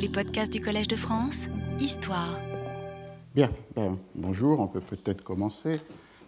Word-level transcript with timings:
Les 0.00 0.08
podcasts 0.08 0.52
du 0.52 0.60
Collège 0.60 0.88
de 0.88 0.96
France, 0.96 1.46
Histoire. 1.80 2.38
Bien, 3.34 3.50
bonjour, 4.14 4.60
on 4.60 4.66
peut 4.66 4.80
peut-être 4.80 5.22
commencer. 5.22 5.80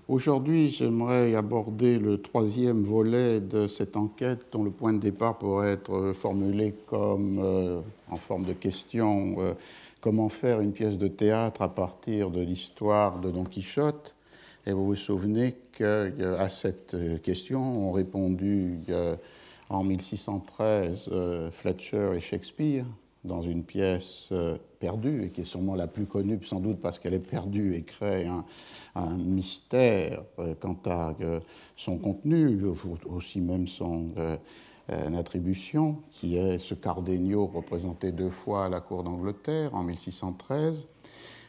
Aujourd'hui, 0.08 0.70
j'aimerais 0.70 1.34
aborder 1.34 1.98
le 1.98 2.20
troisième 2.20 2.82
volet 2.82 3.40
de 3.40 3.66
cette 3.66 3.96
enquête 3.96 4.46
dont 4.52 4.62
le 4.62 4.70
point 4.70 4.92
de 4.92 4.98
départ 4.98 5.38
pourrait 5.38 5.72
être 5.72 6.12
formulé 6.12 6.74
comme 6.86 7.38
euh, 7.42 7.80
en 8.10 8.16
forme 8.16 8.44
de 8.44 8.52
question 8.52 9.36
euh, 9.38 9.54
comment 10.00 10.28
faire 10.28 10.60
une 10.60 10.72
pièce 10.72 10.98
de 10.98 11.08
théâtre 11.08 11.62
à 11.62 11.74
partir 11.74 12.30
de 12.30 12.40
l'histoire 12.40 13.20
de 13.20 13.30
Don 13.30 13.44
Quichotte. 13.44 14.14
Et 14.66 14.72
vous 14.72 14.86
vous 14.86 14.96
souvenez 14.96 15.56
qu'à 15.72 16.48
cette 16.48 16.94
question 17.22 17.88
ont 17.88 17.92
répondu 17.92 18.84
en 19.70 19.84
1613 19.84 21.08
euh, 21.12 21.50
Fletcher 21.50 22.10
et 22.16 22.20
Shakespeare 22.20 22.84
dans 23.24 23.42
une 23.42 23.64
pièce 23.64 24.28
euh, 24.32 24.56
perdue, 24.78 25.24
et 25.24 25.30
qui 25.30 25.42
est 25.42 25.46
sûrement 25.46 25.74
la 25.74 25.86
plus 25.86 26.06
connue, 26.06 26.40
sans 26.44 26.60
doute 26.60 26.80
parce 26.80 26.98
qu'elle 26.98 27.14
est 27.14 27.18
perdue 27.18 27.74
et 27.74 27.82
crée 27.82 28.26
un, 28.26 28.44
mystère 29.16 30.22
euh, 30.38 30.54
quant 30.58 30.78
à 30.86 31.14
son 31.76 31.98
contenu, 31.98 32.64
aussi 33.06 33.40
même 33.40 33.68
son 33.68 34.08
attribution, 34.88 35.98
qui 36.10 36.36
est 36.36 36.58
ce 36.58 36.74
Cardenio 36.74 37.46
représenté 37.46 38.10
deux 38.10 38.30
fois 38.30 38.66
à 38.66 38.68
la 38.68 38.80
cour 38.80 39.04
d'Angleterre 39.04 39.74
en 39.74 39.84
1613. 39.84 40.88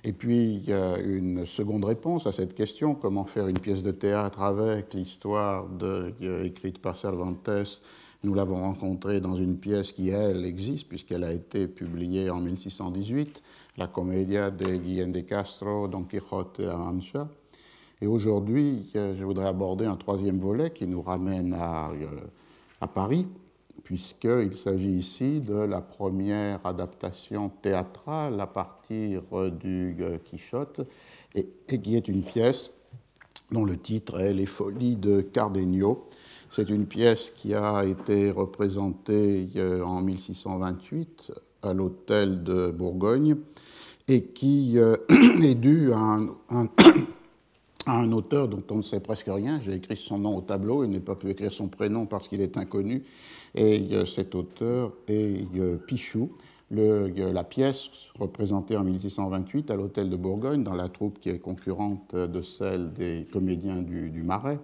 Et 0.04 0.14
puis, 0.14 0.66
une 1.04 1.46
seconde 1.46 1.86
réponse 1.86 2.28
à 2.28 2.32
cette 2.32 2.54
question, 2.54 2.96
comment 2.96 3.26
faire 3.26 3.48
une 3.48 3.60
pièce 3.60 3.82
de 3.82 3.92
théâtre 3.92 4.42
avec 4.42 4.94
l'histoire 4.94 5.66
écrite 6.44 6.80
par 6.80 6.98
Cervantes 6.98 7.50
nous 8.24 8.36
l'avons 8.36 8.62
rencontrée 8.62 9.20
dans 9.20 9.36
une 9.36 9.58
pièce 9.58 9.92
qui, 9.92 10.10
elle, 10.10 10.46
existe, 10.46 10.88
puisqu'elle 10.88 11.24
a 11.24 11.34
été 11.34 11.68
publiée 11.68 12.30
en 12.30 12.40
1618, 12.40 13.42
la 13.78 13.88
Commedia 13.88 14.52
de 14.52 14.76
Guillaume 14.76 15.12
de 15.12 15.22
Castro, 15.22 15.88
Don 15.88 16.04
Quixote 16.04 16.60
et 16.60 16.68
Mancha. 16.68 17.28
Et 18.00 18.08
aujourd'hui, 18.08 18.92
euh, 18.96 19.16
je 19.18 19.24
voudrais 19.24 19.48
aborder 19.48 19.86
un 19.86 19.96
troisième 19.96 20.40
volet 20.40 20.72
qui 20.72 20.86
nous 20.86 21.02
ramène 21.02 21.54
à, 21.54 21.90
euh, 21.90 22.08
à 22.80 22.88
Paris, 22.88 23.28
puisqu'il 23.84 24.56
s'agit 24.64 24.92
ici 24.92 25.40
de 25.40 25.56
la 25.56 25.82
première 25.82 26.64
adaptation 26.66 27.50
théâtrale 27.50 28.40
à 28.40 28.48
partir 28.48 29.24
euh, 29.34 29.50
du 29.50 29.96
Quichotte, 30.26 30.82
et 31.34 31.48
qui 31.68 31.96
est 31.96 32.08
une 32.08 32.24
pièce 32.24 32.72
dont 33.52 33.66
le 33.66 33.78
titre 33.78 34.20
est 34.20 34.34
Les 34.34 34.46
Folies 34.46 34.96
de 34.96 35.22
Cardenio 35.22 36.06
c'est 36.52 36.70
une 36.70 36.86
pièce 36.86 37.32
qui 37.34 37.56
a 37.56 37.86
été 37.86 38.30
représentée 38.30 39.48
euh, 39.56 39.84
en 39.84 40.02
1628 40.02 41.32
à 41.64 41.74
l'hôtel 41.74 42.44
de 42.44 42.70
Bourgogne 42.70 43.38
et 44.10 44.26
qui 44.26 44.78
euh, 44.78 44.98
est 45.42 45.56
due 45.56 45.94
à 45.94 46.20
un, 47.88 48.12
auteur 48.12 48.50
dont 48.50 48.64
on 48.70 48.78
ne 48.78 48.82
sait 48.82 49.00
presque 49.00 49.28
rien. 49.30 49.62
J'ai 49.62 49.76
écrit 49.76 49.96
son 49.96 50.20
nom 50.20 50.38
au 50.38 50.42
tableau, 50.42 50.84
il 50.84 50.92
n'a 50.92 51.00
pas 51.00 51.16
pu 51.16 51.30
écrire 51.30 51.54
son 51.54 51.70
prénom 51.70 52.06
parce 52.06 52.28
qu'il 52.28 52.42
est 52.42 52.58
inconnu. 52.58 53.06
Et 53.56 53.88
euh, 53.94 54.06
cet 54.06 54.36
auteur 54.36 54.92
est 55.08 55.48
Pichou. 55.88 56.32
la 56.70 57.44
pièce 57.46 57.90
représentée 58.20 58.76
en 58.76 58.84
1628 58.84 59.72
à 59.72 59.78
l'hôtel 59.78 60.10
de 60.10 60.18
Bourgogne, 60.18 60.66
dans 60.66 60.76
la 60.76 60.90
troupe 60.90 61.22
qui 61.22 61.30
est 61.30 61.40
concurrente 61.40 62.14
de 62.14 62.42
celle 62.42 62.92
des 62.92 63.26
comédiens 63.32 63.82
du 63.82 64.22
Marais, 64.22 64.60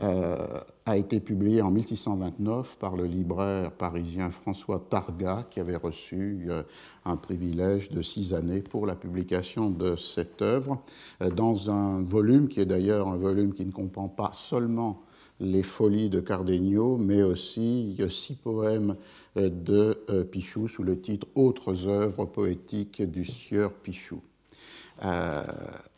a 0.00 0.96
été 0.98 1.18
publié 1.20 1.62
en 1.62 1.70
1629 1.70 2.76
par 2.78 2.96
le 2.96 3.04
libraire 3.04 3.72
parisien 3.72 4.30
François 4.30 4.84
Targa, 4.90 5.46
qui 5.50 5.60
avait 5.60 5.76
reçu 5.76 6.46
euh, 6.48 6.62
un 7.04 7.16
privilège 7.16 7.90
de 7.90 8.02
six 8.02 8.34
années 8.34 8.60
pour 8.60 8.86
la 8.86 8.94
publication 8.94 9.70
de 9.70 9.96
cette 9.96 10.42
œuvre, 10.42 10.82
euh, 11.22 11.30
dans 11.30 11.70
un 11.70 12.02
volume 12.02 12.48
qui 12.48 12.60
est 12.60 12.66
d'ailleurs 12.66 13.08
un 13.08 13.16
volume 13.16 13.54
qui 13.54 13.64
ne 13.64 13.72
comprend 13.72 14.08
pas 14.08 14.32
seulement 14.34 15.02
les 15.40 15.62
folies 15.62 16.10
de 16.10 16.20
Cardenio, 16.20 16.96
mais 16.96 17.22
aussi 17.22 17.96
six 18.08 18.34
poèmes 18.34 18.94
de 19.34 19.98
Pichou 20.30 20.68
sous 20.68 20.84
le 20.84 21.00
titre 21.00 21.26
Autres 21.34 21.88
œuvres 21.88 22.24
poétiques 22.24 23.02
du 23.02 23.24
sieur 23.24 23.72
Pichou. 23.72 24.20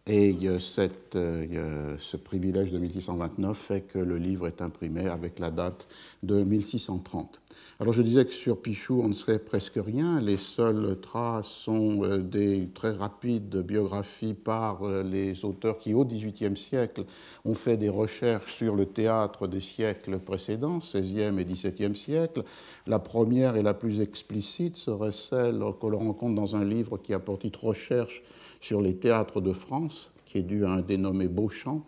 Et 0.09 0.37
cette, 0.61 1.15
ce 1.15 2.17
privilège 2.17 2.71
de 2.71 2.79
1629 2.79 3.59
fait 3.59 3.81
que 3.81 3.99
le 3.99 4.19
livre 4.19 4.47
est 4.47 4.63
imprimé 4.63 5.09
avec 5.09 5.41
la 5.41 5.51
date 5.51 5.89
de 6.23 6.45
1630. 6.45 7.43
Alors 7.79 7.93
je 7.93 8.01
disais 8.01 8.25
que 8.25 8.33
sur 8.33 8.61
Pichou, 8.61 9.03
on 9.03 9.09
ne 9.09 9.13
sait 9.13 9.39
presque 9.39 9.77
rien. 9.77 10.19
Les 10.21 10.39
seules 10.39 10.99
traces 11.01 11.47
sont 11.47 12.05
euh, 12.05 12.19
des 12.19 12.69
très 12.75 12.93
rapides 12.93 13.57
biographies 13.57 14.33
par 14.33 14.83
euh, 14.83 15.03
les 15.03 15.45
auteurs 15.45 15.79
qui, 15.79 15.93
au 15.93 16.05
XVIIIe 16.05 16.57
siècle, 16.57 17.05
ont 17.45 17.55
fait 17.55 17.77
des 17.77 17.91
recherches 17.91 18.55
sur 18.55 18.77
le 18.77 18.87
théâtre 18.87 19.47
des 19.47 19.61
siècles 19.61 20.19
précédents, 20.19 20.79
XVIe 20.79 21.39
et 21.39 21.45
XVIIe 21.45 21.95
siècle. 21.95 22.45
La 22.87 22.99
première 22.99 23.57
et 23.57 23.63
la 23.63 23.75
plus 23.75 24.01
explicite 24.01 24.77
serait 24.77 25.13
celle 25.13 25.63
que 25.81 25.87
l'on 25.87 25.99
rencontre 25.99 26.35
dans 26.35 26.57
un 26.57 26.65
livre 26.65 26.97
qui 26.97 27.13
a 27.13 27.19
pour 27.19 27.39
titre 27.39 27.65
Recherche 27.65 28.23
sur 28.61 28.81
les 28.81 28.97
théâtres 28.97 29.41
de 29.41 29.53
France, 29.53 30.13
qui 30.25 30.39
est 30.39 30.43
dû 30.43 30.65
à 30.65 30.71
un 30.71 30.81
dénommé 30.81 31.29
Beauchamp, 31.29 31.85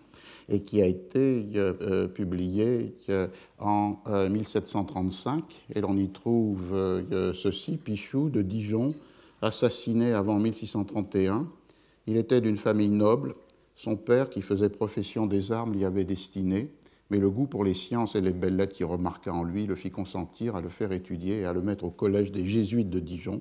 et 0.49 0.61
qui 0.61 0.81
a 0.81 0.87
été 0.87 1.45
euh, 1.57 1.75
euh, 1.83 2.09
publié 2.09 2.95
euh, 3.11 3.29
en 3.59 3.99
1735. 4.31 5.45
Et 5.75 5.81
l'on 5.81 5.97
y 5.97 6.09
trouve 6.09 6.75
ceci, 7.35 7.77
Pichou 7.77 8.31
de 8.31 8.43
Dijon, 8.43 8.95
assassiné 9.43 10.13
avant 10.13 10.39
1631. 10.39 11.49
Il 12.07 12.17
était 12.17 12.41
d'une 12.41 12.57
famille 12.57 12.89
noble. 12.89 13.35
Son 13.77 13.97
père, 13.97 14.29
qui 14.31 14.43
faisait 14.43 14.71
profession 14.71 15.27
des 15.27 15.53
armes, 15.53 15.75
l'y 15.75 15.85
avait 15.85 16.05
destiné 16.05 16.71
mais 17.11 17.19
le 17.19 17.31
goût 17.31 17.47
pour 17.47 17.65
les 17.65 17.75
sciences 17.75 18.15
et 18.17 18.21
les 18.21 18.33
belles 18.33 18.57
lettres 18.57 18.75
qui 18.75 18.85
remarqua 18.85 19.33
en 19.33 19.43
lui 19.43 19.67
le 19.67 19.75
fit 19.75 19.91
consentir 19.91 20.57
à 20.57 20.61
le 20.61 20.69
faire 20.69 20.93
étudier 20.93 21.41
et 21.41 21.45
à 21.47 21.53
le 21.53 21.63
mettre 21.63 21.85
au 21.85 21.91
collège 21.91 22.33
des 22.33 22.45
jésuites 22.45 22.91
de 22.91 23.01
Dijon. 23.01 23.41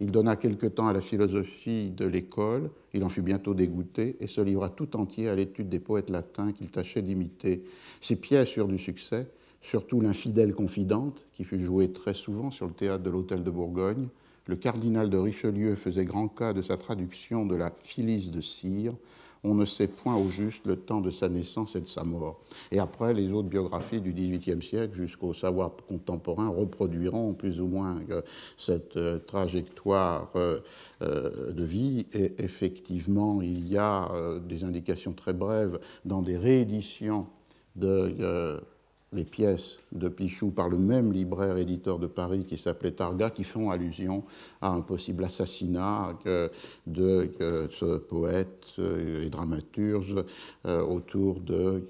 Il 0.00 0.12
donna 0.12 0.36
quelque 0.36 0.66
temps 0.66 0.86
à 0.86 0.92
la 0.92 1.00
philosophie 1.00 1.90
de 1.90 2.06
l'école, 2.06 2.70
il 2.94 3.02
en 3.02 3.08
fut 3.08 3.22
bientôt 3.22 3.52
dégoûté 3.52 4.16
et 4.20 4.28
se 4.28 4.40
livra 4.40 4.68
tout 4.68 4.96
entier 4.96 5.28
à 5.28 5.34
l'étude 5.34 5.68
des 5.68 5.80
poètes 5.80 6.08
latins 6.08 6.52
qu'il 6.52 6.68
tâchait 6.68 7.02
d'imiter. 7.02 7.64
Ses 8.00 8.14
pièces 8.14 8.56
eurent 8.56 8.68
du 8.68 8.78
succès, 8.78 9.28
surtout 9.60 10.00
l'infidèle 10.00 10.54
confidente, 10.54 11.26
qui 11.32 11.42
fut 11.42 11.58
jouée 11.58 11.92
très 11.92 12.14
souvent 12.14 12.52
sur 12.52 12.66
le 12.66 12.74
théâtre 12.74 13.02
de 13.02 13.10
l'Hôtel 13.10 13.42
de 13.42 13.50
Bourgogne. 13.50 14.06
Le 14.46 14.54
cardinal 14.54 15.10
de 15.10 15.18
Richelieu 15.18 15.74
faisait 15.74 16.04
grand 16.04 16.28
cas 16.28 16.52
de 16.52 16.62
sa 16.62 16.76
traduction 16.76 17.44
de 17.44 17.56
la 17.56 17.72
Phyllis 17.76 18.30
de 18.30 18.40
Cire, 18.40 18.94
on 19.44 19.54
ne 19.54 19.64
sait 19.64 19.86
point 19.86 20.16
au 20.16 20.28
juste 20.28 20.66
le 20.66 20.76
temps 20.76 21.00
de 21.00 21.10
sa 21.10 21.28
naissance 21.28 21.76
et 21.76 21.80
de 21.80 21.86
sa 21.86 22.04
mort. 22.04 22.40
Et 22.70 22.78
après, 22.78 23.14
les 23.14 23.30
autres 23.32 23.48
biographies 23.48 24.00
du 24.00 24.12
XVIIIe 24.12 24.62
siècle 24.62 24.96
jusqu'au 24.96 25.34
savoir 25.34 25.72
contemporain 25.88 26.48
reproduiront 26.48 27.34
plus 27.34 27.60
ou 27.60 27.66
moins 27.66 27.96
euh, 28.10 28.22
cette 28.56 28.96
euh, 28.96 29.18
trajectoire 29.18 30.30
euh, 30.36 30.60
de 31.00 31.64
vie. 31.64 32.06
Et 32.12 32.34
effectivement, 32.42 33.40
il 33.42 33.68
y 33.68 33.76
a 33.76 34.08
des 34.46 34.64
indications 34.64 35.12
très 35.12 35.32
brèves 35.32 35.78
dans 36.04 36.22
des 36.22 36.36
rééditions 36.36 37.26
de 37.76 38.60
les 39.12 39.24
pièces 39.24 39.78
de 39.92 40.08
Pichou 40.08 40.50
par 40.50 40.68
le 40.68 40.76
même 40.76 41.12
libraire 41.12 41.56
éditeur 41.56 41.98
de 41.98 42.06
Paris 42.06 42.44
qui 42.44 42.58
s'appelait 42.58 42.92
Targa, 42.92 43.30
qui 43.30 43.44
font 43.44 43.70
allusion 43.70 44.24
à 44.60 44.70
un 44.70 44.82
possible 44.82 45.24
assassinat 45.24 46.18
de 46.86 47.30
ce 47.70 47.96
poète 47.96 48.74
euh, 48.78 49.24
et 49.24 49.30
dramaturge 49.30 50.22
euh, 50.66 50.82
autour 50.82 51.40
de 51.40 51.82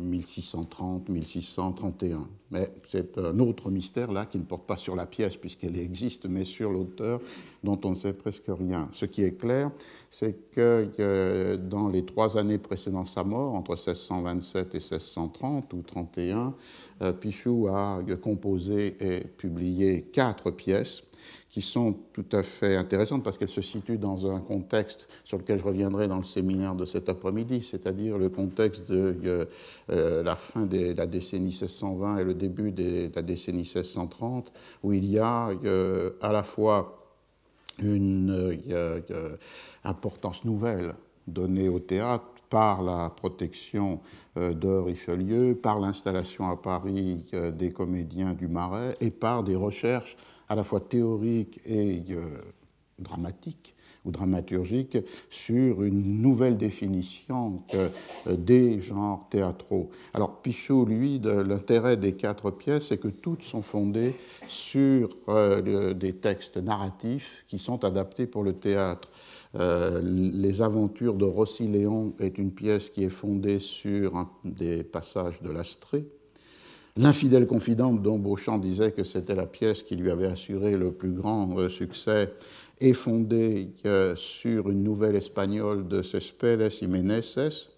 1630-1631. 0.00 2.24
Euh, 2.54 2.58
mais 2.58 2.70
c'est 2.88 3.18
un 3.18 3.38
autre 3.38 3.70
mystère 3.70 4.10
là 4.12 4.26
qui 4.26 4.38
ne 4.38 4.44
porte 4.44 4.66
pas 4.66 4.76
sur 4.76 4.96
la 4.96 5.06
pièce 5.06 5.36
puisqu'elle 5.36 5.78
existe, 5.78 6.26
mais 6.26 6.44
sur 6.44 6.70
l'auteur 6.70 7.20
dont 7.62 7.78
on 7.84 7.90
ne 7.90 7.96
sait 7.96 8.12
presque 8.12 8.48
rien. 8.48 8.88
Ce 8.92 9.04
qui 9.04 9.22
est 9.22 9.38
clair, 9.38 9.70
c'est 10.10 10.50
que 10.52 11.56
dans 11.56 11.88
les 11.88 12.04
trois 12.04 12.38
années 12.38 12.58
précédant 12.58 13.04
sa 13.04 13.24
mort, 13.24 13.54
entre 13.54 13.72
1627 13.72 14.74
et 14.74 14.78
1630 14.78 15.72
ou 15.72 15.82
31, 15.82 16.54
euh, 17.02 17.12
Pichou 17.12 17.68
a 17.68 18.00
composé 18.20 18.96
et 19.00 19.20
publié 19.20 20.02
quatre 20.02 20.50
pièces 20.50 21.02
qui 21.50 21.62
sont 21.62 21.96
tout 22.12 22.26
à 22.32 22.42
fait 22.42 22.76
intéressantes 22.76 23.24
parce 23.24 23.38
qu'elles 23.38 23.48
se 23.48 23.62
situent 23.62 23.98
dans 23.98 24.30
un 24.30 24.40
contexte 24.40 25.08
sur 25.24 25.38
lequel 25.38 25.58
je 25.58 25.64
reviendrai 25.64 26.06
dans 26.06 26.18
le 26.18 26.24
séminaire 26.24 26.74
de 26.74 26.84
cet 26.84 27.08
après-midi, 27.08 27.62
c'est-à-dire 27.62 28.18
le 28.18 28.28
contexte 28.28 28.90
de 28.90 29.16
euh, 29.24 29.44
euh, 29.90 30.22
la 30.22 30.36
fin 30.36 30.66
de 30.66 30.94
la 30.94 31.06
décennie 31.06 31.46
1620 31.46 32.18
et 32.18 32.24
le 32.24 32.34
début 32.34 32.72
de 32.72 33.10
la 33.14 33.22
décennie 33.22 33.58
1630, 33.58 34.52
où 34.82 34.92
il 34.92 35.06
y 35.06 35.18
a 35.18 35.50
à 36.20 36.32
la 36.32 36.42
fois 36.42 36.94
une 37.80 38.58
importance 39.84 40.44
nouvelle 40.44 40.94
donnée 41.26 41.68
au 41.68 41.78
théâtre 41.78 42.26
par 42.48 42.82
la 42.82 43.10
protection 43.10 44.00
euh, 44.36 44.54
de 44.54 44.68
Richelieu, 44.68 45.58
par 45.60 45.78
l'installation 45.80 46.48
à 46.48 46.56
Paris 46.56 47.24
euh, 47.34 47.50
des 47.50 47.70
comédiens 47.70 48.34
du 48.34 48.48
Marais 48.48 48.96
et 49.00 49.10
par 49.10 49.42
des 49.42 49.56
recherches 49.56 50.16
à 50.48 50.54
la 50.54 50.62
fois 50.62 50.80
théorique 50.80 51.60
et 51.66 52.02
dramatique 52.98 53.74
ou 54.04 54.10
dramaturgique 54.10 54.98
sur 55.30 55.82
une 55.82 56.20
nouvelle 56.20 56.56
définition 56.56 57.62
euh, 57.74 57.88
des 58.28 58.78
genres 58.80 59.26
théâtraux. 59.30 59.90
Alors 60.14 60.40
Pichot, 60.40 60.84
lui, 60.84 61.20
l'intérêt 61.20 61.96
des 61.96 62.14
quatre 62.14 62.50
pièces, 62.50 62.88
c'est 62.88 62.98
que 62.98 63.08
toutes 63.08 63.42
sont 63.42 63.62
fondées 63.62 64.14
sur 64.46 65.08
euh, 65.28 65.94
des 65.94 66.14
textes 66.14 66.56
narratifs 66.56 67.44
qui 67.48 67.58
sont 67.58 67.84
adaptés 67.84 68.26
pour 68.26 68.42
le 68.42 68.54
théâtre. 68.54 69.10
Euh, 69.54 70.00
les 70.02 70.60
aventures 70.62 71.14
de 71.14 71.24
Rossi-Léon 71.24 72.14
est 72.20 72.38
une 72.38 72.52
pièce 72.52 72.90
qui 72.90 73.04
est 73.04 73.10
fondée 73.10 73.58
sur 73.58 74.26
des 74.44 74.84
passages 74.84 75.40
de 75.42 75.50
l'Astrée. 75.50 76.04
L'infidèle 76.98 77.46
confidente 77.46 78.02
dont 78.02 78.18
Beauchamp 78.18 78.58
disait 78.58 78.90
que 78.90 79.04
c'était 79.04 79.36
la 79.36 79.46
pièce 79.46 79.84
qui 79.84 79.94
lui 79.94 80.10
avait 80.10 80.26
assuré 80.26 80.76
le 80.76 80.90
plus 80.90 81.12
grand 81.12 81.68
succès 81.68 82.32
est 82.80 82.92
fondée 82.92 83.70
euh, 83.86 84.16
sur 84.16 84.68
une 84.68 84.82
nouvelle 84.82 85.14
espagnole 85.14 85.86
de 85.86 86.02
Céspedes 86.02 86.72
Meneses, 86.82 87.68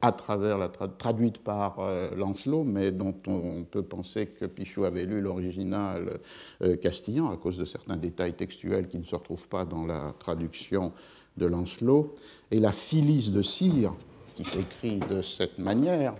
à 0.00 0.12
travers 0.12 0.58
la 0.58 0.68
traduite 0.68 1.38
par 1.38 1.80
euh, 1.80 2.14
Lancelot, 2.14 2.62
mais 2.62 2.92
dont 2.92 3.16
on, 3.26 3.64
peut 3.64 3.82
penser 3.82 4.26
que 4.26 4.44
Pichot 4.44 4.84
avait 4.84 5.06
lu 5.06 5.20
l'original 5.20 6.20
euh, 6.62 6.76
castillan 6.76 7.32
à 7.32 7.36
cause 7.36 7.58
de 7.58 7.64
certains 7.64 7.96
détails 7.96 8.34
textuels 8.34 8.86
qui 8.86 8.98
ne 8.98 9.04
se 9.04 9.16
retrouvent 9.16 9.48
pas 9.48 9.64
dans 9.64 9.86
la 9.86 10.14
traduction 10.20 10.92
de 11.36 11.46
Lancelot. 11.46 12.14
Et 12.52 12.60
la 12.60 12.70
Phyllis 12.70 13.30
de 13.32 13.42
Cire, 13.42 13.96
qui 14.36 14.44
s'écrit 14.44 15.00
de 15.10 15.20
cette 15.20 15.58
manière, 15.58 16.14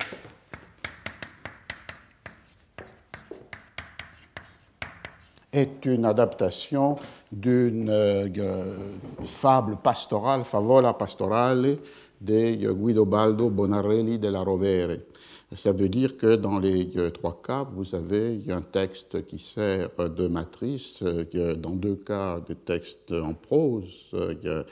est 5.53 5.85
une 5.85 6.05
adaptation 6.07 6.97
d'une 7.31 7.91
euh, 7.91 8.77
fable 9.23 9.77
pastorale, 9.77 10.45
favola 10.45 10.95
pastorale, 10.95 11.77
de 12.21 12.73
Guidobaldo 12.73 13.51
Bonarelli 13.51 14.19
della 14.19 14.41
Rovere. 14.41 15.01
Ça 15.55 15.73
veut 15.73 15.91
dire 15.91 16.17
que 16.17 16.35
dans 16.37 16.59
les 16.59 16.97
euh, 16.97 17.11
trois 17.11 17.43
cas, 17.43 17.65
vous 17.75 17.95
avez 17.95 18.41
un 18.49 18.63
texte 18.63 19.27
qui 19.27 19.39
sert 19.39 19.91
de 19.99 20.27
matrice, 20.27 21.03
euh, 21.03 21.55
dans 21.57 21.73
deux 21.73 21.97
cas 21.97 22.41
des 22.41 22.55
textes 22.55 23.13
en 23.13 23.35
prose, 23.35 24.09
euh, 24.15 24.65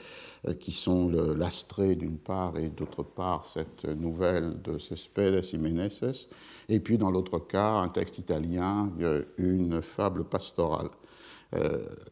qui 0.59 0.71
sont 0.71 1.09
l'astrée 1.37 1.95
d'une 1.95 2.17
part 2.17 2.57
et 2.57 2.69
d'autre 2.69 3.03
part 3.03 3.45
cette 3.45 3.85
nouvelle 3.85 4.59
de 4.63 4.79
Cespedes 4.79 5.43
Meneses, 5.59 6.27
et 6.67 6.79
puis 6.79 6.97
dans 6.97 7.11
l'autre 7.11 7.37
cas 7.37 7.73
un 7.73 7.89
texte 7.89 8.17
italien, 8.17 8.89
une 9.37 9.81
fable 9.83 10.23
pastorale. 10.23 10.89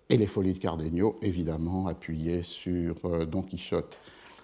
Et 0.10 0.18
les 0.18 0.28
folies 0.28 0.54
de 0.54 0.60
Cardenio, 0.60 1.18
évidemment, 1.22 1.88
appuyées 1.88 2.44
sur 2.44 2.96
Don 3.26 3.42
Quichotte. 3.42 3.98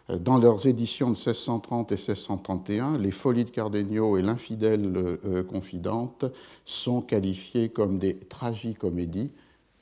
Dans 0.08 0.38
leurs 0.38 0.68
éditions 0.68 1.08
de 1.08 1.16
1630 1.16 1.92
et 1.92 1.96
1631, 1.96 3.00
les 3.00 3.10
Folies 3.10 3.46
de 3.46 3.50
Cardenio 3.50 4.18
et 4.18 4.22
l'Infidèle 4.22 4.94
euh, 4.96 5.44
confidente 5.44 6.26
sont 6.64 7.02
qualifiées 7.02 7.70
comme 7.70 7.98
des 7.98 8.16
tragicomédies 8.16 9.32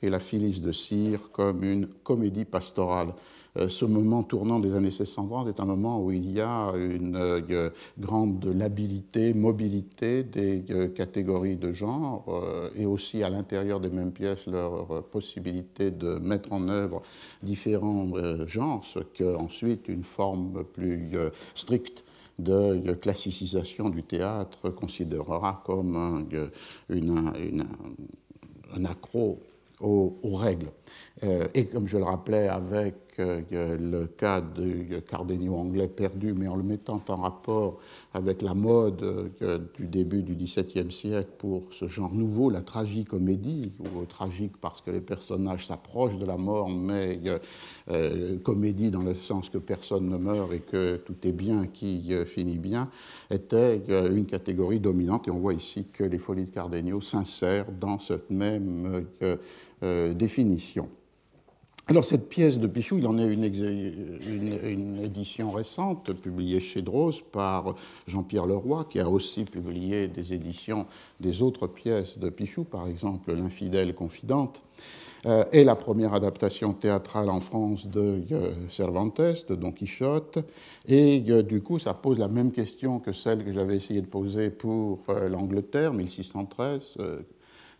et 0.00 0.08
la 0.08 0.18
Phyllis 0.18 0.60
de 0.60 0.72
Cire 0.72 1.30
comme 1.30 1.62
une 1.62 1.86
comédie 1.86 2.46
pastorale. 2.46 3.14
Euh, 3.56 3.68
ce 3.68 3.84
moment 3.84 4.24
tournant 4.24 4.58
des 4.58 4.72
années 4.72 4.88
1630 4.88 5.48
est 5.48 5.60
un 5.60 5.64
moment 5.64 6.02
où 6.02 6.10
il 6.10 6.30
y 6.30 6.40
a 6.40 6.72
une 6.74 7.14
euh, 7.14 7.70
grande 8.00 8.44
labilité, 8.46 9.32
mobilité 9.32 10.24
des 10.24 10.64
euh, 10.70 10.88
catégories 10.88 11.56
de 11.56 11.70
genre 11.70 12.24
et 12.76 12.86
aussi 12.86 13.22
à 13.22 13.30
l'intérieur 13.30 13.78
des 13.80 13.90
mêmes 13.90 14.12
pièces 14.12 14.46
leur 14.46 15.04
possibilité 15.04 15.90
de 15.90 16.18
mettre 16.18 16.52
en 16.52 16.68
œuvre 16.68 17.02
différents 17.42 18.10
genres, 18.46 18.84
ce 18.84 19.00
qu'ensuite 19.00 19.88
une 19.88 20.02
forme 20.02 20.64
plus 20.64 21.12
stricte 21.54 22.04
de 22.38 22.92
classicisation 22.94 23.88
du 23.88 24.02
théâtre 24.02 24.70
considérera 24.70 25.62
comme 25.64 25.96
un, 25.96 26.26
une, 26.88 27.66
un 28.74 28.84
accro 28.84 29.40
aux, 29.80 30.16
règles. 30.24 30.70
et 31.22 31.66
comme 31.66 31.86
je 31.86 31.98
le 31.98 32.04
rappelais 32.04 32.48
avec 32.48 32.94
le 33.18 34.06
cas 34.06 34.40
du 34.40 35.02
Cardenio 35.08 35.56
anglais 35.56 35.88
perdu, 35.88 36.32
mais 36.32 36.48
en 36.48 36.56
le 36.56 36.62
mettant 36.62 37.02
en 37.08 37.16
rapport 37.16 37.78
avec 38.12 38.42
la 38.42 38.54
mode 38.54 39.30
du 39.76 39.86
début 39.86 40.22
du 40.22 40.34
XVIIe 40.34 40.90
siècle 40.90 41.30
pour 41.38 41.72
ce 41.72 41.86
genre 41.86 42.12
nouveau, 42.12 42.50
la 42.50 42.62
tragicomédie, 42.62 43.72
ou 43.80 44.04
tragique 44.04 44.56
parce 44.60 44.80
que 44.80 44.90
les 44.90 45.00
personnages 45.00 45.66
s'approchent 45.66 46.18
de 46.18 46.26
la 46.26 46.36
mort, 46.36 46.68
mais 46.68 47.20
euh, 47.90 48.38
comédie 48.38 48.90
dans 48.90 49.02
le 49.02 49.14
sens 49.14 49.48
que 49.48 49.58
personne 49.58 50.08
ne 50.08 50.16
meurt 50.16 50.52
et 50.52 50.60
que 50.60 50.96
tout 50.96 51.16
est 51.24 51.32
bien 51.32 51.66
qui 51.66 52.12
euh, 52.12 52.24
finit 52.24 52.58
bien, 52.58 52.90
était 53.30 53.82
euh, 53.88 54.14
une 54.14 54.26
catégorie 54.26 54.80
dominante. 54.80 55.28
Et 55.28 55.30
on 55.30 55.38
voit 55.38 55.54
ici 55.54 55.86
que 55.92 56.04
les 56.04 56.18
folies 56.18 56.46
de 56.46 56.50
Cardenio 56.50 57.00
s'insèrent 57.00 57.70
dans 57.72 57.98
cette 57.98 58.30
même 58.30 59.06
définition. 60.14 60.88
Alors 61.86 62.06
cette 62.06 62.30
pièce 62.30 62.58
de 62.58 62.66
Pichou, 62.66 62.96
il 62.96 63.06
en 63.06 63.18
a 63.18 63.24
une, 63.24 63.44
édition 65.04 65.50
récente 65.50 66.14
publiée 66.14 66.58
chez 66.58 66.80
Droz 66.80 67.20
par 67.30 67.74
Jean-Pierre 68.06 68.46
Leroy, 68.46 68.86
qui 68.88 69.00
a 69.00 69.08
aussi 69.08 69.44
publié 69.44 70.08
des 70.08 70.32
éditions 70.32 70.86
des 71.20 71.42
autres 71.42 71.66
pièces 71.66 72.18
de 72.18 72.30
Pichou, 72.30 72.64
par 72.64 72.88
exemple 72.88 73.34
L'infidèle 73.34 73.94
confidente, 73.94 74.62
euh, 75.26 75.44
et 75.52 75.62
la 75.62 75.74
première 75.74 76.14
adaptation 76.14 76.72
théâtrale 76.72 77.28
en 77.28 77.40
France 77.40 77.86
de 77.86 78.22
euh, 78.32 78.52
Cervantes, 78.70 79.20
de 79.20 79.54
Don 79.54 79.70
Quichotte. 79.70 80.38
Et 80.88 81.22
euh, 81.28 81.42
du 81.42 81.60
coup, 81.60 81.78
ça 81.78 81.92
pose 81.92 82.18
la 82.18 82.28
même 82.28 82.52
question 82.52 82.98
que 82.98 83.12
celle 83.12 83.44
que 83.44 83.52
j'avais 83.52 83.76
essayé 83.76 84.00
de 84.00 84.06
poser 84.06 84.48
pour 84.48 85.00
l'Angleterre, 85.28 85.92
1613 85.92 86.96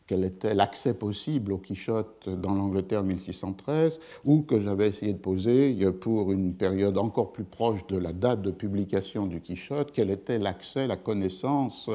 quel 0.07 0.25
était 0.25 0.55
l'accès 0.55 0.95
possible 0.95 1.53
au 1.53 1.59
Quichotte 1.59 2.29
dans 2.29 2.55
l'Angleterre 2.55 3.03
1613, 3.03 4.01
ou 4.25 4.43
que 4.43 4.61
j'avais 4.61 4.89
essayé 4.89 5.13
de 5.13 5.19
poser 5.19 5.75
pour 5.93 6.33
une 6.33 6.55
période 6.55 6.99
encore 6.99 7.33
plus 7.33 7.45
proche 7.45 7.87
de 7.87 7.97
la 7.97 8.13
date 8.13 8.43
de 8.43 8.51
publication 8.51 9.27
du 9.27 9.41
Quichotte, 9.41 9.91
quel 9.93 10.11
était 10.11 10.39
l'accès, 10.39 10.87
la 10.87 10.97
connaissance 10.97 11.89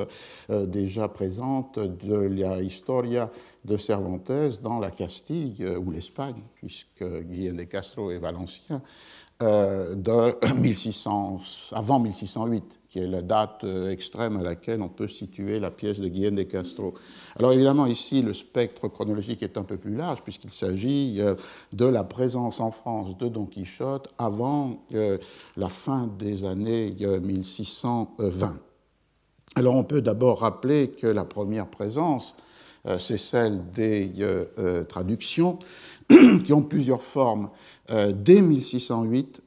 euh, 0.49 0.65
déjà 0.65 1.07
présente 1.07 1.79
de 1.79 2.15
la 2.15 2.61
Historia 2.61 3.31
de 3.65 3.77
Cervantes 3.77 4.31
dans 4.61 4.79
la 4.79 4.89
Castille 4.89 5.57
euh, 5.61 5.77
ou 5.77 5.91
l'Espagne, 5.91 6.41
puisque 6.55 7.03
Guillaume 7.03 7.57
de 7.57 7.63
Castro 7.63 8.11
est 8.11 8.19
valencien, 8.19 8.81
euh, 9.41 9.95
de 9.95 10.53
1600, 10.59 11.41
avant 11.71 11.99
1608 11.99 12.78
qui 12.89 12.99
est 12.99 13.07
la 13.07 13.21
date 13.21 13.63
euh, 13.63 13.91
extrême 13.91 14.37
à 14.37 14.41
laquelle 14.41 14.81
on 14.81 14.89
peut 14.89 15.07
situer 15.07 15.59
la 15.59 15.69
pièce 15.69 15.99
de 15.99 16.07
Guillaume 16.07 16.35
de 16.35 16.43
Castro. 16.43 16.95
Alors 17.37 17.53
évidemment, 17.53 17.85
ici, 17.85 18.23
le 18.23 18.33
spectre 18.33 18.87
chronologique 18.87 19.43
est 19.43 19.57
un 19.57 19.63
peu 19.63 19.77
plus 19.77 19.95
large, 19.95 20.23
puisqu'il 20.23 20.49
s'agit 20.49 21.17
euh, 21.19 21.35
de 21.71 21.85
la 21.85 22.03
présence 22.03 22.59
en 22.59 22.71
France 22.71 23.15
de 23.17 23.27
Don 23.27 23.45
Quichotte 23.45 24.09
avant 24.17 24.83
euh, 24.95 25.19
la 25.55 25.69
fin 25.69 26.09
des 26.17 26.45
années 26.45 26.95
1620. 26.99 28.59
Alors 29.55 29.75
on 29.75 29.83
peut 29.83 30.01
d'abord 30.01 30.39
rappeler 30.39 30.89
que 30.89 31.07
la 31.07 31.25
première 31.25 31.67
présence, 31.67 32.35
c'est 32.97 33.17
celle 33.17 33.71
des 33.71 34.11
traductions, 34.87 35.59
qui 36.45 36.53
ont 36.53 36.61
plusieurs 36.61 37.01
formes. 37.01 37.49
Dès 37.89 38.41
1608, 38.41 39.41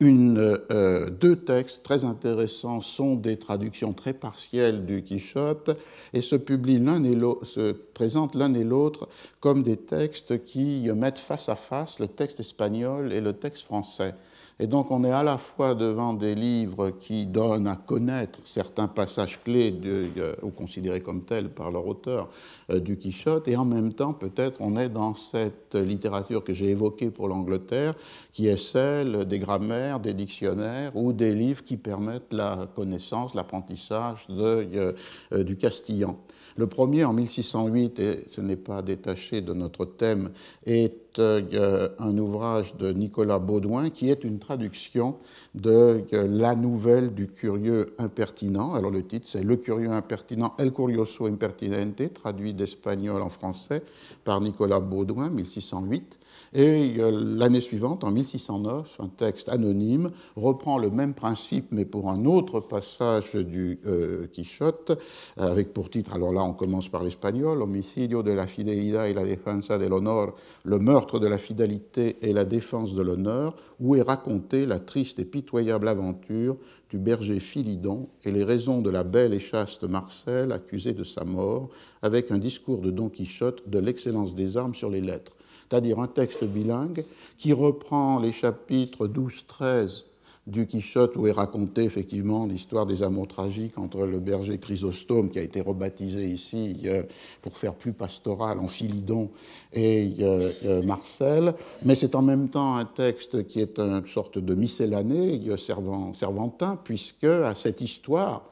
euh, 0.00 1.10
deux 1.10 1.36
textes 1.36 1.82
très 1.82 2.04
intéressants 2.04 2.80
sont 2.80 3.16
des 3.16 3.36
traductions 3.36 3.92
très 3.92 4.12
partielles 4.12 4.86
du 4.86 5.02
Quichotte 5.02 5.70
et 6.12 6.20
se 6.20 6.36
publient 6.36 6.78
l'un 6.78 7.02
et 7.02 7.18
se 7.42 7.72
présentent 7.72 8.36
l'un 8.36 8.54
et 8.54 8.62
l'autre 8.62 9.08
comme 9.40 9.62
des 9.62 9.76
textes 9.76 10.44
qui 10.44 10.88
mettent 10.94 11.18
face 11.18 11.48
à 11.48 11.56
face 11.56 11.98
le 11.98 12.06
texte 12.06 12.38
espagnol 12.38 13.12
et 13.12 13.20
le 13.20 13.32
texte 13.32 13.64
français. 13.64 14.14
Et 14.60 14.66
donc 14.66 14.90
on 14.90 15.04
est 15.04 15.12
à 15.12 15.22
la 15.22 15.38
fois 15.38 15.76
devant 15.76 16.14
des 16.14 16.34
livres 16.34 16.90
qui 16.90 17.26
donnent 17.26 17.68
à 17.68 17.76
connaître 17.76 18.40
certains 18.44 18.88
passages 18.88 19.40
clés 19.42 19.72
euh, 19.84 20.34
ou 20.42 20.50
considérés 20.50 21.00
comme 21.00 21.24
tels 21.24 21.48
par 21.48 21.70
leur 21.70 21.86
auteur 21.86 22.28
euh, 22.70 22.80
du 22.80 22.96
Quichotte, 22.96 23.46
et 23.46 23.56
en 23.56 23.64
même 23.64 23.92
temps 23.92 24.12
peut-être 24.12 24.60
on 24.60 24.76
est 24.76 24.88
dans 24.88 25.14
cette 25.14 25.76
littérature 25.76 26.42
que 26.42 26.52
j'ai 26.52 26.70
évoquée 26.70 27.10
pour 27.10 27.28
l'Angleterre, 27.28 27.94
qui 28.32 28.48
est 28.48 28.56
celle 28.56 29.26
des 29.26 29.38
grammaires, 29.38 30.00
des 30.00 30.14
dictionnaires 30.14 30.96
ou 30.96 31.12
des 31.12 31.34
livres 31.34 31.62
qui 31.62 31.76
permettent 31.76 32.32
la 32.32 32.68
connaissance, 32.74 33.34
l'apprentissage 33.34 34.26
euh, 34.30 34.92
du 35.32 35.56
castillan. 35.56 36.18
Le 36.58 36.66
premier, 36.66 37.04
en 37.04 37.12
1608, 37.12 38.00
et 38.00 38.24
ce 38.32 38.40
n'est 38.40 38.56
pas 38.56 38.82
détaché 38.82 39.42
de 39.42 39.54
notre 39.54 39.84
thème, 39.84 40.30
est 40.66 41.20
un 41.20 42.18
ouvrage 42.18 42.74
de 42.76 42.92
Nicolas 42.92 43.38
Baudouin, 43.38 43.90
qui 43.90 44.10
est 44.10 44.24
une 44.24 44.40
traduction 44.40 45.18
de 45.54 46.02
la 46.12 46.56
nouvelle 46.56 47.14
du 47.14 47.28
curieux 47.28 47.94
impertinent. 47.98 48.74
Alors 48.74 48.90
le 48.90 49.04
titre 49.04 49.28
c'est 49.28 49.44
Le 49.44 49.56
curieux 49.56 49.90
impertinent, 49.90 50.54
El 50.58 50.72
curioso 50.72 51.26
impertinente, 51.26 52.12
traduit 52.12 52.54
d'espagnol 52.54 53.22
en 53.22 53.28
français 53.28 53.84
par 54.24 54.40
Nicolas 54.40 54.80
Baudouin, 54.80 55.30
1608. 55.30 56.17
Et 56.54 56.94
euh, 56.98 57.10
l'année 57.10 57.60
suivante, 57.60 58.04
en 58.04 58.10
1609, 58.10 58.98
un 59.00 59.08
texte 59.08 59.48
anonyme 59.48 60.10
reprend 60.36 60.78
le 60.78 60.90
même 60.90 61.14
principe, 61.14 61.66
mais 61.70 61.84
pour 61.84 62.08
un 62.08 62.24
autre 62.24 62.60
passage 62.60 63.34
du 63.34 63.80
euh, 63.86 64.26
Quichotte, 64.28 64.98
avec 65.36 65.72
pour 65.72 65.90
titre, 65.90 66.14
alors 66.14 66.32
là 66.32 66.42
on 66.42 66.54
commence 66.54 66.88
par 66.88 67.02
l'espagnol, 67.02 67.62
Homicidio 67.62 68.22
de 68.22 68.32
la 68.32 68.46
fidelidad 68.46 69.08
y 69.08 69.14
la 69.14 69.24
defensa 69.24 69.78
del 69.78 69.92
honor, 69.92 70.34
le 70.64 70.78
meurtre 70.78 71.18
de 71.18 71.26
la 71.26 71.38
fidélité 71.38 72.16
et 72.22 72.32
la 72.32 72.44
défense 72.44 72.94
de 72.94 73.02
l'honneur, 73.02 73.54
où 73.80 73.96
est 73.96 74.02
racontée 74.02 74.66
la 74.66 74.78
triste 74.78 75.18
et 75.18 75.24
pitoyable 75.24 75.88
aventure 75.88 76.56
du 76.90 76.98
berger 76.98 77.40
Philidon 77.40 78.08
et 78.24 78.32
les 78.32 78.44
raisons 78.44 78.80
de 78.80 78.90
la 78.90 79.04
belle 79.04 79.34
et 79.34 79.40
chaste 79.40 79.84
Marcel 79.84 80.52
accusée 80.52 80.94
de 80.94 81.04
sa 81.04 81.24
mort, 81.24 81.68
avec 82.02 82.30
un 82.30 82.38
discours 82.38 82.80
de 82.80 82.90
Don 82.90 83.08
Quichotte 83.08 83.68
de 83.68 83.78
l'excellence 83.78 84.34
des 84.34 84.56
armes 84.56 84.74
sur 84.74 84.90
les 84.90 85.00
lettres 85.00 85.37
c'est-à-dire 85.68 85.98
un 85.98 86.06
texte 86.06 86.44
bilingue 86.44 87.04
qui 87.36 87.52
reprend 87.52 88.18
les 88.20 88.32
chapitres 88.32 89.06
12-13 89.06 90.04
du 90.48 90.66
Quichotte 90.66 91.14
où 91.16 91.26
est 91.26 91.32
racontée 91.32 91.84
effectivement 91.84 92.46
l'histoire 92.46 92.86
des 92.86 93.02
amours 93.02 93.28
tragiques 93.28 93.78
entre 93.78 94.06
le 94.06 94.18
berger 94.18 94.58
Chrysostome, 94.58 95.30
qui 95.30 95.38
a 95.38 95.42
été 95.42 95.60
rebaptisé 95.60 96.26
ici 96.26 96.80
euh, 96.86 97.02
pour 97.42 97.56
faire 97.56 97.74
plus 97.74 97.92
pastoral 97.92 98.58
en 98.58 98.66
Philidon, 98.66 99.30
et 99.74 100.16
euh, 100.20 100.50
euh, 100.64 100.82
Marcel. 100.82 101.54
Mais 101.84 101.94
c'est 101.94 102.14
en 102.14 102.22
même 102.22 102.48
temps 102.48 102.76
un 102.76 102.86
texte 102.86 103.46
qui 103.46 103.60
est 103.60 103.78
une 103.78 104.06
sorte 104.06 104.38
de 104.38 104.54
miscellanée 104.54 105.42
servantin, 105.56 106.78
puisque 106.82 107.24
à 107.24 107.54
cette 107.54 107.80
histoire, 107.80 108.44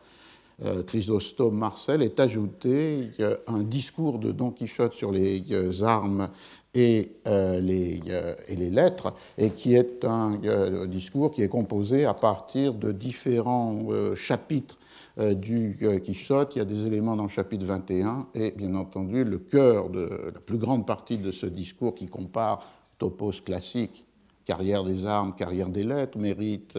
Chrysostome 0.87 1.55
Marcel 1.55 2.01
est 2.01 2.19
ajouté 2.19 3.11
un 3.47 3.63
discours 3.63 4.19
de 4.19 4.33
Don 4.33 4.51
Quichotte 4.51 4.95
sur 4.95 5.13
les 5.13 5.45
armes 5.83 6.31
et, 6.77 7.17
euh, 7.27 7.59
les, 7.59 8.03
euh, 8.09 8.35
et, 8.49 8.55
les, 8.55 8.69
lettres, 8.69 9.15
et 9.39 9.51
qui 9.51 9.75
est 9.75 10.05
un 10.05 10.39
euh, 10.45 10.87
discours 10.87 11.33
qui 11.33 11.43
est 11.43 11.49
composé 11.49 12.05
à 12.05 12.13
partir 12.13 12.75
de 12.75 12.93
différents 12.93 13.83
chapitres 14.15 14.79
du 15.19 15.79
Quichotte. 16.05 16.53
Il 16.55 16.59
y 16.59 16.63
a 16.63 16.67
des 16.67 16.87
éléments 16.87 17.17
dans 17.17 17.23
le 17.23 17.31
chapitre 17.31 17.65
21, 17.65 18.29
et 18.35 18.51
bien 18.51 18.75
entendu, 18.75 19.25
le 19.25 19.39
cœur 19.39 19.89
de 19.89 20.31
la 20.35 20.41
plus 20.41 20.59
grande 20.59 20.87
partie 20.87 21.17
de 21.17 21.31
ce 21.31 21.47
discours 21.47 21.95
qui 21.95 22.07
compare 22.07 22.59
topos 22.99 23.41
classique 23.43 24.06
carrière 24.47 24.85
des 24.85 25.07
armes, 25.07 25.35
carrière 25.35 25.69
des 25.69 25.85
lettres, 25.85 26.17
mérite 26.19 26.75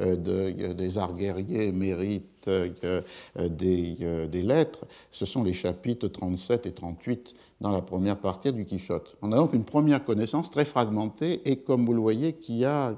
de, 0.00 0.72
des 0.72 0.98
arts 0.98 1.14
guerriers, 1.14 1.70
mérite 1.70 2.48
des, 2.48 4.42
lettres. 4.42 4.86
Ce 5.12 5.26
sont 5.26 5.44
les 5.44 5.52
chapitres 5.52 6.08
37 6.08 6.66
et 6.66 6.72
38 6.72 7.34
dans 7.60 7.70
la 7.70 7.82
première 7.82 8.16
partie 8.16 8.52
du 8.52 8.64
Quichotte. 8.64 9.14
On 9.22 9.30
a 9.30 9.36
donc 9.36 9.52
une 9.52 9.64
première 9.64 10.04
connaissance 10.04 10.50
très 10.50 10.64
fragmentée 10.64 11.42
et, 11.44 11.58
comme 11.58 11.86
vous 11.86 11.92
le 11.92 12.00
voyez, 12.00 12.32
qui 12.32 12.64
a 12.64 12.96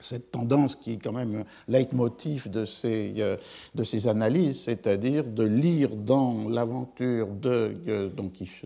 cette 0.00 0.30
tendance 0.30 0.76
qui 0.76 0.94
est 0.94 0.98
quand 0.98 1.12
même 1.12 1.44
leitmotiv 1.66 2.50
de 2.50 2.64
ces, 2.64 3.14
euh, 3.18 3.36
de 3.74 3.84
ces 3.84 4.08
analyses, 4.08 4.62
c'est-à-dire 4.62 5.24
de 5.24 5.44
lire 5.44 5.94
dans 5.96 6.48
l'aventure 6.48 7.28
de 7.28 7.76
euh, 7.88 8.10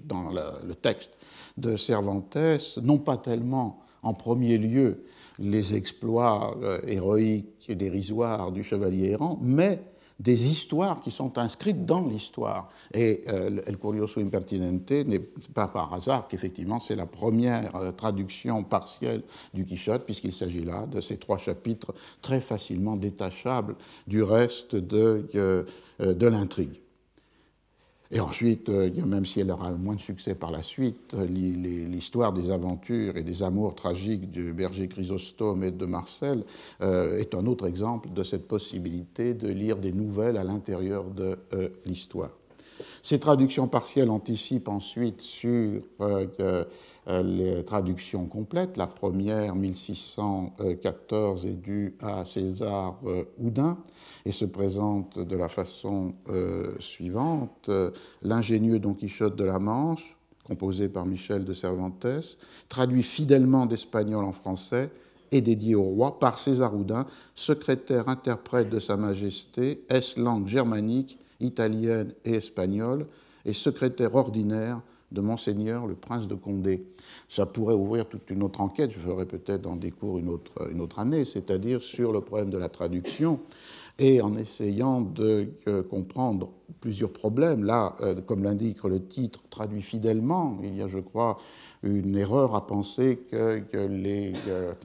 dans 0.05 0.31
le 0.31 0.75
texte 0.75 1.13
de 1.57 1.77
Cervantes, 1.77 2.37
non 2.83 2.99
pas 2.99 3.17
tellement 3.17 3.82
en 4.03 4.15
premier 4.15 4.59
lieu 4.59 5.05
les 5.39 5.75
exploits 5.75 6.57
euh, 6.63 6.81
héroïques 6.87 7.67
et 7.69 7.75
dérisoires 7.75 8.53
du 8.53 8.65
chevalier 8.65 9.11
errant, 9.11 9.39
mais 9.43 9.81
des 10.23 10.51
histoires 10.51 11.01
qui 11.01 11.11
sont 11.11 11.37
inscrites 11.39 11.85
dans 11.85 12.07
l'histoire. 12.07 12.71
Et 12.95 13.25
euh, 13.29 13.61
El 13.67 13.79
Curioso 13.79 14.21
Impertinente 14.21 14.91
n'est 14.91 15.19
pas 15.19 15.69
par 15.69 15.93
hasard 15.93 16.29
qu'effectivement 16.29 16.81
c'est 16.81 16.95
la 16.95 17.07
première 17.07 17.75
euh, 17.77 17.91
traduction 17.91 18.63
partielle 18.63 19.23
du 19.53 19.65
Quichotte, 19.65 20.05
puisqu'il 20.05 20.33
s'agit 20.33 20.63
là 20.65 20.87
de 20.87 21.01
ces 21.01 21.19
trois 21.19 21.39
chapitres 21.39 21.93
très 22.21 22.41
facilement 22.41 22.97
détachables 22.97 23.75
du 24.07 24.23
reste 24.23 24.77
de, 24.77 25.27
euh, 25.35 25.65
de 25.99 26.27
l'intrigue. 26.27 26.81
Et 28.15 28.21
ensuite, 28.21 28.69
euh, 28.69 28.91
même 29.07 29.25
si 29.25 29.41
elle 29.41 29.51
aura 29.51 29.71
moins 29.71 29.95
de 29.95 30.01
succès 30.01 30.35
par 30.35 30.51
la 30.51 30.63
suite, 30.63 31.15
l'histoire 31.15 32.35
des 32.35 32.51
aventures 32.51 33.17
et 33.17 33.23
des 33.23 33.43
amours 33.43 33.75
tragiques 33.75 34.31
du 34.31 34.53
berger 34.53 34.87
Chrysostome 34.87 35.65
et 35.65 35.71
de 35.71 35.87
Marcel 35.87 36.45
euh, 36.83 37.19
est 37.19 37.35
un 37.35 37.47
autre 37.47 37.67
exemple 37.67 38.11
de 38.13 38.23
cette 38.23 38.47
possibilité 38.47 39.33
de 39.33 39.49
lire 39.49 39.79
des 39.79 39.93
nouvelles 39.93 40.37
à 40.37 40.45
l'intérieur 40.45 41.05
de 41.05 41.39
euh, 41.55 41.71
l'histoire. 41.87 42.31
Ces 43.03 43.19
traductions 43.19 43.69
partielles 43.69 44.11
anticipent 44.11 44.69
ensuite 44.69 45.21
sur 45.21 45.83
euh, 46.01 46.65
les 47.09 47.65
traductions 47.65 48.27
complètes. 48.27 48.77
La 48.77 48.87
première, 48.87 49.57
1614, 49.57 51.47
est 51.47 51.61
due 51.61 51.97
à 52.01 52.25
César 52.25 52.97
euh, 53.07 53.25
Houdin 53.39 53.79
et 54.25 54.31
se 54.31 54.45
présente 54.45 55.19
de 55.19 55.37
la 55.37 55.49
façon 55.49 56.15
euh, 56.29 56.75
suivante. 56.79 57.71
L'ingénieux 58.23 58.79
Don 58.79 58.95
Quichotte 58.95 59.35
de 59.35 59.45
la 59.45 59.59
Manche, 59.59 60.17
composé 60.45 60.89
par 60.89 61.05
Michel 61.05 61.45
de 61.45 61.53
Cervantes, 61.53 62.07
traduit 62.69 63.03
fidèlement 63.03 63.67
d'espagnol 63.67 64.25
en 64.25 64.33
français 64.33 64.91
et 65.33 65.41
dédié 65.41 65.75
au 65.75 65.83
roi 65.83 66.21
par 66.21 66.39
César 66.39 66.77
Houdin, 66.77 67.07
secrétaire 67.35 68.09
interprète 68.09 68.69
de 68.69 68.79
Sa 68.79 68.97
Majesté, 68.97 69.85
est 69.89 70.17
langue 70.17 70.47
germanique, 70.47 71.19
italienne 71.43 72.15
et 72.25 72.35
espagnole, 72.35 73.07
et 73.45 73.53
secrétaire 73.53 74.15
ordinaire 74.15 74.81
de 75.13 75.21
Monseigneur 75.21 75.87
le 75.87 75.95
Prince 75.95 76.27
de 76.27 76.35
Condé. 76.35 76.85
Ça 77.29 77.47
pourrait 77.47 77.75
ouvrir 77.75 78.09
toute 78.09 78.31
une 78.31 78.43
autre 78.43 78.61
enquête, 78.61 78.91
je 78.91 78.99
ferai 78.99 79.27
peut-être 79.27 79.63
dans 79.63 79.77
des 79.77 79.91
cours 79.91 80.19
une 80.19 80.29
autre, 80.29 80.71
une 80.71 80.81
autre 80.81 80.99
année, 80.99 81.25
c'est-à-dire 81.25 81.83
sur 81.83 82.13
le 82.13 82.21
problème 82.21 82.51
de 82.51 82.59
la 82.59 82.69
traduction 82.69 83.41
et 83.99 84.21
en 84.23 84.37
essayant 84.37 85.01
de 85.01 85.49
euh, 85.69 85.83
comprendre 85.83 86.51
plusieurs 86.81 87.13
problèmes. 87.13 87.65
Là, 87.65 87.95
euh, 88.01 88.21
comme 88.23 88.43
l'indique 88.43 88.83
le 88.85 89.05
titre, 89.05 89.41
traduit 89.51 89.83
fidèlement, 89.83 90.59
il 90.63 90.77
y 90.77 90.83
a, 90.83 90.87
je 90.87 90.99
crois, 90.99 91.39
une 91.83 92.17
erreur 92.17 92.55
à 92.55 92.67
penser 92.67 93.19
que, 93.31 93.63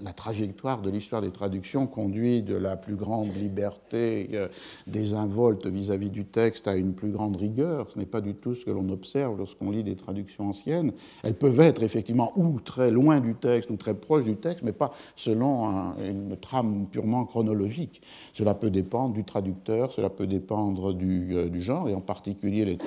la 0.03 0.13
trajectoire 0.13 0.81
de 0.81 0.89
l'histoire 0.89 1.21
des 1.21 1.31
traductions 1.31 1.85
conduit 1.85 2.41
de 2.41 2.55
la 2.55 2.75
plus 2.75 2.95
grande 2.95 3.35
liberté 3.35 4.29
euh, 4.33 4.47
désinvolte 4.87 5.67
vis-à-vis 5.67 6.09
du 6.09 6.25
texte 6.25 6.67
à 6.67 6.75
une 6.75 6.93
plus 6.93 7.11
grande 7.11 7.35
rigueur. 7.35 7.89
Ce 7.91 7.99
n'est 7.99 8.05
pas 8.05 8.21
du 8.21 8.33
tout 8.33 8.55
ce 8.55 8.65
que 8.65 8.71
l'on 8.71 8.89
observe 8.89 9.37
lorsqu'on 9.37 9.71
lit 9.71 9.83
des 9.83 9.95
traductions 9.95 10.49
anciennes. 10.49 10.93
Elles 11.23 11.35
peuvent 11.35 11.59
être 11.59 11.83
effectivement 11.83 12.33
ou 12.35 12.59
très 12.59 12.89
loin 12.89 13.19
du 13.19 13.35
texte 13.35 13.69
ou 13.69 13.75
très 13.75 13.93
proches 13.93 14.23
du 14.23 14.35
texte, 14.35 14.63
mais 14.63 14.71
pas 14.71 14.93
selon 15.15 15.95
une 15.99 16.35
trame 16.37 16.87
purement 16.91 17.25
chronologique. 17.25 18.01
Cela 18.33 18.53
peut 18.53 18.71
dépendre 18.71 19.13
du 19.13 19.23
traducteur, 19.23 19.91
cela 19.91 20.09
peut 20.09 20.27
dépendre 20.27 20.93
du, 20.93 21.35
euh, 21.35 21.61
genre, 21.61 21.89
et 21.89 21.93
en 21.93 22.01
particulier 22.01 22.65
les 22.65 22.77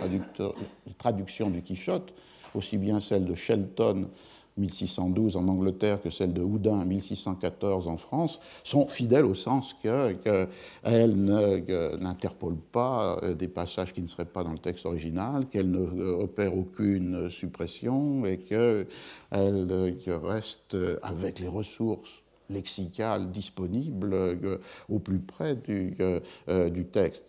traductions 0.98 1.50
du 1.50 1.62
Quichotte 1.62 2.12
aussi 2.54 2.78
bien 2.78 3.00
celle 3.00 3.24
de 3.24 3.34
Shelton 3.34 4.08
1612 4.56 5.36
en 5.36 5.48
Angleterre 5.48 6.00
que 6.02 6.10
celle 6.10 6.32
de 6.32 6.42
Houdin 6.42 6.84
1614 6.84 7.88
en 7.88 7.96
France, 7.96 8.40
sont 8.64 8.86
fidèles 8.86 9.24
au 9.24 9.34
sens 9.34 9.74
qu'elles 9.82 10.48
n'interpolent 10.84 12.62
pas 12.72 13.18
euh, 13.22 13.34
des 13.34 13.48
passages 13.48 13.92
qui 13.92 14.02
ne 14.02 14.06
seraient 14.06 14.24
pas 14.24 14.44
dans 14.44 14.52
le 14.52 14.58
texte 14.58 14.86
original, 14.86 15.46
qu'elles 15.46 15.70
ne 15.70 16.12
opèrent 16.12 16.56
aucune 16.56 17.30
suppression 17.30 18.24
et 18.26 18.38
qu'elles 18.38 18.86
restent 19.30 20.76
avec 21.02 21.38
les 21.38 21.48
ressources 21.48 22.20
lexicales 22.50 23.30
disponibles 23.30 24.12
euh, 24.12 24.58
au 24.88 24.98
plus 24.98 25.20
près 25.20 25.56
euh, 25.68 26.70
du 26.70 26.84
texte. 26.86 27.26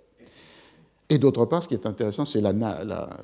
Et 1.11 1.17
d'autre 1.17 1.43
part, 1.43 1.61
ce 1.61 1.67
qui 1.67 1.73
est 1.73 1.85
intéressant, 1.85 2.23
c'est 2.23 2.41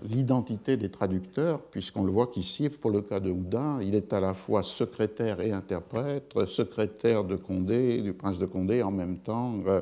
l'identité 0.03 0.75
des 0.75 0.91
traducteurs, 0.91 1.61
puisqu'on 1.61 2.03
le 2.03 2.11
voit 2.11 2.27
qu'ici, 2.27 2.67
pour 2.67 2.91
le 2.91 2.99
cas 2.99 3.21
de 3.21 3.31
Houdin, 3.31 3.79
il 3.81 3.95
est 3.95 4.11
à 4.11 4.19
la 4.19 4.33
fois 4.33 4.61
secrétaire 4.61 5.39
et 5.39 5.53
interprète, 5.53 6.37
secrétaire 6.47 7.23
de 7.23 7.37
Condé, 7.37 8.01
du 8.01 8.11
prince 8.11 8.39
de 8.39 8.45
Condé, 8.45 8.83
en 8.83 8.91
même 8.91 9.19
temps 9.19 9.53
euh, 9.65 9.79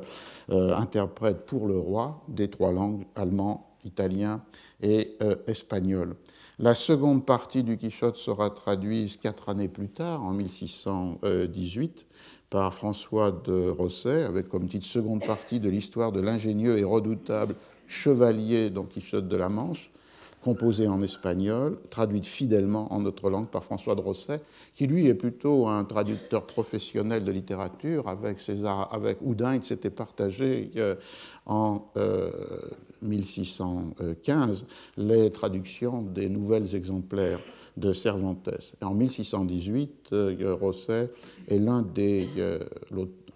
euh, 0.50 0.72
interprète 0.76 1.46
pour 1.46 1.66
le 1.66 1.76
roi 1.76 2.22
des 2.28 2.48
trois 2.48 2.70
langues, 2.70 3.04
allemand, 3.16 3.74
italien 3.82 4.40
et 4.80 5.16
euh, 5.20 5.34
espagnol. 5.48 6.14
La 6.60 6.76
seconde 6.76 7.26
partie 7.26 7.64
du 7.64 7.76
Quichotte 7.76 8.18
sera 8.18 8.50
traduite 8.50 9.20
quatre 9.20 9.48
années 9.48 9.66
plus 9.66 9.88
tard, 9.88 10.22
en 10.22 10.30
1618, 10.30 12.06
par 12.50 12.72
François 12.72 13.32
de 13.32 13.68
Rosset, 13.68 14.22
avec 14.22 14.48
comme 14.48 14.68
titre 14.68 14.86
seconde 14.86 15.26
partie 15.26 15.58
de 15.58 15.68
l'histoire 15.68 16.12
de 16.12 16.20
l'ingénieux 16.20 16.78
et 16.78 16.84
redoutable 16.84 17.56
chevalier 17.86 18.70
Don 18.70 18.84
Quichotte 18.84 19.28
de 19.28 19.36
la 19.36 19.48
Manche, 19.48 19.90
composée 20.46 20.86
en 20.86 21.02
espagnol, 21.02 21.76
traduite 21.90 22.24
fidèlement 22.24 22.92
en 22.92 23.00
notre 23.00 23.30
langue 23.30 23.48
par 23.48 23.64
François 23.64 23.96
de 23.96 24.00
Rosset, 24.00 24.40
qui 24.74 24.86
lui 24.86 25.08
est 25.08 25.14
plutôt 25.14 25.66
un 25.66 25.84
traducteur 25.84 26.46
professionnel 26.46 27.24
de 27.24 27.32
littérature. 27.32 28.08
Avec, 28.08 28.38
César, 28.38 28.96
Houdin, 29.22 29.56
il 29.56 29.64
s'était 29.64 29.90
partagé 29.90 30.70
euh, 30.76 30.94
en 31.46 31.86
1615 33.02 34.66
les 34.98 35.32
traductions 35.32 36.02
des 36.02 36.28
nouvelles 36.28 36.76
exemplaires 36.76 37.40
de 37.76 37.92
Cervantes. 37.92 38.48
En 38.82 38.94
1618, 38.94 40.14
Rosset 40.60 41.10
est 41.48 41.58
l'un 41.58 41.82
des 41.82 42.28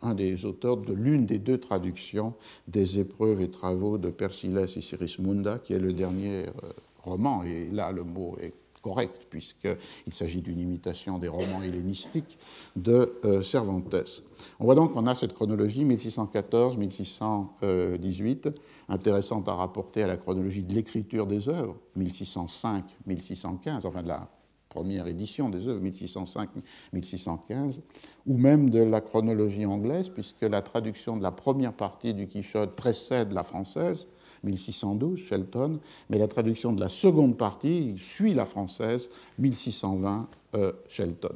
un 0.02 0.14
des 0.14 0.44
auteurs 0.44 0.76
de 0.76 0.92
l'une 0.92 1.26
des 1.26 1.38
deux 1.38 1.58
traductions 1.58 2.34
des 2.68 2.98
épreuves 2.98 3.40
et 3.40 3.50
travaux 3.50 3.98
de 3.98 4.10
Persillès 4.10 4.76
et 4.76 4.80
Sirismunda, 4.80 5.58
qui 5.58 5.72
est 5.72 5.78
le 5.78 5.92
dernier 5.92 6.46
euh, 6.46 6.72
roman, 7.02 7.44
et 7.44 7.68
là 7.70 7.92
le 7.92 8.04
mot 8.04 8.36
est 8.40 8.54
correct, 8.82 9.26
puisqu'il 9.28 10.12
s'agit 10.12 10.40
d'une 10.40 10.58
imitation 10.58 11.18
des 11.18 11.28
romans 11.28 11.62
hellénistiques 11.62 12.38
de 12.76 13.12
euh, 13.24 13.42
Cervantes. 13.42 14.22
On 14.58 14.64
voit 14.64 14.74
donc 14.74 14.94
qu'on 14.94 15.06
a 15.06 15.14
cette 15.14 15.34
chronologie 15.34 15.84
1614-1618, 15.84 18.54
intéressante 18.88 19.46
à 19.48 19.54
rapporter 19.54 20.02
à 20.02 20.06
la 20.06 20.16
chronologie 20.16 20.62
de 20.62 20.72
l'écriture 20.72 21.26
des 21.26 21.50
œuvres, 21.50 21.76
1605-1615, 21.98 23.84
enfin 23.84 24.02
de 24.02 24.08
la 24.08 24.30
première 24.70 25.08
édition 25.08 25.50
des 25.50 25.68
œuvres, 25.68 25.84
1605-1615, 25.84 27.80
ou 28.26 28.38
même 28.38 28.70
de 28.70 28.78
la 28.80 29.02
chronologie 29.02 29.66
anglaise, 29.66 30.08
puisque 30.08 30.42
la 30.42 30.62
traduction 30.62 31.16
de 31.16 31.22
la 31.22 31.32
première 31.32 31.74
partie 31.74 32.14
du 32.14 32.28
Quichotte 32.28 32.74
précède 32.76 33.32
la 33.32 33.42
française, 33.42 34.06
1612, 34.44 35.18
Shelton, 35.18 35.80
mais 36.08 36.18
la 36.18 36.28
traduction 36.28 36.72
de 36.72 36.80
la 36.80 36.88
seconde 36.88 37.36
partie 37.36 37.96
suit 37.98 38.32
la 38.32 38.46
française, 38.46 39.10
1620, 39.38 40.28
euh, 40.54 40.72
Shelton. 40.88 41.34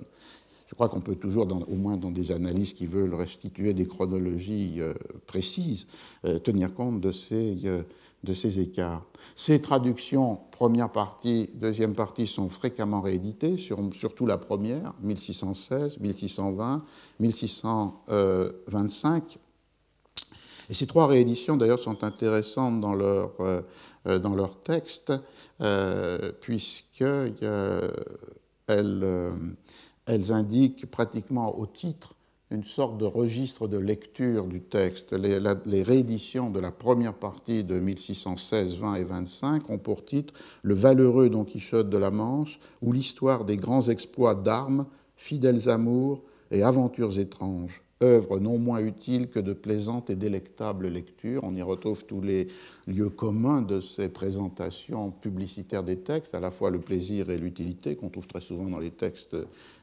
Je 0.69 0.75
crois 0.75 0.88
qu'on 0.88 1.00
peut 1.00 1.17
toujours, 1.17 1.47
au 1.69 1.75
moins 1.75 1.97
dans 1.97 2.11
des 2.11 2.33
analyses 2.33 2.73
qui 2.73 2.87
veulent 2.87 3.14
restituer 3.14 3.75
des 3.75 3.87
chronologies 3.87 4.76
euh, 4.79 4.95
précises, 5.26 5.87
euh, 6.25 6.38
tenir 6.38 6.73
compte 6.73 7.00
de 7.00 7.12
ces 7.12 7.59
de 8.25 8.35
ces 8.35 8.59
écarts. 8.59 9.04
Ces 9.37 9.61
traductions, 9.61 10.40
première 10.50 10.90
partie, 10.90 11.50
deuxième 11.54 11.95
partie, 11.95 12.26
sont 12.26 12.49
fréquemment 12.49 13.00
rééditées, 13.00 13.57
surtout 13.59 14.26
la 14.26 14.38
première, 14.38 14.93
1616, 15.02 16.00
1620, 16.00 16.85
1625. 17.21 19.38
Et 20.71 20.75
ces 20.75 20.87
trois 20.87 21.07
rééditions, 21.07 21.57
d'ailleurs, 21.57 21.78
sont 21.78 22.04
intéressantes 22.04 22.81
dans 22.81 22.95
leur, 22.95 23.33
euh, 23.40 23.61
dans 24.19 24.35
leur 24.35 24.62
texte, 24.62 25.12
euh, 25.61 26.33
puisqu'elles 26.40 27.35
euh, 27.43 29.33
elles 30.07 30.33
indiquent 30.33 30.90
pratiquement 30.90 31.59
au 31.59 31.66
titre 31.66 32.14
une 32.51 32.65
sorte 32.65 32.99
de 32.99 33.05
registre 33.05 33.69
de 33.69 33.79
lecture 33.79 34.47
du 34.47 34.61
texte. 34.61 35.13
Les, 35.13 35.83
rééditions 35.83 36.51
de 36.51 36.61
la 36.61 36.71
première 36.71 37.15
partie 37.15 37.65
de 37.65 37.79
1616, 37.79 38.77
20 38.79 38.95
et 38.97 39.05
25 39.05 39.71
ont 39.71 39.79
pour 39.79 40.05
titre 40.05 40.35
Le 40.63 40.75
valeureux 40.75 41.31
Don 41.31 41.45
Quichotte 41.45 41.91
de 41.91 41.99
la 41.99 42.11
Manche 42.11 42.59
ou 42.83 42.93
l'histoire 42.93 43.45
des 43.45 43.57
grands 43.57 43.89
exploits 43.89 44.35
d'armes, 44.35 44.87
fidèles 45.17 45.69
amours 45.69 46.23
et 46.51 46.63
aventures 46.63 47.19
étranges 47.19 47.84
œuvre 48.04 48.38
non 48.38 48.58
moins 48.58 48.80
utile 48.80 49.28
que 49.28 49.40
de 49.40 49.54
plaisantes 49.54 50.11
et 50.11 50.16
délectables 50.16 50.88
lectures. 50.88 51.40
On 51.42 51.56
y 51.56 51.62
retrouve 51.62 52.04
tous 52.04 52.20
les 52.20 52.49
lieux 52.87 53.08
communs 53.08 53.62
de 53.62 53.80
ces 53.80 54.08
présentations 54.08 55.11
publicitaires 55.11 55.82
des 55.82 55.96
textes, 55.96 56.34
à 56.34 56.40
la 56.40 56.50
fois 56.50 56.70
le 56.70 56.80
plaisir 56.80 57.30
et 57.30 57.38
l'utilité, 57.38 57.96
qu'on 57.96 58.11
trouve 58.11 58.26
très 58.26 58.42
souvent 58.42 58.66
dans 58.66 58.78
les 58.78 58.90
textes 58.90 59.37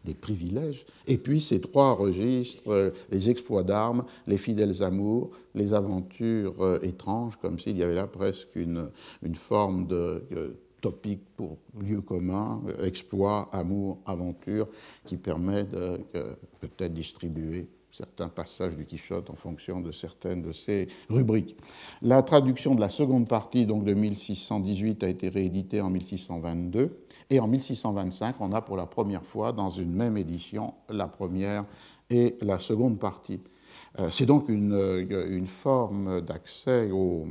des 0.06 0.14
privilèges. 0.14 0.86
Et 1.08 1.18
puis 1.18 1.42
ces 1.42 1.60
trois 1.60 1.94
registres, 1.94 2.94
les 3.10 3.30
exploits 3.30 3.64
d'armes, 3.64 4.06
les 4.28 4.38
fidèles 4.38 4.84
amours, 4.84 5.32
les 5.56 5.74
aventures 5.74 6.62
euh, 6.62 6.80
étranges, 6.82 7.36
comme 7.38 7.60
s'il 7.60 7.78
y 7.78 7.84
avait 7.84 7.96
là 7.96 8.08
presque 8.08 8.56
une, 8.56 8.90
forme 9.34 9.88
de 9.88 10.24
euh, 10.32 10.50
topique 10.80 11.24
pour 11.36 11.58
lieu 11.80 12.02
commun, 12.02 12.62
exploit, 12.82 13.50
amour, 13.52 14.00
aventure, 14.06 14.68
qui 15.06 15.18
permet 15.18 15.64
de 15.66 16.00
peut-être 16.60 16.94
distribuer 16.94 17.68
certains 17.92 18.30
passages 18.30 18.76
du 18.76 18.86
Quichotte 18.86 19.30
en 19.30 19.36
fonction 19.36 19.82
de 19.82 19.92
certaines 19.92 20.42
de 20.42 20.52
ces 20.52 20.88
rubriques. 21.10 21.58
La 22.02 22.24
traduction 22.24 22.76
de 22.76 22.80
la 22.80 22.90
seconde 22.90 23.28
partie, 23.28 23.66
donc 23.66 23.84
de 23.84 23.94
1618, 23.94 25.04
a 25.04 25.10
été 25.10 25.30
rééditée 25.30 25.82
en 25.82 25.90
1622, 25.90 26.98
et 27.30 27.40
en 27.40 27.48
1625, 27.48 28.36
on 28.40 28.54
a 28.54 28.62
pour 28.62 28.78
la 28.78 28.86
première 28.86 29.26
fois 29.26 29.52
dans 29.52 29.70
une 29.70 29.94
même 29.94 30.18
édition 30.18 30.74
la 30.90 31.08
première 31.08 31.64
et 32.10 32.38
la 32.42 32.60
seconde 32.60 33.00
partie. 33.00 33.42
Euh, 34.00 34.10
c'est 34.10 34.26
donc 34.26 34.50
une, 34.50 34.74
euh, 34.74 35.28
une 35.30 35.48
forme 35.48 36.22
d'accès 36.22 36.92
au, 36.92 37.28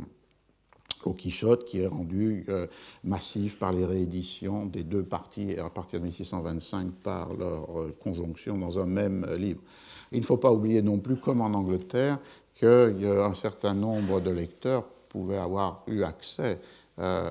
au 1.04 1.12
Quichotte 1.12 1.64
qui 1.64 1.80
est 1.80 1.86
rendu 1.86 2.44
euh, 2.48 2.66
massif 3.04 3.58
par 3.58 3.72
les 3.72 3.84
rééditions 3.84 4.66
des 4.66 4.82
deux 4.82 5.02
parties 5.02 5.56
à 5.56 5.70
partir 5.70 6.00
de 6.00 6.04
1625 6.04 6.90
par 7.02 7.34
leur 7.34 7.68
conjonction 7.98 8.58
dans 8.58 8.78
un 8.78 8.86
même 8.86 9.26
livre. 9.36 9.60
Il 10.12 10.20
ne 10.20 10.24
faut 10.24 10.36
pas 10.36 10.52
oublier 10.52 10.82
non 10.82 10.98
plus, 10.98 11.16
comme 11.16 11.40
en 11.40 11.54
Angleterre, 11.54 12.18
qu'un 12.54 13.34
certain 13.34 13.74
nombre 13.74 14.20
de 14.20 14.30
lecteurs 14.30 14.84
pouvaient 15.08 15.38
avoir 15.38 15.82
eu 15.86 16.02
accès 16.02 16.60
euh, 16.98 17.30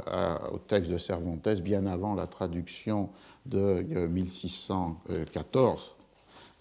au 0.52 0.58
texte 0.58 0.90
de 0.90 0.98
Cervantes 0.98 1.48
bien 1.62 1.86
avant 1.86 2.16
la 2.16 2.26
traduction 2.26 3.10
de 3.46 3.82
1614 4.08 5.82
euh, 5.82 6.04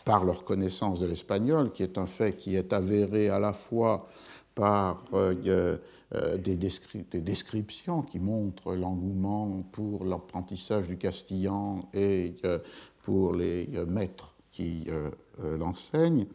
par 0.05 0.25
leur 0.25 0.44
connaissance 0.44 1.01
de 1.01 1.07
l'espagnol, 1.07 1.73
qui 1.73 1.83
est 1.83 1.97
un 1.97 2.05
fait 2.05 2.35
qui 2.37 2.55
est 2.57 2.73
avéré 2.73 3.31
à 3.31 3.38
la 3.38 3.55
fois 3.55 4.09
par 4.59 5.05
euh, 5.14 5.79
des, 6.37 6.57
des, 6.57 7.21
descriptions 7.21 8.03
qui 8.03 8.18
montrent 8.18 8.75
l'engouement 8.75 9.62
pour 9.71 10.05
l'apprentissage 10.05 10.88
du 10.88 10.99
castillan 10.99 11.81
et 11.94 12.35
pour 13.03 13.35
les 13.35 13.68
maîtres 13.87 14.35
qui 14.59 14.87
euh, 14.88 15.09
euh, 15.44 15.57
l'enseigne, 15.57 16.27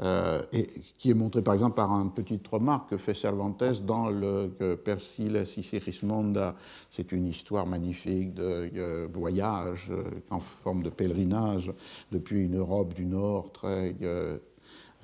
euh, 0.00 0.42
et 0.52 0.66
qui 0.98 1.10
est 1.10 1.14
montré 1.14 1.42
par 1.42 1.54
exemple 1.54 1.76
par 1.76 1.92
une 1.92 2.12
petite 2.12 2.44
remarque 2.48 2.90
que 2.90 2.96
fait 2.96 3.14
Cervantes 3.14 3.62
dans 3.84 4.08
le 4.08 4.48
Persiles 4.84 5.46
Sigismonda. 5.46 6.56
C'est 6.90 7.12
une 7.12 7.28
histoire 7.28 7.66
magnifique 7.66 8.34
de 8.34 9.08
voyage 9.14 9.92
en 10.30 10.40
forme 10.40 10.82
de 10.82 10.90
pèlerinage 10.90 11.72
depuis 12.10 12.42
une 12.42 12.56
Europe 12.58 12.94
du 12.94 13.06
Nord 13.06 13.52
très 13.52 13.94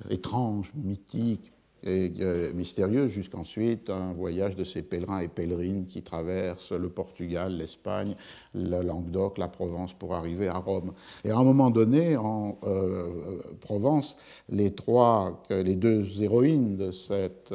étrange, 0.09 0.73
mythique, 0.75 1.53
et 1.85 2.11
euh, 2.19 2.51
mystérieuse, 2.53 3.11
jusqu'ensuite 3.11 3.89
un 3.89 4.13
voyage 4.13 4.55
de 4.55 4.63
ces 4.63 4.81
pèlerins 4.81 5.19
et 5.19 5.27
pèlerines 5.27 5.85
qui 5.85 6.01
traversent 6.01 6.71
le 6.71 6.89
Portugal, 6.89 7.55
l'Espagne, 7.57 8.15
le 8.53 8.81
Languedoc, 8.81 9.37
la 9.37 9.47
Provence 9.47 9.93
pour 9.93 10.13
arriver 10.15 10.47
à 10.47 10.57
Rome. 10.57 10.93
Et 11.23 11.31
à 11.31 11.37
un 11.37 11.43
moment 11.43 11.69
donné, 11.69 12.17
en 12.17 12.57
euh, 12.63 13.39
Provence, 13.61 14.17
les 14.49 14.73
trois, 14.73 15.43
les 15.49 15.75
deux 15.75 16.05
héroïnes 16.21 16.77
de 16.77 16.91
cette, 16.91 17.53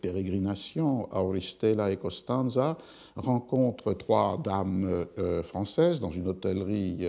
pérégrination, 0.00 1.08
Auristela 1.16 1.90
et 1.90 1.96
Costanza, 1.96 2.76
rencontrent 3.16 3.94
trois 3.94 4.38
dames 4.42 5.06
euh, 5.18 5.42
françaises 5.42 6.00
dans 6.00 6.10
une 6.10 6.28
hôtellerie 6.28 7.06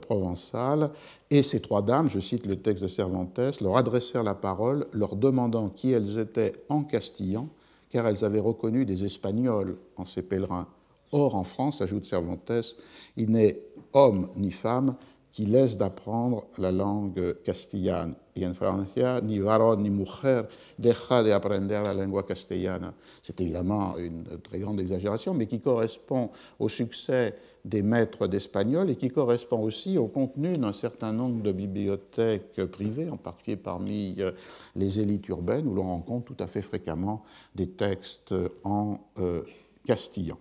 provençale 0.00 0.90
et 1.30 1.42
ces 1.42 1.60
trois 1.60 1.82
dames, 1.82 2.10
je 2.10 2.18
cite 2.18 2.46
le 2.46 2.56
texte 2.56 2.82
de 2.82 2.88
Cervantes, 2.88 3.60
leur 3.60 3.76
adressèrent 3.76 4.24
la 4.24 4.34
parole, 4.34 4.86
leur 4.92 5.16
demandant 5.16 5.68
qui 5.68 5.92
elles 5.92 6.18
étaient 6.18 6.54
en 6.68 6.82
castillan, 6.82 7.48
car 7.88 8.06
elles 8.06 8.24
avaient 8.24 8.40
reconnu 8.40 8.84
des 8.84 9.04
Espagnols 9.04 9.76
en 9.96 10.04
ces 10.04 10.22
pèlerins. 10.22 10.66
Or, 11.12 11.34
en 11.34 11.44
France, 11.44 11.80
ajoute 11.80 12.04
Cervantes, 12.04 12.76
il 13.16 13.30
n'est 13.30 13.60
homme 13.92 14.28
ni 14.36 14.50
femme 14.50 14.96
qui 15.32 15.46
laisse 15.46 15.76
d'apprendre 15.76 16.46
la 16.58 16.72
langue 16.72 17.36
castillane. 17.44 18.16
Y 18.36 18.46
en 18.46 18.54
Francia, 18.54 19.20
ni 19.20 19.38
varón 19.38 19.82
ni 19.82 19.90
mujer 19.90 20.48
deja 20.78 21.22
de 21.22 21.32
aprender 21.32 21.82
la 21.82 21.92
lengua 21.92 22.22
castellana. 22.22 22.94
C'est 23.22 23.40
évidemment 23.40 23.98
une 23.98 24.24
très 24.42 24.58
grande 24.58 24.80
exagération, 24.80 25.34
mais 25.34 25.46
qui 25.46 25.60
correspond 25.60 26.30
au 26.58 26.68
succès 26.68 27.34
des 27.64 27.82
maîtres 27.82 28.26
d'espagnol 28.26 28.90
et 28.90 28.96
qui 28.96 29.08
correspond 29.08 29.62
aussi 29.62 29.98
au 29.98 30.06
contenu 30.06 30.56
d'un 30.56 30.72
certain 30.72 31.12
nombre 31.12 31.42
de 31.42 31.52
bibliothèques 31.52 32.64
privées, 32.66 33.10
en 33.10 33.16
particulier 33.16 33.56
parmi 33.56 34.16
euh, 34.18 34.32
les 34.76 35.00
élites 35.00 35.28
urbaines, 35.28 35.66
où 35.66 35.74
l'on 35.74 35.88
rencontre 35.88 36.34
tout 36.34 36.42
à 36.42 36.46
fait 36.46 36.62
fréquemment 36.62 37.24
des 37.54 37.68
textes 37.68 38.34
en 38.64 38.98
euh, 39.18 39.42
castillan. 39.86 40.38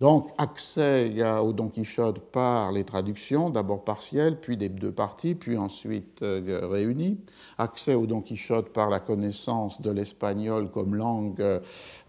Donc, 0.00 0.30
accès 0.38 1.12
au 1.40 1.52
Don 1.52 1.68
Quichotte 1.68 2.20
par 2.20 2.72
les 2.72 2.84
traductions, 2.84 3.50
d'abord 3.50 3.84
partielles, 3.84 4.40
puis 4.40 4.56
des 4.56 4.70
deux 4.70 4.92
parties, 4.92 5.34
puis 5.34 5.58
ensuite 5.58 6.22
euh, 6.22 6.60
réunies. 6.62 7.18
Accès 7.58 7.94
au 7.94 8.06
Don 8.06 8.22
Quichotte 8.22 8.70
par 8.70 8.88
la 8.88 8.98
connaissance 8.98 9.82
de 9.82 9.90
l'espagnol 9.90 10.70
comme 10.70 10.94
langue 10.94 11.60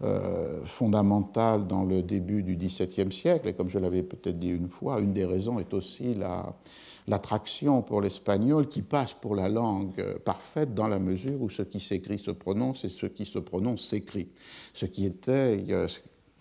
euh, 0.02 0.64
fondamentale 0.64 1.66
dans 1.66 1.84
le 1.84 2.02
début 2.02 2.42
du 2.42 2.56
XVIIe 2.56 3.12
siècle. 3.12 3.48
Et 3.48 3.52
comme 3.52 3.68
je 3.68 3.78
l'avais 3.78 4.02
peut-être 4.02 4.38
dit 4.38 4.50
une 4.50 4.70
fois, 4.70 4.98
une 4.98 5.12
des 5.12 5.26
raisons 5.26 5.58
est 5.58 5.74
aussi 5.74 6.16
l'attraction 7.06 7.82
pour 7.82 8.00
l'espagnol 8.00 8.68
qui 8.68 8.80
passe 8.80 9.12
pour 9.12 9.36
la 9.36 9.50
langue 9.50 9.92
euh, 9.98 10.18
parfaite 10.18 10.72
dans 10.72 10.88
la 10.88 10.98
mesure 10.98 11.42
où 11.42 11.50
ce 11.50 11.60
qui 11.60 11.78
s'écrit 11.78 12.18
se 12.18 12.30
prononce 12.30 12.86
et 12.86 12.88
ce 12.88 13.04
qui 13.04 13.26
se 13.26 13.38
prononce 13.38 13.86
s'écrit. 13.86 14.28
Ce 14.72 14.86
qui 14.86 15.04
était 15.04 15.62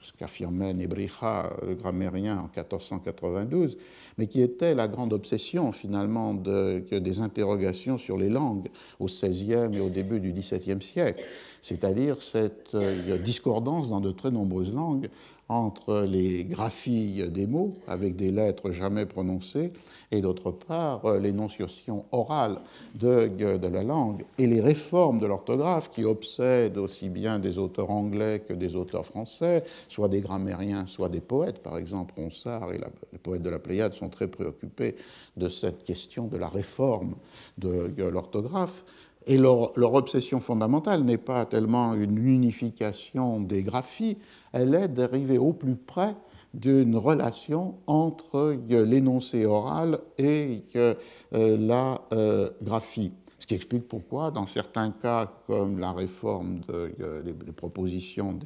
ce 0.01 0.11
qu'affirmait 0.13 0.73
Nebrija, 0.73 1.51
le 1.65 1.75
grammairien, 1.75 2.37
en 2.37 2.49
1492, 2.55 3.77
mais 4.17 4.27
qui 4.27 4.41
était 4.41 4.73
la 4.73 4.87
grande 4.87 5.13
obsession 5.13 5.71
finalement 5.71 6.33
de, 6.33 6.83
des 6.91 7.19
interrogations 7.19 7.97
sur 7.97 8.17
les 8.17 8.29
langues 8.29 8.67
au 8.99 9.05
XVIe 9.05 9.69
et 9.73 9.79
au 9.79 9.89
début 9.89 10.19
du 10.19 10.33
XVIIe 10.33 10.81
siècle, 10.81 11.23
c'est-à-dire 11.61 12.21
cette 12.21 12.73
euh, 12.73 13.17
discordance 13.17 13.89
dans 13.89 14.01
de 14.01 14.11
très 14.11 14.31
nombreuses 14.31 14.73
langues 14.73 15.09
entre 15.51 16.03
les 16.03 16.45
graphies 16.45 17.29
des 17.29 17.45
mots, 17.45 17.73
avec 17.85 18.15
des 18.15 18.31
lettres 18.31 18.71
jamais 18.71 19.05
prononcées, 19.05 19.73
et 20.09 20.21
d'autre 20.21 20.51
part 20.51 21.03
euh, 21.03 21.19
l'énonciation 21.19 22.05
orale 22.13 22.59
de, 22.95 23.29
la 23.67 23.83
langue, 23.83 24.23
et 24.37 24.47
les 24.47 24.61
réformes 24.61 25.19
de 25.19 25.25
l'orthographe 25.25 25.91
qui 25.91 26.05
obsèdent 26.05 26.77
aussi 26.77 27.09
bien 27.09 27.37
des 27.37 27.57
auteurs 27.57 27.91
anglais 27.91 28.41
que 28.47 28.53
des 28.53 28.77
auteurs 28.77 29.05
français, 29.05 29.65
soit 29.89 30.07
des 30.07 30.21
grammairiens, 30.21 30.85
soit 30.87 31.09
des 31.09 31.19
poètes. 31.19 31.59
Par 31.59 31.77
exemple, 31.77 32.13
Ronsard 32.15 32.71
et 32.71 32.79
les 33.11 33.19
poètes 33.19 33.43
de 33.43 33.49
la 33.49 33.59
Pléiade 33.59 33.93
sont 33.93 34.09
très 34.09 34.29
préoccupés 34.29 34.95
de 35.35 35.49
cette 35.49 35.83
question 35.83 36.27
de 36.27 36.37
la 36.37 36.47
réforme 36.47 37.15
de 37.57 38.03
l'orthographe. 38.03 38.85
Et 39.27 39.37
leur, 39.37 39.93
obsession 39.93 40.39
fondamentale 40.39 41.03
n'est 41.03 41.17
pas 41.17 41.45
tellement 41.45 41.93
une 41.93 42.17
unification 42.17 43.39
des 43.39 43.61
graphies, 43.61 44.17
elle 44.51 44.73
est 44.73 44.87
d'arriver 44.87 45.37
au 45.37 45.53
plus 45.53 45.75
près 45.75 46.15
d'une 46.53 46.95
relation 46.95 47.75
entre 47.87 48.57
l'énoncé 48.67 49.45
oral 49.45 49.99
et 50.17 50.63
euh, 50.75 50.95
la 51.31 52.01
euh, 52.13 52.49
graphie. 52.61 53.13
Ce 53.41 53.47
qui 53.47 53.55
explique 53.55 53.87
pourquoi, 53.87 54.29
dans 54.29 54.45
certains 54.45 54.91
cas, 54.91 55.25
comme 55.47 55.79
la 55.79 55.93
réforme 55.93 56.59
des, 56.59 56.93
euh, 57.03 57.33
propositions 57.57 58.37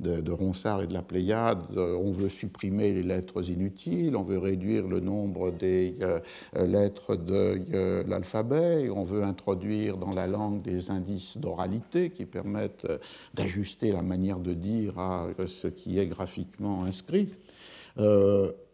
de, 0.00 0.32
Ronsard 0.32 0.82
et 0.82 0.88
de 0.88 0.92
la 0.92 1.02
Pléiade, 1.02 1.62
euh, 1.76 1.96
on 1.96 2.10
veut 2.10 2.28
supprimer 2.28 2.92
les 2.92 3.04
lettres 3.04 3.48
inutiles, 3.48 4.16
on 4.16 4.24
veut 4.24 4.38
réduire 4.38 4.88
le 4.88 4.98
nombre 4.98 5.52
des 5.52 5.94
euh, 6.00 6.18
lettres 6.56 7.14
de 7.14 8.02
l'alphabet, 8.08 8.90
on 8.90 9.04
veut 9.04 9.22
introduire 9.22 9.96
dans 9.96 10.12
la 10.12 10.26
langue 10.26 10.60
des 10.60 10.90
indices 10.90 11.38
d'oralité 11.38 12.10
qui 12.10 12.26
permettent 12.26 12.88
d'ajuster 13.34 13.92
la 13.92 14.02
manière 14.02 14.40
de 14.40 14.54
dire 14.54 14.98
à 14.98 15.28
ce 15.46 15.68
qui 15.68 16.00
est 16.00 16.06
graphiquement 16.06 16.82
inscrit 16.82 17.28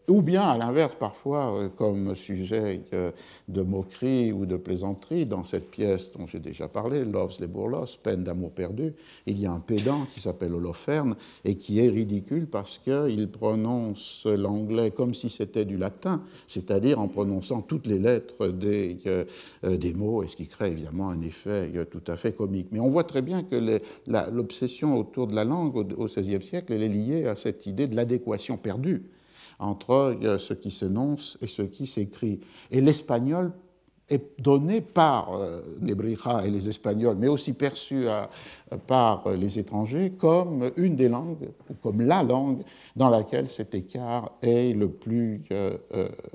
ou 0.08 0.22
bien 0.22 0.42
à 0.42 0.56
l'inverse 0.56 0.94
parfois 0.98 1.54
euh, 1.54 1.68
comme 1.68 2.14
sujet 2.14 2.80
euh, 2.94 3.10
de 3.48 3.62
moquerie 3.62 4.32
ou 4.32 4.46
de 4.46 4.56
plaisanterie 4.56 5.26
dans 5.26 5.44
cette 5.44 5.70
pièce 5.70 6.10
dont 6.16 6.26
j'ai 6.26 6.38
déjà 6.38 6.66
parlé, 6.66 7.04
Loves 7.04 7.36
les 7.40 7.46
Bourlos, 7.46 7.86
peine 8.02 8.24
d'amour 8.24 8.50
perdu, 8.52 8.94
il 9.26 9.38
y 9.38 9.46
a 9.46 9.52
un 9.52 9.60
pédant 9.60 10.06
qui 10.12 10.20
s'appelle 10.20 10.54
Holoferne 10.54 11.14
et 11.44 11.56
qui 11.56 11.80
est 11.80 11.88
ridicule 11.88 12.46
parce 12.46 12.78
qu'il 12.78 13.28
prononce 13.30 14.26
l'anglais 14.26 14.90
comme 14.90 15.14
si 15.14 15.28
c'était 15.28 15.66
du 15.66 15.76
latin, 15.76 16.22
c'est-à-dire 16.46 16.98
en 16.98 17.08
prononçant 17.08 17.60
toutes 17.60 17.86
les 17.86 17.98
lettres 17.98 18.48
des, 18.48 18.98
euh, 19.06 19.24
mots, 19.94 20.22
et 20.22 20.26
ce 20.26 20.36
qui 20.36 20.46
crée 20.46 20.70
évidemment 20.70 21.10
un 21.10 21.20
effet 21.22 21.72
tout 21.90 22.02
à 22.06 22.16
fait 22.16 22.32
comique. 22.32 22.68
Mais 22.72 22.80
on 22.80 22.88
voit 22.88 23.04
très 23.04 23.22
bien 23.22 23.42
que 23.42 23.80
l'obsession 24.30 24.98
autour 24.98 25.26
de 25.26 25.34
la 25.34 25.44
langue 25.44 25.76
au 25.76 26.06
XVIe 26.06 26.42
siècle, 26.42 26.72
elle 26.72 26.82
est 26.82 26.88
liée 26.88 27.26
à 27.26 27.36
cette 27.36 27.66
idée 27.66 27.86
de 27.86 27.96
l'adéquation 27.96 28.56
perdue 28.56 29.02
entre 29.58 30.18
ce 30.38 30.54
qui 30.54 30.70
s'énonce 30.70 31.38
et 31.40 31.46
ce 31.46 31.62
qui 31.62 31.86
s'écrit. 31.86 32.40
Et 32.70 32.80
l'espagnol 32.80 33.52
est 34.08 34.40
donné 34.40 34.80
par 34.80 35.32
euh, 35.34 35.60
Nebrija 35.80 36.44
et 36.46 36.50
les 36.50 36.68
Espagnols, 36.68 37.16
mais 37.18 37.28
aussi 37.28 37.52
perçu 37.52 38.06
par 38.86 39.28
les 39.30 39.58
étrangers 39.58 40.12
comme 40.18 40.70
une 40.76 40.96
des 40.96 41.08
langues, 41.08 41.48
comme 41.82 42.02
la 42.02 42.22
langue 42.22 42.62
dans 42.96 43.08
laquelle 43.08 43.48
cet 43.48 43.74
écart 43.74 44.32
est 44.42 44.74
le 44.74 44.88
plus 44.88 45.42
euh, 45.52 45.78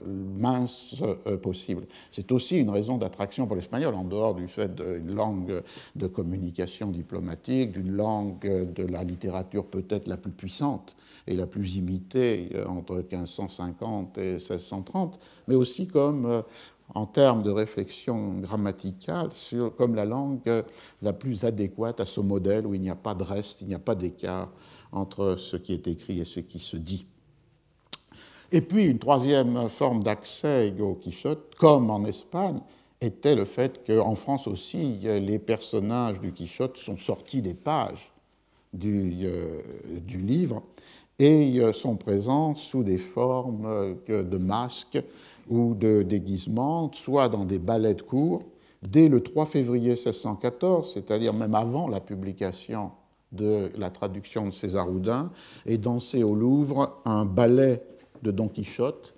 mince 0.06 0.96
possible. 1.42 1.86
C'est 2.12 2.32
aussi 2.32 2.60
une 2.60 2.70
raison 2.70 2.98
d'attraction 2.98 3.48
pour 3.48 3.56
l'espagnol, 3.56 3.96
en 3.96 4.04
dehors 4.04 4.36
du 4.36 4.48
fait 4.48 4.74
d'une 4.76 5.16
langue 5.16 5.62
de 5.96 6.08
communication 6.08 6.90
diplomatique, 6.90 7.72
d'une 7.72 7.96
langue 7.96 8.40
de 8.42 8.84
la 8.84 9.04
littérature 9.04 9.66
peut-être 9.66 10.08
la 10.08 10.18
plus 10.18 10.32
puissante 10.32 10.96
et 11.28 11.36
la 11.36 11.48
plus 11.48 11.76
imitée 11.78 12.50
euh, 12.54 12.66
entre 12.66 12.96
1550 12.96 14.18
et 14.18 14.34
1630, 14.34 15.20
mais 15.48 15.56
aussi 15.56 15.88
comme 15.88 16.26
euh, 16.26 16.42
en 16.94 17.06
termes 17.06 17.44
de 17.44 17.52
réflexion 17.52 18.40
grammaticale, 18.40 19.30
comme 19.78 19.96
la 19.96 20.06
langue 20.06 20.40
euh, 20.48 20.64
la 21.02 21.14
plus 21.14 21.44
adéquate 21.44 22.00
à 22.00 22.06
ce 22.06 22.20
modèle 22.20 22.68
où 22.68 22.74
il 22.74 22.82
n'y 22.82 22.90
a 22.90 22.96
pas 22.96 23.16
de 23.16 23.24
reste, 23.24 23.62
il 23.62 23.68
n'y 23.68 23.76
a 23.76 23.80
pas 23.80 23.96
d'écart 23.96 24.52
entre 24.92 25.36
ce 25.38 25.58
qui 25.58 25.74
est 25.74 25.88
écrit 25.88 26.20
et 26.20 26.26
ce 26.26 26.40
qui 26.40 26.60
se 26.60 26.78
dit. 26.78 27.06
Et 28.52 28.62
puis 28.62 28.86
une 28.86 29.00
troisième 29.00 29.68
forme 29.68 30.04
d'accès 30.04 30.74
au 30.80 30.94
Quichotte, 30.94 31.56
comme 31.56 31.90
en 31.90 32.06
Espagne, 32.06 32.60
était 33.02 33.36
le 33.36 33.46
fait 33.46 33.82
qu'en 33.86 34.16
France 34.16 34.48
aussi, 34.48 35.00
les 35.02 35.40
personnages 35.40 36.22
du 36.22 36.32
Quichotte 36.32 36.78
sont 36.78 36.98
sortis 36.98 37.42
des 37.42 37.56
pages 37.56 38.12
du, 38.72 39.28
du 40.02 40.20
livre 40.20 40.62
et 41.24 41.74
sont 41.74 41.96
présents 41.96 42.56
sous 42.56 42.84
des 42.84 42.98
formes 42.98 43.66
euh, 43.66 44.24
de 44.24 44.38
masques 44.38 45.02
ou 45.50 45.74
de 45.74 46.04
déguisements, 46.04 46.92
soit 46.94 47.30
dans 47.30 47.46
des 47.46 47.60
ballets 47.60 47.96
de 47.96 48.02
cour, 48.02 48.44
dès 48.82 49.08
le 49.08 49.22
3 49.22 49.46
février 49.46 49.92
1614, 49.92 50.94
c'est-à-dire 50.94 51.34
même 51.34 51.56
avant 51.56 51.88
la 51.88 52.02
publication 52.02 52.92
de 53.32 53.72
la 53.78 53.90
traduction 53.90 54.48
de 54.48 54.52
César 54.52 54.90
Houdin, 54.90 55.32
est 55.66 55.78
dansé 55.78 56.24
au 56.24 56.36
Louvre 56.36 57.02
un 57.06 57.26
ballet 57.26 57.82
de 58.22 58.32
Don 58.32 58.48
Quichotte, 58.48 59.14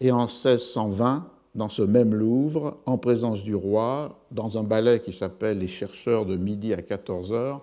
et 0.00 0.10
en 0.10 0.26
1620, 0.26 1.26
dans 1.54 1.68
ce 1.68 1.82
même 1.82 2.14
Louvre, 2.14 2.78
en 2.86 2.98
présence 2.98 3.42
du 3.42 3.54
roi, 3.54 4.18
dans 4.30 4.58
un 4.58 4.62
ballet 4.62 5.00
qui 5.00 5.12
s'appelle 5.12 5.58
Les 5.58 5.68
chercheurs 5.68 6.24
de 6.24 6.36
midi 6.36 6.72
à 6.72 6.82
14 6.82 7.32
heures, 7.32 7.62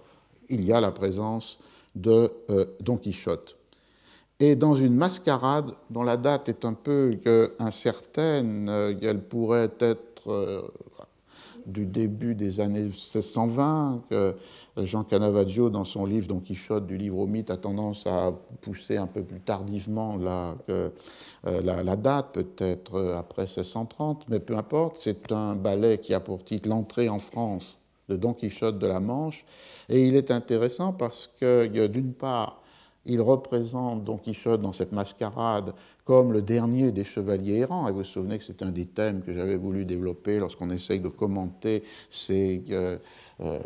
il 0.50 0.64
y 0.64 0.72
a 0.72 0.80
la 0.80 0.92
présence 0.92 1.60
de 1.96 2.32
euh, 2.50 2.66
Don 2.82 2.98
Quichotte 2.98 3.59
et 4.40 4.56
dans 4.56 4.76
une 4.76 4.96
mascarade 4.96 5.74
dont 5.90 6.04
la 6.04 6.18
date 6.18 6.50
est 6.50 6.64
un 6.64 6.74
peu 6.74 7.12
incertaine, 7.60 8.70
euh, 8.70 8.94
elle 9.02 9.22
pourrait 9.22 9.72
être 9.80 10.30
euh, 10.32 10.62
du 11.66 11.86
début 11.86 12.36
des 12.36 12.62
années 12.62 12.84
1620, 12.84 14.04
que 14.10 14.36
Jean 14.78 15.04
Canavaggio, 15.04 15.70
dans 15.70 15.84
son 15.84 16.06
livre 16.06 16.28
Don 16.28 16.40
Quichotte 16.40 16.88
du 16.88 16.98
livre 16.98 17.18
au 17.18 17.28
mythe, 17.28 17.52
a 17.52 17.58
tendance 17.58 18.08
à 18.08 18.32
pousser 18.62 18.96
un 18.96 19.08
peu 19.08 19.24
plus 19.24 19.42
tardivement 19.42 20.16
la, 20.16 20.56
euh, 20.70 20.90
la 21.44 21.96
date, 21.98 22.32
peut-être 22.32 23.14
après 23.18 23.44
1630, 23.44 24.26
mais 24.30 24.40
peu 24.40 24.58
importe, 24.58 24.98
c'est 25.02 25.32
un 25.32 25.56
ballet 25.56 25.98
qui 25.98 26.14
a 26.14 26.22
pour 26.22 26.44
titre 26.44 26.70
L'entrée 26.70 27.10
en 27.10 27.20
France 27.20 27.78
de 28.08 28.16
Don 28.16 28.34
Quichotte 28.34 28.80
de 28.80 28.88
la 28.88 29.02
Manche, 29.02 29.46
et 29.90 30.08
il 30.08 30.16
est 30.16 30.32
intéressant 30.32 30.94
parce 30.94 31.30
que, 31.40 31.68
d'une 31.88 32.14
part, 32.14 32.62
il 33.06 33.22
représente 33.22 34.04
Don 34.04 34.18
Quichotte 34.18 34.62
dans 34.62 34.74
cette 34.74 34.92
mascarade 34.92 35.74
comme 36.06 36.34
le 36.34 36.42
dernier 36.42 36.92
des 36.92 37.04
chevaliers 37.04 37.58
errants. 37.58 37.88
Et 37.88 37.92
vous 37.92 38.00
vous 38.00 38.04
souvenez 38.04 38.38
que 38.38 38.44
c'est 38.44 38.62
un 38.64 38.72
des 38.72 38.86
thèmes 38.86 39.22
que 39.22 39.34
j'avais 39.34 39.58
voulu 39.58 39.86
développer 39.86 40.40
lorsqu'on 40.40 40.72
essaye 40.72 41.00
de 41.00 41.08
commenter 41.08 41.84
ces 42.10 42.64
euh, 42.72 42.98
euh, 43.42 43.60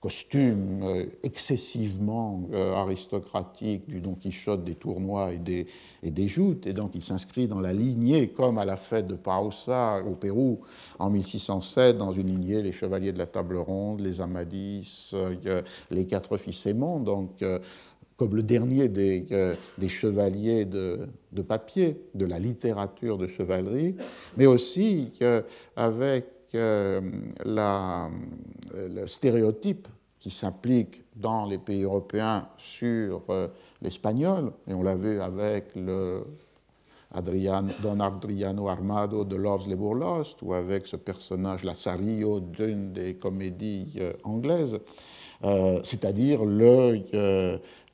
costumes 0.00 0.82
euh, 0.82 1.06
excessivement 1.22 2.42
aristocratiques 2.74 3.88
du 3.88 4.00
Don 4.00 4.14
Quichotte 4.14 4.64
des 4.64 4.74
tournois 4.74 5.32
et 5.32 5.38
des, 5.38 5.66
et 6.02 6.10
des 6.10 6.26
joutes. 6.28 6.66
Et 6.66 6.72
donc 6.72 6.90
il 6.94 7.02
s'inscrit 7.02 7.48
dans 7.48 7.60
la 7.60 7.72
lignée, 7.72 8.28
comme 8.28 8.58
à 8.58 8.64
la 8.64 8.76
fête 8.76 9.06
de 9.06 9.14
Pausa 9.14 10.02
au 10.04 10.16
Pérou 10.16 10.60
en 10.98 11.08
1607, 11.08 11.96
dans 11.96 12.12
une 12.12 12.26
lignée 12.26 12.62
les 12.62 12.72
chevaliers 12.72 13.12
de 13.12 13.18
la 13.18 13.26
table 13.26 13.56
ronde, 13.56 14.00
les 14.00 14.20
Amadis, 14.20 15.12
les 15.90 16.06
quatre 16.06 16.36
fils 16.36 16.66
aimants. 16.66 17.00
Donc 17.00 17.42
comme 18.16 18.36
le 18.36 18.42
dernier 18.42 18.88
des, 18.88 19.26
euh, 19.32 19.54
chevaliers 19.86 20.64
de, 20.64 21.08
papier, 21.46 22.00
de 22.14 22.24
la 22.24 22.38
littérature 22.38 23.18
de 23.18 23.26
chevalerie, 23.26 23.96
mais 24.36 24.46
aussi 24.46 25.12
avec 25.76 26.26
euh, 26.54 27.00
le 27.44 29.06
stéréotype 29.06 29.88
qui 30.20 30.30
s'applique 30.30 31.02
dans 31.16 31.46
les 31.46 31.58
pays 31.58 31.82
européens 31.82 32.48
sur 32.56 33.22
l'espagnol, 33.82 34.52
et 34.66 34.74
on 34.74 34.82
l'a 34.82 34.96
vu 34.96 35.20
avec 35.20 35.74
le 35.76 36.24
Don 37.82 38.00
Adriano 38.00 38.68
Armado 38.68 39.24
de 39.24 39.36
Love's 39.36 39.68
Labor 39.68 39.94
Lost, 39.94 40.42
ou 40.42 40.54
avec 40.54 40.86
ce 40.86 40.96
personnage 40.96 41.62
Lazarillo 41.62 42.40
d'une 42.40 42.92
des 42.92 43.14
comédies 43.14 44.00
anglaises, 44.24 44.80
c'est-à-dire 45.42 46.44
le, 46.44 47.02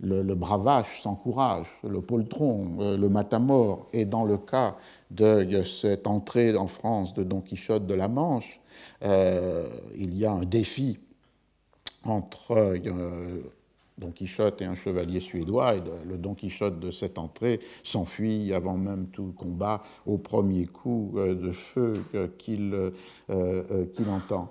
le, 0.02 0.34
bravage 0.34 1.02
sans 1.02 1.14
courage, 1.14 1.66
le 1.84 2.00
poltron, 2.00 2.76
euh, 2.80 2.96
le 2.96 3.08
matamor. 3.08 3.88
Et 3.92 4.04
dans 4.04 4.24
le 4.24 4.38
cas 4.38 4.76
de 5.10 5.62
cette 5.62 6.06
entrée 6.06 6.56
en 6.56 6.66
France 6.66 7.14
de 7.14 7.22
Don 7.22 7.40
Quichotte 7.40 7.86
de 7.86 7.94
la 7.94 8.08
Manche, 8.08 8.60
euh, 9.02 9.68
il 9.96 10.16
y 10.16 10.24
a 10.24 10.32
un 10.32 10.44
défi 10.44 10.98
entre 12.04 12.52
euh, 12.52 13.42
Don 13.98 14.10
Quichotte 14.12 14.62
et 14.62 14.64
un 14.64 14.74
chevalier 14.74 15.20
suédois, 15.20 15.76
et 15.76 15.82
le 16.08 16.16
Don 16.16 16.34
Quichotte 16.34 16.80
de 16.80 16.90
cette 16.90 17.18
entrée 17.18 17.60
s'enfuit 17.82 18.54
avant 18.54 18.78
même 18.78 19.08
tout 19.08 19.34
combat 19.36 19.82
au 20.06 20.16
premier 20.16 20.66
coup 20.66 21.12
de 21.16 21.50
feu 21.50 22.02
qu'il 22.38 22.72
entend. 24.08 24.50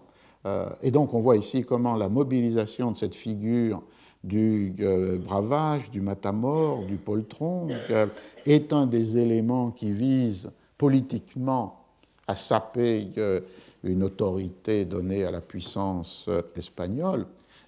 Et 0.82 0.92
donc 0.92 1.14
on 1.14 1.20
voit 1.20 1.36
ici 1.36 1.64
comment 1.64 1.96
la 1.96 2.08
mobilisation 2.08 2.92
de 2.92 2.98
cette 2.98 3.16
figure 3.16 3.84
du 4.24 4.74
euh, 4.80 5.18
bravage, 5.18 5.90
du 5.92 6.02
matamor, 6.02 6.84
du 6.86 6.96
poltron, 6.96 7.68
euh, 7.90 8.08
est 8.46 8.74
un 8.74 8.86
des 8.86 9.18
éléments 9.18 9.72
qui 9.72 9.92
vise 9.92 10.50
politiquement 10.78 11.86
à 12.28 12.36
saper 12.36 13.08
euh, 13.18 13.42
une 13.84 14.04
autorité 14.04 14.86
donnée 14.86 15.24
à 15.24 15.32
la 15.32 15.42
puissance 15.42 16.30
espagnole, 16.58 17.26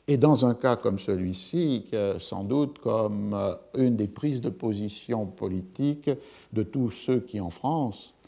et 0.07 0.17
dans 0.17 0.45
un 0.45 0.53
cas 0.53 0.75
comme 0.75 0.99
celui-ci, 0.99 1.85
sans 2.19 2.43
doute 2.43 2.79
comme 2.79 3.33
une 3.77 3.95
des 3.95 4.07
prises 4.07 4.41
de 4.41 4.49
position 4.49 5.25
politiques 5.25 6.09
de 6.51 6.63
tous 6.63 6.91
ceux 6.91 7.21
qui, 7.21 7.39
en 7.39 7.49
France, 7.49 8.13
euh, 8.13 8.20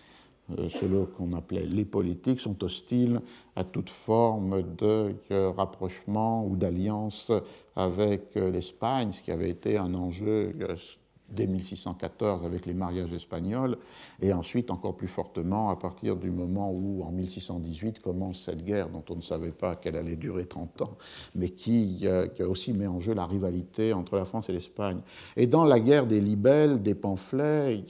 ceux 0.69 1.05
qu'on 1.17 1.33
appelait 1.33 1.65
les 1.65 1.85
politiques, 1.85 2.39
sont 2.39 2.61
hostiles 2.63 3.21
à 3.55 3.63
toute 3.63 3.89
forme 3.89 4.63
de 4.77 5.15
euh, 5.31 5.51
rapprochement 5.51 6.45
ou 6.45 6.55
d'alliance 6.55 7.31
avec 7.75 8.35
euh, 8.35 8.51
l'Espagne, 8.51 9.11
ce 9.13 9.21
qui 9.21 9.31
avait 9.31 9.49
été 9.49 9.77
un 9.77 9.93
enjeu 9.93 10.53
dès 11.29 11.47
1614 11.47 12.45
avec 12.45 12.65
les 12.65 12.73
mariages 12.73 13.11
espagnols, 13.13 13.77
et 14.21 14.33
ensuite 14.33 14.69
encore 14.69 14.95
plus 14.95 15.07
fortement 15.07 15.69
à 15.69 15.77
partir 15.77 16.15
du 16.15 16.29
moment 16.29 16.71
où, 16.71 17.03
en 17.03 17.11
1618, 17.11 18.01
commence 18.01 18.43
cette 18.43 18.63
guerre 18.63 18.89
dont 18.89 19.03
on 19.09 19.15
ne 19.15 19.21
savait 19.21 19.51
pas 19.51 19.75
qu'elle 19.75 19.95
allait 19.95 20.17
durer 20.17 20.45
30 20.45 20.81
ans, 20.83 20.97
mais 21.33 21.49
qui, 21.49 22.05
aussi 22.41 22.73
met 22.73 22.85
en 22.85 22.99
jeu 22.99 23.15
la 23.15 23.25
rivalité 23.25 23.93
entre 23.93 24.17
la 24.17 24.25
France 24.25 24.49
et 24.49 24.53
l'Espagne. 24.53 24.99
Et 25.35 25.47
dans 25.47 25.65
la 25.65 25.79
guerre 25.79 26.05
des 26.05 26.21
libelles, 26.21 26.83
des 26.83 26.93
pamphlets, 26.93 27.83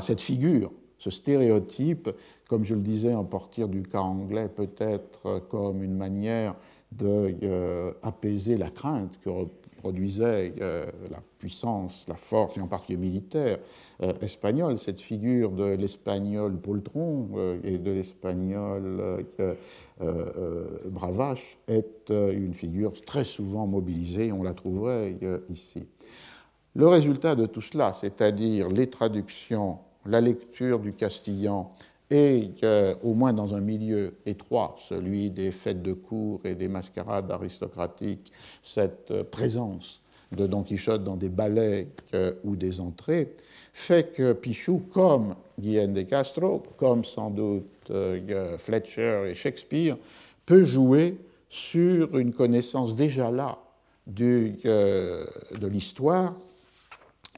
cette 0.00 0.20
figure 0.22 0.72
ce 1.06 1.10
stéréotype, 1.10 2.10
comme 2.48 2.64
je 2.64 2.74
le 2.74 2.80
disais, 2.80 3.14
en 3.14 3.24
partir 3.24 3.68
du 3.68 3.82
cas 3.82 4.00
anglais, 4.00 4.48
peut-être 4.48 5.40
comme 5.48 5.84
une 5.84 5.96
manière 5.96 6.56
d'apaiser 6.90 8.54
euh, 8.54 8.58
la 8.58 8.70
crainte 8.70 9.20
que 9.24 9.30
produisait 9.76 10.54
euh, 10.60 10.86
la 11.10 11.22
puissance, 11.38 12.04
la 12.08 12.16
force, 12.16 12.56
et 12.56 12.60
en 12.60 12.66
particulier 12.66 12.98
militaire 12.98 13.58
euh, 14.02 14.14
espagnole. 14.20 14.80
Cette 14.80 15.00
figure 15.00 15.52
de 15.52 15.64
l'espagnol 15.64 16.56
poltron 16.56 17.28
et 17.62 17.78
de 17.78 17.90
l'espagnol 17.92 19.24
bravache 20.86 21.56
est 21.68 22.10
une 22.10 22.54
figure 22.54 23.00
très 23.04 23.24
souvent 23.24 23.68
mobilisée, 23.68 24.32
on 24.32 24.42
la 24.42 24.54
trouverait 24.54 25.16
ici. 25.50 25.86
Le 26.74 26.88
résultat 26.88 27.36
de 27.36 27.46
tout 27.46 27.62
cela, 27.62 27.94
c'est-à-dire 27.94 28.68
les 28.68 28.88
traductions 28.88 29.78
la 30.08 30.20
lecture 30.20 30.78
du 30.78 30.92
castillan 30.92 31.72
et 32.10 32.50
au 33.02 33.14
moins 33.14 33.32
dans 33.32 33.54
un 33.54 33.60
milieu 33.60 34.14
étroit, 34.26 34.76
celui 34.88 35.30
des 35.30 35.50
fêtes 35.50 35.82
de 35.82 35.92
cour 35.92 36.40
et 36.44 36.54
des 36.54 36.68
mascarades 36.68 37.30
aristocratiques, 37.32 38.32
cette 38.62 39.22
présence 39.24 40.00
de 40.30 40.46
Don 40.46 40.62
Quichotte 40.62 41.02
dans 41.02 41.16
des 41.16 41.28
ballets 41.28 41.88
ou 42.44 42.54
des 42.54 42.80
entrées, 42.80 43.34
fait 43.72 44.14
que 44.14 44.32
Pichou, 44.32 44.82
comme 44.90 45.34
Guillaume 45.58 45.92
de 45.92 46.02
Castro, 46.02 46.62
comme 46.78 47.04
sans 47.04 47.30
doute 47.30 47.66
euh, 47.90 48.56
Fletcher 48.56 49.24
et 49.28 49.34
Shakespeare, 49.34 49.98
peut 50.46 50.64
jouer 50.64 51.18
sur 51.50 52.16
une 52.16 52.32
connaissance 52.32 52.96
déjà 52.96 53.30
là 53.30 53.58
euh, 54.18 55.26
de 55.60 55.66
l'histoire 55.66 56.34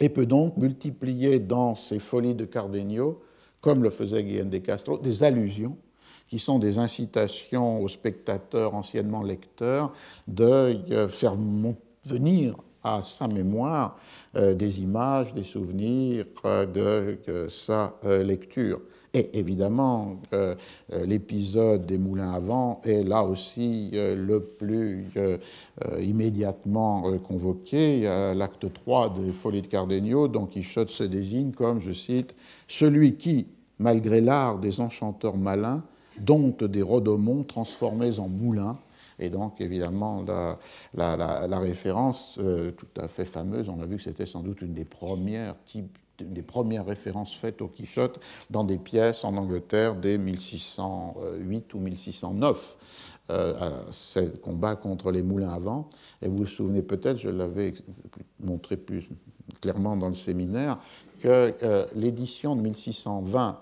et 0.00 0.08
peut 0.08 0.26
donc 0.26 0.56
multiplier 0.56 1.38
dans 1.38 1.74
ses 1.74 1.98
folies 1.98 2.34
de 2.34 2.44
Cardenio, 2.44 3.20
comme 3.60 3.82
le 3.82 3.90
faisait 3.90 4.22
Guillaume 4.22 4.50
de 4.50 4.58
Castro, 4.58 4.98
des 4.98 5.22
allusions 5.22 5.76
qui 6.28 6.38
sont 6.38 6.58
des 6.58 6.78
incitations 6.78 7.82
aux 7.82 7.88
spectateurs 7.88 8.74
anciennement 8.74 9.22
lecteurs 9.22 9.92
de 10.28 10.44
euh, 10.90 11.08
faire 11.08 11.36
venir 12.04 12.54
à 12.84 13.02
sa 13.02 13.26
mémoire 13.26 13.98
euh, 14.36 14.54
des 14.54 14.80
images, 14.80 15.34
des 15.34 15.44
souvenirs 15.44 16.26
euh, 16.44 16.66
de 16.66 17.48
sa 17.48 17.94
lecture. 18.04 18.80
Et 19.14 19.38
évidemment, 19.38 20.20
euh, 20.34 20.54
euh, 20.92 21.06
l'épisode 21.06 21.86
des 21.86 21.96
moulins 21.96 22.32
à 22.32 22.40
vent 22.40 22.80
est 22.84 23.02
là 23.02 23.24
aussi 23.24 23.90
euh, 23.94 24.14
le 24.14 24.42
plus 24.42 25.06
immédiatement 26.00 27.18
convoqué. 27.20 28.02
L'acte 28.34 28.72
3 28.72 29.14
des 29.14 29.30
Folies 29.30 29.62
de 29.62 29.66
Cardenio, 29.68 30.28
Don 30.28 30.46
Quichotte 30.46 30.90
se 30.90 31.04
désigne 31.04 31.52
comme, 31.52 31.80
je 31.80 31.92
cite, 31.92 32.34
celui 32.66 33.16
qui, 33.16 33.46
malgré 33.78 34.20
l'art 34.20 34.58
des 34.58 34.80
enchanteurs 34.80 35.36
malins, 35.36 35.82
dompte 36.18 36.64
des 36.64 36.82
rodomons 36.82 37.44
transformés 37.44 38.18
en 38.18 38.28
moulins. 38.28 38.78
Et 39.18 39.30
donc, 39.30 39.60
évidemment, 39.60 40.24
la, 40.94 41.58
référence 41.58 42.38
tout 42.76 43.00
à 43.00 43.08
fait 43.08 43.24
fameuse, 43.24 43.68
on 43.68 43.80
a 43.80 43.86
vu 43.86 43.96
que 43.96 44.02
c'était 44.02 44.26
sans 44.26 44.42
doute 44.42 44.62
une 44.62 44.74
des 44.74 44.84
premières 44.84 45.56
types 45.64 45.98
une 46.20 46.32
des 46.32 46.42
premières 46.42 46.86
références 46.86 47.34
faites 47.34 47.62
au 47.62 47.68
Quichotte 47.68 48.20
dans 48.50 48.64
des 48.64 48.78
pièces 48.78 49.24
en 49.24 49.36
Angleterre 49.36 49.94
dès 49.94 50.18
1608 50.18 51.74
ou 51.74 51.78
1609. 51.78 52.76
Euh, 53.30 53.82
c'est 53.92 54.24
le 54.24 54.38
combat 54.38 54.76
contre 54.76 55.10
les 55.10 55.22
moulins 55.22 55.50
à 55.50 55.58
vent. 55.58 55.90
Et 56.22 56.28
vous 56.28 56.38
vous 56.38 56.46
souvenez 56.46 56.82
peut-être, 56.82 57.18
je 57.18 57.28
l'avais 57.28 57.74
montré 58.40 58.76
plus 58.76 59.08
clairement 59.60 59.96
dans 59.96 60.08
le 60.08 60.14
séminaire, 60.14 60.78
que 61.20 61.54
euh, 61.62 61.86
l'édition 61.94 62.56
de 62.56 62.62
1620 62.62 63.60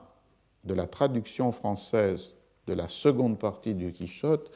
de 0.65 0.75
la 0.75 0.87
traduction 0.87 1.53
française 1.53 2.35
de 2.67 2.75
la 2.75 2.89
seconde 2.89 3.39
partie 3.39 3.75
du 3.75 3.93
Quichotte 3.93 4.51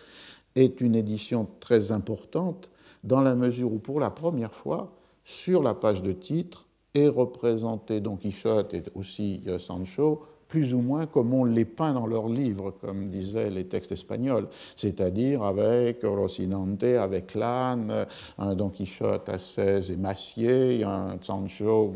est 0.56 0.80
une 0.80 0.96
édition 0.96 1.48
très 1.60 1.92
importante 1.92 2.70
dans 3.04 3.20
la 3.20 3.34
mesure 3.34 3.72
où, 3.72 3.78
pour 3.78 4.00
la 4.00 4.10
première 4.10 4.52
fois, 4.52 4.92
sur 5.24 5.62
la 5.62 5.74
page 5.74 6.02
de 6.02 6.12
titre, 6.12 6.66
et 6.94 7.08
représenter 7.08 8.00
Don 8.00 8.16
Quichotte 8.16 8.74
et 8.74 8.82
aussi 8.94 9.42
euh, 9.46 9.58
Sancho 9.58 10.24
plus 10.50 10.74
ou 10.74 10.80
moins 10.80 11.06
comme 11.06 11.32
on 11.32 11.44
les 11.44 11.64
peint 11.64 11.94
dans 11.94 12.06
leurs 12.06 12.28
livres, 12.28 12.72
comme 12.80 13.08
disaient 13.08 13.50
les 13.50 13.68
textes 13.68 13.92
espagnols, 13.92 14.48
c'est-à-dire 14.76 15.44
avec 15.44 16.02
Rocinante, 16.02 16.82
avec 16.82 17.34
l'âne, 17.34 18.06
un 18.36 18.54
Don 18.56 18.68
Quichotte 18.68 19.28
assez 19.28 19.92
émacié, 19.92 20.82
un 20.82 21.16
Sancho 21.22 21.94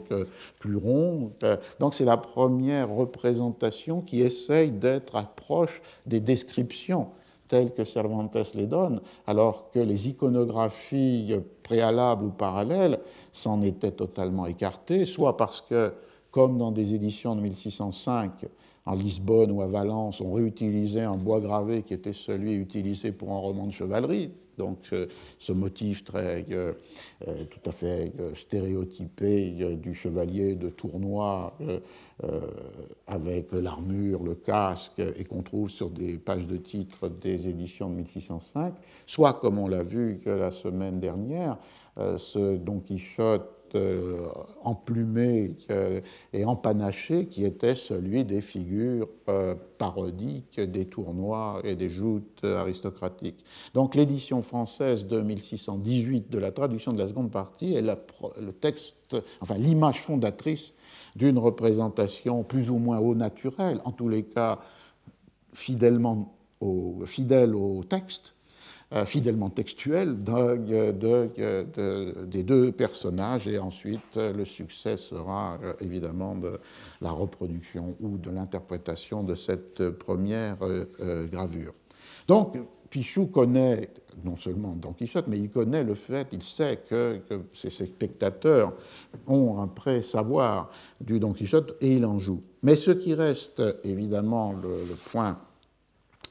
plus 0.61 0.77
rond. 0.77 1.33
Donc 1.81 1.95
c'est 1.95 2.05
la 2.05 2.17
première 2.17 2.91
représentation 2.91 4.01
qui 4.01 4.21
essaye 4.21 4.71
d'être 4.71 5.17
proche 5.35 5.83
des 6.07 6.21
descriptions 6.21 7.09
telles 7.49 7.73
que 7.73 7.85
Cervantes 7.85 8.55
les 8.55 8.67
donne, 8.67 9.01
alors 9.27 9.71
que 9.71 9.79
les 9.79 10.09
iconographies 10.09 11.35
préalables 11.63 12.25
ou 12.25 12.31
parallèles 12.31 12.99
s'en 13.33 13.63
étaient 13.63 13.93
totalement 13.93 14.47
écartées, 14.47 15.07
soit 15.07 15.37
parce 15.37 15.61
que, 15.61 15.93
comme 16.31 16.59
dans 16.59 16.73
des 16.73 16.95
éditions 16.95 17.37
de 17.37 17.41
1605, 17.41 18.47
en 18.87 18.95
Lisbonne 18.95 19.51
ou 19.51 19.63
à 19.63 19.67
Valence, 19.67 20.21
on 20.21 20.33
réutilisait 20.33 21.03
un 21.03 21.17
bois 21.17 21.41
gravé 21.41 21.83
qui 21.83 21.95
était 21.95 22.13
celui 22.13 22.55
utilisé 22.57 23.13
pour 23.13 23.33
un 23.33 23.39
roman 23.39 23.67
de 23.67 23.73
chevalerie, 23.73 24.31
donc 24.59 24.79
euh, 24.93 25.07
ce 25.39 25.53
motif 25.53 26.05
très 26.05 26.45
euh, 26.51 26.73
euh, 27.27 27.45
tout 27.45 27.69
à 27.69 27.73
fait 27.73 28.13
stéréotypé 28.35 29.51
du 29.77 29.95
chevalier 29.95 30.55
de 30.55 30.69
tournoi 30.69 31.57
avec 33.07 33.53
l'armure, 33.53 34.23
le 34.23 34.35
casque, 34.35 35.01
et 35.01 35.25
qu'on 35.25 35.43
trouve 35.43 35.71
sur 35.71 35.91
des 35.91 36.17
pages 36.17 36.47
de 36.47 36.57
titres 36.57 37.09
des 37.09 37.49
éditions 37.49 37.91
de 37.91 37.97
1605, 37.97 38.75
soit 39.07 39.35
comme 39.35 39.59
on 39.59 39.67
l'a 39.67 39.83
vu 39.83 40.21
la 40.25 40.51
semaine 40.51 41.01
dernière, 41.01 41.59
ce 41.97 42.57
Don 42.57 42.81
Quichotte 42.81 43.51
euh, 43.77 44.29
emplumé 44.63 45.57
et 46.33 46.45
empanaché 46.45 47.27
qui 47.27 47.45
était 47.45 47.75
celui 47.75 48.25
des 48.25 48.41
figures 48.41 49.09
parodiques 49.79 50.61
des 50.61 50.87
tournois 50.87 51.61
et 51.65 51.75
des 51.75 51.91
joutes 51.91 52.45
aristocratiques. 52.45 53.45
Donc 53.75 53.95
l'édition 53.95 54.43
française 54.43 55.07
de 55.07 55.21
1618 55.21 56.31
de 56.31 56.39
la 56.39 56.51
traduction 56.53 56.93
de 56.93 56.99
la 56.99 57.09
seconde 57.09 57.31
partie 57.31 57.75
est 57.75 57.83
le 57.83 58.53
texte, 58.53 59.17
enfin 59.41 59.57
l'image 59.59 60.01
fondatrice 60.01 60.73
d'une 61.17 61.39
représentation 61.39 62.43
plus 62.43 62.71
ou 62.71 62.79
moins 62.79 62.99
au 62.99 63.15
naturel, 63.15 63.81
en 63.85 63.93
tous 63.93 64.09
les 64.09 64.25
cas 64.25 64.59
fidèlement 65.53 66.35
fidèle 67.07 67.55
au 67.55 67.85
texte, 67.85 68.34
euh, 68.34 68.34
fidèlement 69.05 69.51
textuel 69.51 70.23
des 70.23 70.93
deux 72.43 72.73
personnages 72.73 73.49
et 73.49 73.59
ensuite 73.59 74.17
le 74.17 74.45
succès 74.45 74.97
sera 74.97 75.59
euh, 75.63 75.75
évidemment 75.81 76.35
de 76.35 76.59
la 77.01 77.11
reproduction 77.11 77.97
ou 78.01 78.19
de 78.19 78.31
l'interprétation 78.31 79.23
de 79.23 79.35
cette 79.35 79.91
première 79.91 80.57
euh, 80.63 81.27
gravure. 81.27 81.75
Donc 82.29 82.57
Pichou 82.91 83.27
connaît 83.27 83.91
non 84.23 84.37
seulement 84.37 84.77
Don 84.77 84.93
Quichotte, 84.93 85.27
mais 85.27 85.39
il 85.39 85.51
connaît 85.51 85.83
le 85.83 85.95
fait, 85.95 86.29
il 86.33 86.43
sait 86.43 86.81
que, 86.89 87.21
ses 87.53 87.71
spectateurs 87.71 88.75
ont 89.27 89.61
un 89.61 89.67
pré-savoir 89.67 90.71
du 91.01 91.19
Don 91.19 91.33
Quichotte 91.33 91.77
et 91.81 91.97
il 91.97 92.07
en 92.07 92.19
joue. 92.19 92.43
Mais 92.63 92.77
ce 92.77 92.93
qui 92.93 93.15
reste 93.15 93.63
évidemment 93.83 94.53
le, 94.53 94.95
point 95.11 95.39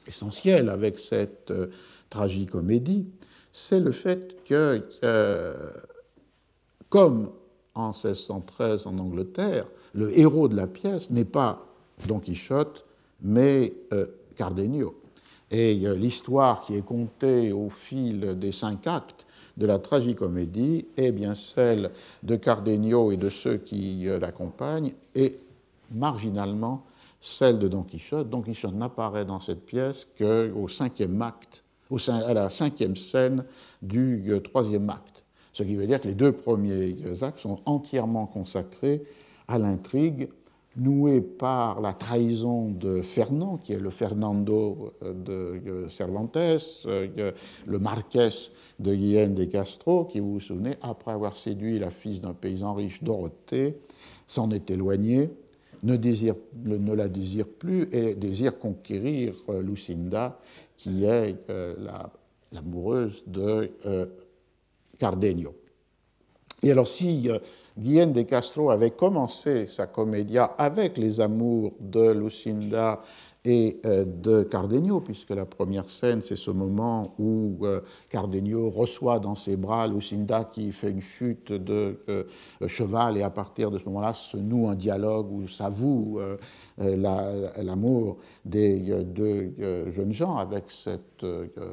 essentiel 0.06 0.68
avec 0.68 0.98
cette 0.98 1.50
euh, 1.50 1.68
tragicomédie, 2.14 3.06
c'est 3.52 3.80
le 3.80 3.92
fait 3.92 4.36
que, 4.44 4.82
comme 6.88 7.30
en 7.74 7.88
1613 7.88 8.86
en 8.86 8.98
Angleterre, 8.98 9.66
le 9.94 10.16
héros 10.18 10.48
de 10.48 10.56
la 10.56 10.66
pièce 10.66 11.10
n'est 11.10 11.24
pas 11.24 11.60
Don 12.06 12.20
Quichotte, 12.20 12.84
mais 13.22 13.72
euh, 13.92 14.06
Cardenio. 14.36 15.00
Et 15.50 15.86
euh, 15.86 15.94
l'histoire 15.94 16.60
qui 16.62 16.74
est 16.74 16.84
contée 16.84 17.52
au 17.52 17.70
fil 17.70 18.38
des 18.38 18.52
cinq 18.52 18.86
actes 18.86 19.26
de 19.56 19.66
la 19.66 19.78
tragicomédie 19.78 20.86
est 20.96 21.12
bien 21.12 21.34
celle 21.34 21.90
de 22.22 22.36
Cardenio 22.36 23.12
et 23.12 23.16
de 23.16 23.30
ceux 23.30 23.56
qui 23.56 24.08
euh, 24.08 24.18
l'accompagnent, 24.18 24.92
et 25.14 25.38
marginalement 25.92 26.84
celle 27.20 27.58
de 27.58 27.68
Don 27.68 27.82
Quichotte. 27.82 28.28
Don 28.28 28.42
Quichotte 28.42 28.74
n'apparaît 28.74 29.24
dans 29.24 29.40
cette 29.40 29.64
pièce 29.64 30.06
qu'au 30.18 30.68
cinquième 30.68 31.20
acte, 31.22 31.63
à 32.08 32.34
la 32.34 32.50
cinquième 32.50 32.96
scène 32.96 33.44
du 33.82 34.24
euh, 34.28 34.40
troisième 34.40 34.88
acte. 34.90 35.24
Ce 35.52 35.62
qui 35.62 35.76
veut 35.76 35.86
dire 35.86 36.00
que 36.00 36.08
les 36.08 36.14
deux 36.14 36.32
premiers 36.32 36.96
actes 37.22 37.40
sont 37.40 37.58
entièrement 37.66 38.26
consacrés 38.26 39.02
à 39.46 39.58
l'intrigue 39.58 40.28
noué 40.76 41.20
par 41.20 41.80
la 41.80 41.92
trahison 41.92 42.68
de 42.68 43.00
Fernand, 43.02 43.58
qui 43.58 43.72
est 43.72 43.78
le 43.78 43.90
Fernando 43.90 44.92
euh, 45.02 45.12
de 45.12 45.60
euh, 45.68 45.88
Cervantes, 45.88 46.36
euh, 46.36 47.32
le 47.66 47.78
Marquès 47.78 48.50
de 48.80 48.94
Guillaume 48.94 49.34
de 49.34 49.44
Castro, 49.44 50.04
qui, 50.04 50.20
vous 50.20 50.34
vous 50.34 50.40
souvenez, 50.40 50.72
après 50.82 51.12
avoir 51.12 51.36
séduit 51.36 51.78
la 51.78 51.90
fille 51.90 52.20
d'un 52.20 52.34
paysan 52.34 52.74
riche, 52.74 53.02
Dorothée, 53.02 53.78
s'en 54.26 54.50
est 54.50 54.70
éloigné, 54.70 55.30
ne, 55.84 56.94
la 56.94 57.08
désire 57.08 57.46
plus 57.46 57.86
et 57.92 58.14
désire 58.16 58.58
conquérir 58.58 59.34
Lucinda, 59.62 60.40
qui 60.76 61.04
est 61.04 61.36
l'amoureuse 62.52 63.22
de 63.26 63.70
Cardenio. 64.98 65.54
Et 66.62 66.70
alors 66.70 66.88
si 66.88 67.28
Guillaume 67.76 68.12
de 68.12 68.22
Castro 68.22 68.70
avait 68.70 68.92
commencé 68.92 69.66
sa 69.66 69.86
comédia 69.86 70.44
avec 70.56 70.96
les 70.96 71.20
amours 71.20 71.74
de 71.78 72.12
Lucinda 72.12 73.02
et 73.44 73.78
euh, 73.84 74.04
de 74.06 74.42
Cardenio, 74.42 75.00
puisque 75.00 75.30
la 75.30 75.44
première 75.44 75.90
scène, 75.90 76.22
c'est 76.22 76.36
ce 76.36 76.50
moment 76.50 77.14
où 77.18 77.58
euh, 77.62 77.80
Cardenio 78.08 78.70
reçoit 78.70 79.18
dans 79.18 79.34
ses 79.34 79.56
bras 79.56 79.86
Lucinda 79.86 80.44
qui 80.44 80.72
fait 80.72 80.90
une 80.90 81.02
chute 81.02 81.52
de 81.52 81.98
euh, 82.08 82.24
cheval, 82.66 83.18
et 83.18 83.22
à 83.22 83.28
partir 83.28 83.70
de 83.70 83.78
ce 83.78 83.84
moment-là 83.84 84.14
se 84.14 84.38
noue 84.38 84.68
un 84.68 84.74
dialogue 84.74 85.30
où 85.30 85.46
s'avoue 85.46 86.20
l'amour 86.78 88.16
des 88.44 88.78
deux 89.04 89.54
jeunes 89.94 90.12
gens 90.12 90.36
avec 90.36 90.64
cet 90.70 91.24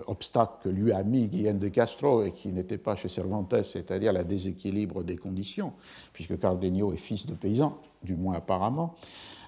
obstacle 0.07 0.53
que 0.63 0.69
lui 0.69 0.91
a 0.91 1.03
mis 1.03 1.27
Guillaume 1.27 1.59
de 1.59 1.69
Castro 1.69 2.23
et 2.23 2.31
qui 2.31 2.49
n'était 2.49 2.77
pas 2.77 2.95
chez 2.95 3.07
Cervantes, 3.07 3.63
c'est-à-dire 3.63 4.11
la 4.13 4.23
déséquilibre 4.23 5.03
des 5.03 5.17
conditions, 5.17 5.73
puisque 6.13 6.37
Cardenio 6.37 6.91
est 6.93 6.97
fils 6.97 7.25
de 7.25 7.33
paysan, 7.33 7.77
du 8.03 8.15
moins 8.15 8.35
apparemment. 8.35 8.95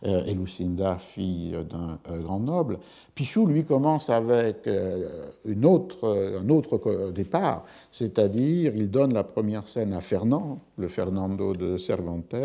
Euh, 0.06 0.24
et 0.26 0.34
Lucinda, 0.34 0.98
fille 0.98 1.56
d'un 1.70 1.98
euh, 2.12 2.18
grand 2.18 2.40
noble. 2.40 2.80
Pichou, 3.16 3.46
lui, 3.46 3.64
commence 3.64 4.10
avec 4.10 4.68
euh, 4.68 5.30
une 5.46 5.66
autre, 5.66 6.40
un 6.42 6.50
autre 6.50 7.12
départ, 7.12 7.64
c'est-à-dire 7.92 8.74
il 8.76 8.92
donne 8.92 9.14
la 9.14 9.24
première 9.24 9.68
scène 9.68 9.94
à 9.94 10.02
Fernand, 10.02 10.60
le 10.78 10.90
Fernando 10.90 11.54
de 11.54 11.78
Cervantes, 11.78 12.36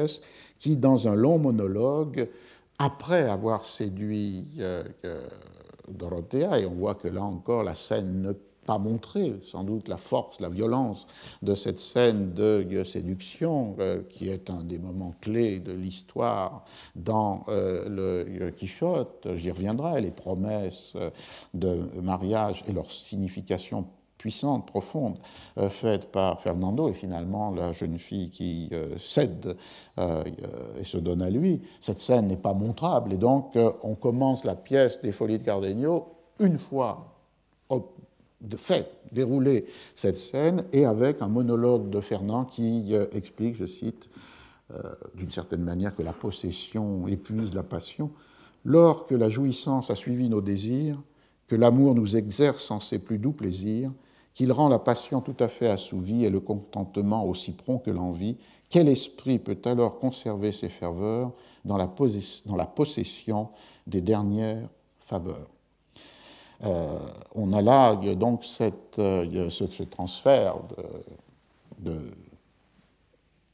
qui, 0.58 0.76
dans 0.76 1.08
un 1.08 1.16
long 1.16 1.38
monologue, 1.38 2.28
après 2.78 3.28
avoir 3.28 3.64
séduit 3.64 4.46
Dorothea, 5.88 6.60
et 6.60 6.66
on 6.66 6.74
voit 6.74 6.94
que 6.94 7.08
là 7.08 7.24
encore 7.24 7.64
la 7.64 7.74
scène 7.74 8.22
ne 8.22 8.32
pas 8.68 8.76
montré 8.76 9.40
sans 9.50 9.64
doute 9.64 9.88
la 9.88 9.96
force, 9.96 10.40
la 10.40 10.50
violence 10.50 11.06
de 11.40 11.54
cette 11.54 11.78
scène 11.78 12.34
de 12.34 12.84
séduction, 12.84 13.76
euh, 13.78 14.02
qui 14.10 14.28
est 14.28 14.50
un 14.50 14.62
des 14.62 14.78
moments 14.78 15.14
clés 15.22 15.58
de 15.58 15.72
l'histoire 15.72 16.66
dans 16.94 17.44
euh, 17.48 18.26
le 18.36 18.50
Quichotte. 18.50 19.26
J'y 19.36 19.50
reviendrai, 19.50 20.02
les 20.02 20.10
promesses 20.10 20.92
euh, 20.96 21.08
de 21.54 21.88
mariage 22.02 22.62
et 22.68 22.74
leur 22.74 22.90
signification 22.90 23.86
puissante, 24.18 24.66
profonde, 24.66 25.16
faite 25.70 26.10
par 26.10 26.42
Fernando, 26.42 26.88
et 26.88 26.92
finalement 26.92 27.52
la 27.52 27.70
jeune 27.70 28.00
fille 28.00 28.30
qui 28.30 28.68
cède 28.98 29.56
et 29.96 30.82
se 30.82 30.98
donne 30.98 31.22
à 31.22 31.30
lui. 31.30 31.62
Cette 31.80 32.00
scène 32.00 32.26
n'est 32.26 32.36
pas 32.36 32.52
montrable, 32.52 33.12
et 33.12 33.16
donc 33.16 33.56
on 33.84 33.94
commence 33.94 34.42
la 34.42 34.56
pièce 34.56 35.00
des 35.02 35.12
Folies 35.12 35.38
de 35.38 35.44
Cardenio 35.44 36.08
une 36.40 36.58
fois 36.58 37.17
de 38.40 38.56
fait 38.56 38.92
dérouler 39.12 39.66
cette 39.94 40.16
scène 40.16 40.64
et 40.72 40.84
avec 40.84 41.22
un 41.22 41.28
monologue 41.28 41.90
de 41.90 42.00
Fernand 42.00 42.44
qui 42.44 42.94
euh, 42.94 43.06
explique, 43.12 43.56
je 43.56 43.66
cite, 43.66 44.08
euh, 44.72 44.82
d'une 45.14 45.30
certaine 45.30 45.62
manière 45.62 45.96
que 45.96 46.02
la 46.02 46.12
possession 46.12 47.08
épuise 47.08 47.54
la 47.54 47.62
passion, 47.62 48.10
lors 48.64 49.06
que 49.06 49.14
la 49.14 49.28
jouissance 49.28 49.90
a 49.90 49.96
suivi 49.96 50.28
nos 50.28 50.40
désirs, 50.40 51.00
que 51.46 51.56
l'amour 51.56 51.94
nous 51.94 52.16
exerce 52.16 52.70
en 52.70 52.80
ses 52.80 52.98
plus 52.98 53.18
doux 53.18 53.32
plaisirs, 53.32 53.92
qu'il 54.34 54.52
rend 54.52 54.68
la 54.68 54.78
passion 54.78 55.20
tout 55.20 55.36
à 55.40 55.48
fait 55.48 55.68
assouvie 55.68 56.24
et 56.24 56.30
le 56.30 56.40
contentement 56.40 57.24
aussi 57.24 57.52
prompt 57.52 57.78
que 57.78 57.90
l'envie, 57.90 58.36
quel 58.68 58.88
esprit 58.88 59.38
peut 59.38 59.58
alors 59.64 59.98
conserver 59.98 60.52
ses 60.52 60.68
ferveurs 60.68 61.32
dans 61.64 61.76
la, 61.76 61.92
dans 62.46 62.56
la 62.56 62.66
possession 62.66 63.48
des 63.86 64.02
dernières 64.02 64.68
faveurs? 65.00 65.48
Euh, 66.64 66.98
on 67.34 67.52
a 67.52 67.62
là 67.62 67.94
donc 68.16 68.44
euh, 68.98 69.50
ce, 69.50 69.82
transfert 69.84 70.56
de, 71.78 72.00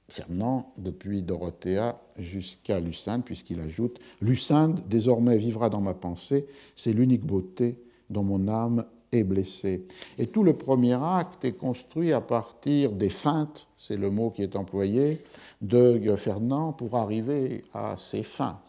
Fernand 0.09 0.73
depuis 0.79 1.23
Dorothea 1.23 1.99
jusqu'à 2.19 2.79
Lucinde, 2.81 3.25
puisqu'il 3.25 3.61
ajoute 3.61 3.99
Lucinde 4.21 4.81
désormais 4.89 5.37
vivra 5.39 5.71
dans 5.71 5.81
ma 5.81 5.95
pensée, 5.95 6.47
c'est 6.77 6.93
l'unique 6.93 7.25
beauté 7.25 7.79
dont 8.11 8.23
mon 8.23 8.49
âme 8.49 8.85
est 9.13 9.25
blessée. 9.25 9.87
Et 10.19 10.27
tout 10.27 10.43
le 10.43 10.55
premier 10.55 10.95
acte 10.95 11.45
est 11.45 11.53
construit 11.53 12.13
à 12.13 12.21
partir 12.21 12.93
des 12.93 13.11
feintes, 13.11 13.67
c'est 13.79 13.97
le 13.97 14.11
mot 14.11 14.31
qui 14.31 14.43
est 14.43 14.57
employé, 14.57 15.23
de 15.61 16.15
Fernand 16.17 16.73
pour 16.73 16.97
arriver 16.97 17.65
à 17.73 17.97
ses 17.99 18.23
fins. 18.23 18.61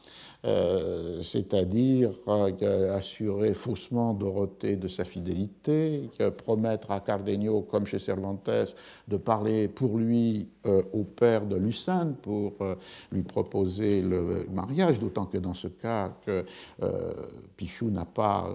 Euh, 0.45 1.23
c'est-à-dire 1.23 2.11
euh, 2.27 2.95
assurer 2.95 3.55
faussement 3.55 4.13
Dorothée 4.13 4.75
de 4.75 4.87
sa 4.87 5.03
fidélité, 5.03 6.09
promettre 6.37 6.91
à 6.91 6.99
Cardenio, 6.99 7.61
comme 7.61 7.87
chez 7.87 7.97
Cervantes, 7.97 8.49
de 9.07 9.17
parler 9.17 9.67
pour 9.67 9.97
lui 9.97 10.47
euh, 10.67 10.83
au 10.93 11.03
père 11.03 11.47
de 11.47 11.55
Lucinde 11.55 12.15
pour 12.21 12.53
lui 13.11 13.23
proposer 13.23 14.01
le 14.01 14.45
mariage, 14.51 14.99
d'autant 14.99 15.25
que 15.25 15.37
dans 15.37 15.53
ce 15.53 15.67
cas, 15.67 16.13
que 16.25 16.45
Pichou 17.57 17.89
n'a 17.89 18.05
pas 18.05 18.49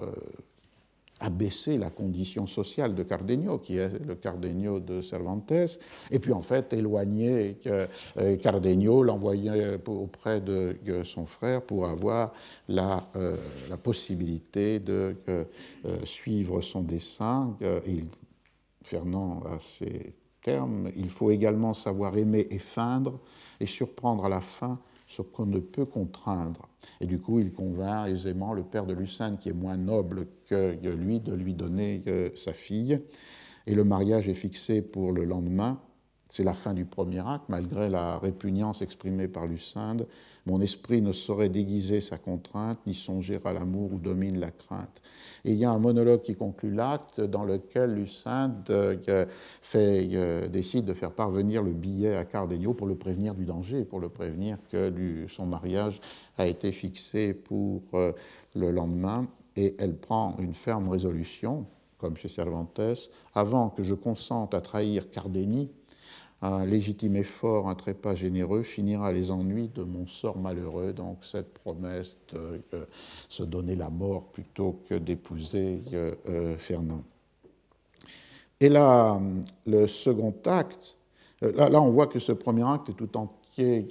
abaisser 1.20 1.78
la 1.78 1.90
condition 1.90 2.46
sociale 2.46 2.94
de 2.94 3.02
Cardenio, 3.02 3.58
qui 3.58 3.76
est 3.76 3.90
le 4.04 4.14
Cardenio 4.14 4.80
de 4.80 5.00
Cervantes, 5.02 5.52
et 6.10 6.18
puis 6.18 6.32
en 6.32 6.42
fait 6.42 6.72
éloigner 6.72 7.58
euh, 7.66 8.36
Cardenio, 8.38 9.02
l'envoyer 9.02 9.76
auprès 9.86 10.40
de 10.40 10.76
son 11.04 11.26
frère 11.26 11.62
pour 11.62 11.86
avoir 11.86 12.32
la, 12.68 13.06
euh, 13.16 13.36
possibilité 13.82 14.80
de 14.80 15.14
euh, 15.28 15.44
suivre 16.04 16.60
son 16.60 16.82
dessein. 16.82 17.56
Et 17.86 18.04
Fernand 18.82 19.42
a 19.46 19.58
ses 19.60 20.12
terme, 20.42 20.90
il 20.96 21.10
faut 21.10 21.30
également 21.30 21.74
savoir 21.74 22.16
aimer 22.16 22.46
et 22.50 22.58
feindre 22.58 23.18
et 23.60 23.66
surprendre 23.66 24.24
à 24.24 24.28
la 24.28 24.40
fin 24.40 24.78
ce 25.10 25.22
qu'on 25.22 25.46
ne 25.46 25.58
peut 25.58 25.86
contraindre. 25.86 26.68
Et 27.00 27.06
du 27.06 27.18
coup, 27.18 27.40
il 27.40 27.52
convainc 27.52 28.08
aisément 28.08 28.52
le 28.52 28.62
père 28.62 28.86
de 28.86 28.94
Lucinde, 28.94 29.38
qui 29.38 29.48
est 29.48 29.52
moins 29.52 29.76
noble 29.76 30.28
que 30.46 30.76
lui, 30.94 31.18
de 31.18 31.34
lui 31.34 31.52
donner 31.52 32.04
euh, 32.06 32.30
sa 32.36 32.52
fille. 32.52 33.00
Et 33.66 33.74
le 33.74 33.82
mariage 33.82 34.28
est 34.28 34.34
fixé 34.34 34.82
pour 34.82 35.12
le 35.12 35.24
lendemain. 35.24 35.80
C'est 36.28 36.44
la 36.44 36.54
fin 36.54 36.74
du 36.74 36.84
premier 36.84 37.26
acte, 37.28 37.48
malgré 37.48 37.88
la 37.88 38.18
répugnance 38.18 38.82
exprimée 38.82 39.26
par 39.26 39.48
Lucinde. 39.48 40.06
Mon 40.46 40.60
esprit 40.60 41.02
ne 41.02 41.12
saurait 41.12 41.48
déguiser 41.48 42.00
sa 42.00 42.18
contrainte, 42.18 42.78
ni 42.86 42.94
songer 42.94 43.38
à 43.44 43.52
l'amour 43.52 43.92
où 43.92 43.98
domine 43.98 44.38
la 44.38 44.50
crainte. 44.50 45.02
Et 45.44 45.52
il 45.52 45.58
y 45.58 45.64
a 45.64 45.70
un 45.70 45.78
monologue 45.78 46.22
qui 46.22 46.34
conclut 46.34 46.72
l'acte 46.72 47.20
dans 47.20 47.44
lequel 47.44 47.94
Lucinde 47.94 48.64
euh, 48.70 49.26
fait, 49.62 50.08
euh, 50.12 50.48
décide 50.48 50.84
de 50.84 50.94
faire 50.94 51.12
parvenir 51.12 51.62
le 51.62 51.72
billet 51.72 52.16
à 52.16 52.24
Cardenio 52.24 52.74
pour 52.74 52.86
le 52.86 52.96
prévenir 52.96 53.34
du 53.34 53.44
danger, 53.44 53.84
pour 53.84 54.00
le 54.00 54.08
prévenir 54.08 54.58
que 54.70 54.92
son 55.28 55.46
mariage 55.46 56.00
a 56.38 56.46
été 56.46 56.72
fixé 56.72 57.34
pour 57.34 57.82
euh, 57.94 58.12
le 58.56 58.70
lendemain. 58.70 59.26
Et 59.56 59.74
elle 59.78 59.96
prend 59.96 60.36
une 60.38 60.54
ferme 60.54 60.88
résolution, 60.88 61.66
comme 61.98 62.16
chez 62.16 62.28
Cervantes, 62.28 62.80
avant 63.34 63.68
que 63.68 63.82
je 63.82 63.94
consente 63.94 64.54
à 64.54 64.60
trahir 64.60 65.10
Cardeni, 65.10 65.70
un 66.42 66.64
légitime 66.64 67.16
effort, 67.16 67.68
un 67.68 67.74
trépas 67.74 68.14
généreux 68.14 68.62
finira 68.62 69.12
les 69.12 69.30
ennuis 69.30 69.68
de 69.68 69.82
mon 69.82 70.06
sort 70.06 70.38
malheureux. 70.38 70.92
Donc 70.92 71.18
cette 71.24 71.52
promesse 71.52 72.16
de 72.32 72.62
se 73.28 73.42
donner 73.42 73.76
la 73.76 73.90
mort 73.90 74.24
plutôt 74.24 74.80
que 74.88 74.94
d'épouser 74.94 75.82
euh, 75.92 76.14
euh, 76.28 76.56
Fernand. 76.56 77.02
Et 78.58 78.68
là, 78.68 79.20
le 79.66 79.86
second 79.86 80.34
acte, 80.46 80.96
euh, 81.42 81.52
là, 81.52 81.68
là, 81.68 81.80
on 81.80 81.90
voit 81.90 82.06
que 82.06 82.18
ce 82.18 82.32
premier 82.32 82.66
acte 82.66 82.90
est 82.90 82.94
tout 82.94 83.16
entier 83.16 83.88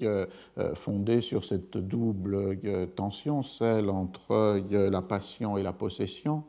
fondé 0.74 1.22
sur 1.22 1.46
cette 1.46 1.78
double 1.78 2.58
tension, 2.96 3.44
celle 3.44 3.92
entre 3.92 4.60
la 4.72 5.02
passion 5.04 5.58
et 5.58 5.64
la 5.64 5.74
possession, 5.74 6.44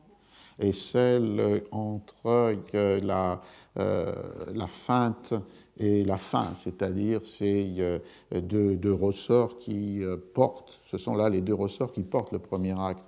et 0.59 0.73
celle 0.73 1.63
entre 1.71 2.55
la, 3.03 3.43
la 3.77 4.67
feinte 4.67 5.35
et 5.81 6.05
la 6.05 6.19
fin, 6.19 6.55
c'est-à-dire 6.63 7.23
ces 7.25 7.75
euh, 7.79 7.99
deux, 8.43 8.93
ressorts 8.93 9.59
qui 9.59 10.05
euh, 10.05 10.17
portent, 10.35 10.79
ce 10.91 10.99
sont 10.99 11.15
là 11.15 11.31
les 11.31 11.41
deux 11.41 11.55
ressorts 11.55 11.93
qui 11.93 12.03
portent 12.03 12.33
le 12.33 12.39
premier 12.39 12.79
acte. 12.79 13.03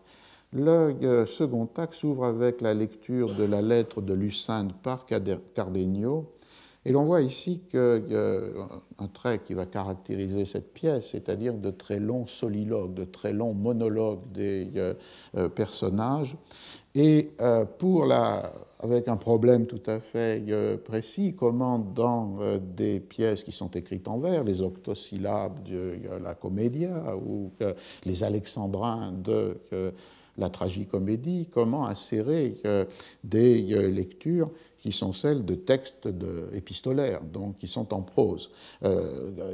Le 0.54 0.96
euh, 1.02 1.26
second 1.26 1.68
acte 1.76 1.94
s'ouvre 1.94 2.24
avec 2.24 2.62
la 2.62 2.72
lecture 2.72 3.34
de 3.34 3.44
la 3.44 3.60
lettre 3.60 4.00
de 4.00 4.14
Lucinde 4.14 4.72
par 4.82 5.04
Cardenio, 5.54 6.32
et 6.84 6.92
l'on 6.92 7.04
voit 7.04 7.20
ici 7.20 7.60
un 7.72 9.06
trait 9.12 9.38
qui 9.44 9.54
va 9.54 9.66
caractériser 9.66 10.44
cette 10.46 10.74
pièce, 10.74 11.10
c'est-à-dire 11.12 11.54
de 11.54 11.70
très 11.70 12.00
longs 12.00 12.26
soliloques, 12.26 12.94
de 12.94 13.04
très 13.04 13.32
longs 13.32 13.54
monologues 13.54 14.18
des 14.32 14.68
personnages. 15.54 16.36
Et 16.94 17.30
pour 17.78 18.04
la 18.04 18.52
avec 18.82 19.06
un 19.06 19.16
problème 19.16 19.66
tout 19.66 19.82
à 19.86 20.00
fait 20.00 20.42
euh, 20.48 20.76
précis, 20.76 21.34
comment 21.38 21.78
dans 21.78 22.38
euh, 22.40 22.58
des 22.58 22.98
pièces 22.98 23.44
qui 23.44 23.52
sont 23.52 23.70
écrites 23.70 24.08
en 24.08 24.18
vers, 24.18 24.42
les 24.44 24.60
octosyllabes 24.60 25.62
de 25.62 25.98
la 26.22 26.34
comédia 26.34 27.16
ou 27.16 27.52
les 28.04 28.24
alexandrins 28.24 29.12
de 29.12 29.56
la 30.38 30.48
tragicomédie, 30.48 31.48
comment 31.52 31.86
insérer 31.86 32.56
des 33.22 33.72
euh, 33.72 33.88
lectures 33.90 34.50
qui 34.78 34.90
sont 34.90 35.12
celles 35.12 35.44
de 35.44 35.54
textes 35.54 36.08
épistolaires, 36.52 37.22
donc 37.22 37.58
qui 37.58 37.68
sont 37.68 37.94
en 37.94 38.02
prose. 38.02 38.50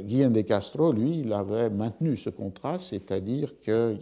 Guillaume 0.01 0.33
de 0.33 0.41
Castro, 0.41 0.91
lui, 0.91 1.19
il 1.19 1.31
avait 1.33 1.69
maintenu 1.69 2.17
ce 2.17 2.31
contraste, 2.31 2.85
c'est-à-dire 2.89 3.53
qu'il 3.61 3.99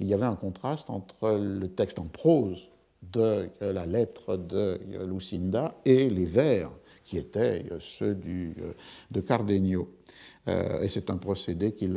y 0.00 0.14
avait 0.14 0.24
un 0.24 0.34
contraste 0.34 0.88
entre 0.88 1.32
le 1.32 1.68
texte 1.68 1.98
en 1.98 2.06
prose 2.06 2.71
de 3.10 3.48
la 3.60 3.86
lettre 3.86 4.36
de 4.36 4.80
Lucinda 5.06 5.74
et 5.84 6.08
les 6.08 6.26
vers 6.26 6.70
qui 7.04 7.18
étaient 7.18 7.64
ceux 7.80 8.14
du, 8.14 8.54
de 9.10 9.20
Cardenio. 9.20 9.88
Euh, 10.48 10.82
et 10.82 10.88
c'est 10.88 11.08
un 11.10 11.18
procédé 11.18 11.72
qu'il 11.72 11.96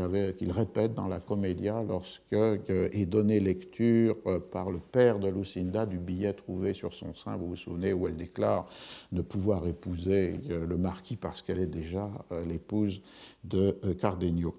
répète 0.51 0.93
dans 0.93 1.07
la 1.07 1.19
Commedia 1.19 1.83
lorsque 1.87 2.21
euh, 2.33 2.89
est 2.91 3.07
donnée 3.07 3.39
lecture 3.39 4.17
euh, 4.27 4.39
par 4.39 4.69
le 4.69 4.79
père 4.79 5.17
de 5.17 5.27
Lucinda 5.27 5.87
du 5.87 5.97
billet 5.97 6.33
trouvé 6.33 6.73
sur 6.73 6.93
son 6.93 7.15
sein, 7.15 7.37
vous 7.37 7.47
vous 7.47 7.55
souvenez, 7.55 7.91
où 7.91 8.07
elle 8.07 8.17
déclare 8.17 8.69
ne 9.11 9.21
pouvoir 9.21 9.65
épouser 9.65 10.39
le 10.47 10.77
marquis 10.77 11.15
parce 11.15 11.41
qu'elle 11.41 11.59
est 11.59 11.65
déjà 11.67 12.09
l'épouse 12.47 13.01
de 13.43 13.77
Cardenio. 13.99 14.55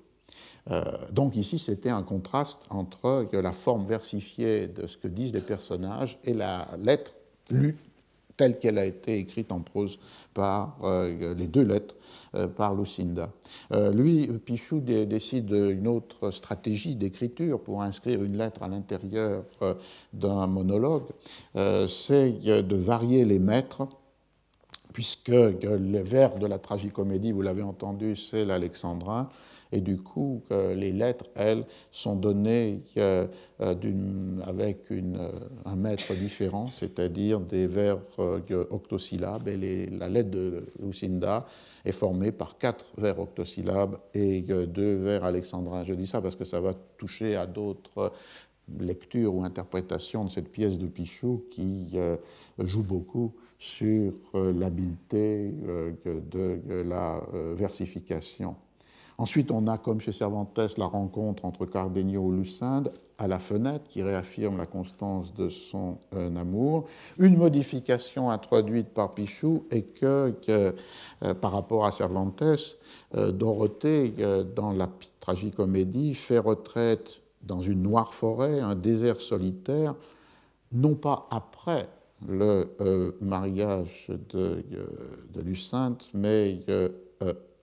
Euh, 0.70 0.82
donc 1.12 1.36
ici, 1.36 1.58
c'était 1.58 1.90
un 1.90 2.02
contraste 2.02 2.62
entre 2.70 3.26
la 3.32 3.52
forme 3.52 3.86
versifiée 3.86 4.66
de 4.66 4.86
ce 4.86 4.96
que 4.96 5.08
disent 5.08 5.32
les 5.32 5.40
personnages 5.40 6.18
et 6.24 6.34
la 6.34 6.68
lettre 6.78 7.12
lue 7.50 7.76
telle 8.36 8.58
qu'elle 8.58 8.76
a 8.76 8.84
été 8.84 9.16
écrite 9.16 9.50
en 9.50 9.60
prose 9.60 9.98
par 10.34 10.76
euh, 10.82 11.34
les 11.34 11.46
deux 11.46 11.62
lettres 11.62 11.94
euh, 12.34 12.46
par 12.46 12.74
Lucinda. 12.74 13.30
lui, 13.94 14.26
Pichou 14.44 14.80
décide 14.80 15.50
une 15.52 15.88
autre 15.88 16.30
stratégie 16.30 16.96
d'écriture 16.96 17.60
pour 17.60 17.80
inscrire 17.80 18.22
une 18.22 18.36
lettre 18.36 18.62
à 18.62 18.68
l'intérieur 18.68 19.44
d'un 20.12 20.46
monologue, 20.46 21.06
c'est 21.54 22.32
de 22.32 22.76
varier 22.76 23.24
les 23.24 23.38
maîtres 23.38 23.88
puisque 24.92 25.28
le 25.28 25.98
vers 25.98 26.38
de 26.38 26.46
la 26.46 26.58
tragicomédie, 26.58 27.32
vous 27.32 27.42
l'avez 27.42 27.62
entendu, 27.62 28.16
c'est 28.16 28.44
l'alexandrin, 28.44 29.28
et 29.72 29.80
du 29.80 29.96
coup, 29.96 30.42
les 30.50 30.92
lettres, 30.92 31.26
elles, 31.34 31.64
sont 31.92 32.16
données 32.16 32.82
euh, 33.62 33.72
avec 34.44 34.90
une, 34.90 35.16
euh, 35.16 35.30
un 35.64 35.76
maître 35.76 36.14
différent, 36.14 36.70
c'est-à-dire 36.70 37.40
des 37.40 37.66
vers 37.66 37.98
euh, 38.18 38.66
octosyllabes. 38.70 39.48
Et 39.48 39.86
la 39.86 40.10
lettre 40.10 40.30
de 40.30 40.66
Lucinda 40.78 41.46
est 41.86 41.92
formée 41.92 42.32
par 42.32 42.58
quatre 42.58 42.84
vers 42.98 43.18
octosyllabes 43.18 43.98
et 44.12 44.42
deux 44.42 44.96
vers 44.96 45.24
alexandrins. 45.24 45.84
Je 45.84 45.94
dis 45.94 46.06
ça 46.06 46.20
parce 46.20 46.36
que 46.36 46.44
ça 46.44 46.60
va 46.60 46.74
toucher 46.98 47.34
à 47.34 47.46
d'autres 47.46 48.12
lectures 48.78 49.34
ou 49.34 49.42
interprétations 49.42 50.24
de 50.24 50.30
cette 50.30 50.52
pièce 50.52 50.76
de 50.76 50.86
Pichou 50.86 51.44
qui 51.50 51.96
joue 52.58 52.82
beaucoup 52.82 53.32
sur 53.58 54.12
l'habileté 54.34 55.52
de 56.04 56.82
la 56.82 57.22
versification. 57.54 58.56
Ensuite, 59.18 59.50
on 59.50 59.66
a, 59.66 59.78
comme 59.78 60.00
chez 60.00 60.12
Cervantes, 60.12 60.58
la 60.76 60.86
rencontre 60.86 61.44
entre 61.46 61.64
Cardenio 61.64 62.32
et 62.32 62.36
Lucinde 62.36 62.92
à 63.18 63.28
la 63.28 63.38
fenêtre, 63.38 63.84
qui 63.88 64.02
réaffirme 64.02 64.58
la 64.58 64.66
constance 64.66 65.32
de 65.32 65.48
son 65.48 65.96
euh, 66.14 66.36
amour. 66.36 66.84
Une 67.18 67.38
modification 67.38 68.30
introduite 68.30 68.88
par 68.88 69.14
Pichou 69.14 69.64
est 69.70 69.98
que, 69.98 70.34
euh, 70.50 70.72
par 71.40 71.52
rapport 71.52 71.86
à 71.86 71.92
Cervantes, 71.92 72.42
euh, 73.14 73.32
Dorothée, 73.32 74.12
dans 74.54 74.72
la 74.72 74.90
tragicomédie, 75.20 76.14
fait 76.14 76.38
retraite 76.38 77.22
dans 77.42 77.60
une 77.60 77.82
noire 77.82 78.12
forêt, 78.12 78.60
un 78.60 78.74
désert 78.74 79.22
solitaire, 79.22 79.94
non 80.72 80.94
pas 80.94 81.26
après 81.30 81.88
le 82.26 82.68
mariage 83.20 84.10
de, 84.30 84.64
de 85.32 85.40
Lucinde, 85.40 86.02
mais 86.12 86.60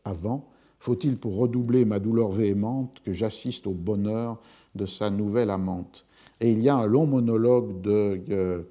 avant 0.06 0.53
faut-il 0.84 1.16
pour 1.16 1.38
redoubler 1.38 1.86
ma 1.86 1.98
douleur 1.98 2.30
véhémente 2.30 3.00
que 3.06 3.14
j'assiste 3.14 3.68
au 3.68 3.72
bonheur 3.72 4.38
de 4.76 4.86
sa 4.86 5.10
nouvelle 5.10 5.50
amante? 5.50 6.04
Et 6.42 6.52
il 6.52 6.60
y 6.60 6.68
a 6.68 6.76
un 6.76 6.86
long 6.86 7.06
monologue 7.06 7.80
de 7.80 8.22
euh, 8.30 8.64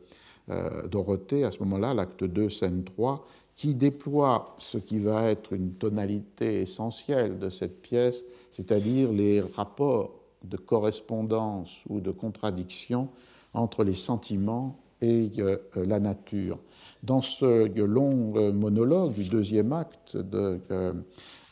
euh, 0.51 0.87
Dorothée, 0.89 1.45
à 1.45 1.53
ce 1.53 1.59
moment-là, 1.61 1.95
l'acte 1.95 2.23
2, 2.23 2.51
scène 2.51 2.85
3, 2.85 3.27
qui 3.57 3.73
déploie 3.73 4.57
ce 4.59 4.77
qui 4.77 4.99
va 4.99 5.31
être 5.31 5.55
une 5.55 5.73
tonalité 5.73 6.61
essentielle 6.61 7.39
de 7.39 7.49
cette 7.49 7.81
pièce, 7.81 8.25
c'est-à-dire 8.51 9.11
les 9.11 9.41
rapports 9.41 10.11
de 10.45 10.59
correspondance 10.59 11.79
ou 11.89 12.01
de 12.01 12.11
contradiction 12.11 13.09
entre 13.55 13.85
les 13.85 13.95
sentiments 13.95 14.77
et 15.01 15.31
euh, 15.39 15.57
la 15.77 15.99
nature. 15.99 16.59
Dans 17.03 17.23
ce 17.23 17.67
long 17.81 18.53
monologue 18.53 19.15
du 19.15 19.25
deuxième 19.25 19.73
acte 19.73 20.19
de 20.19 20.61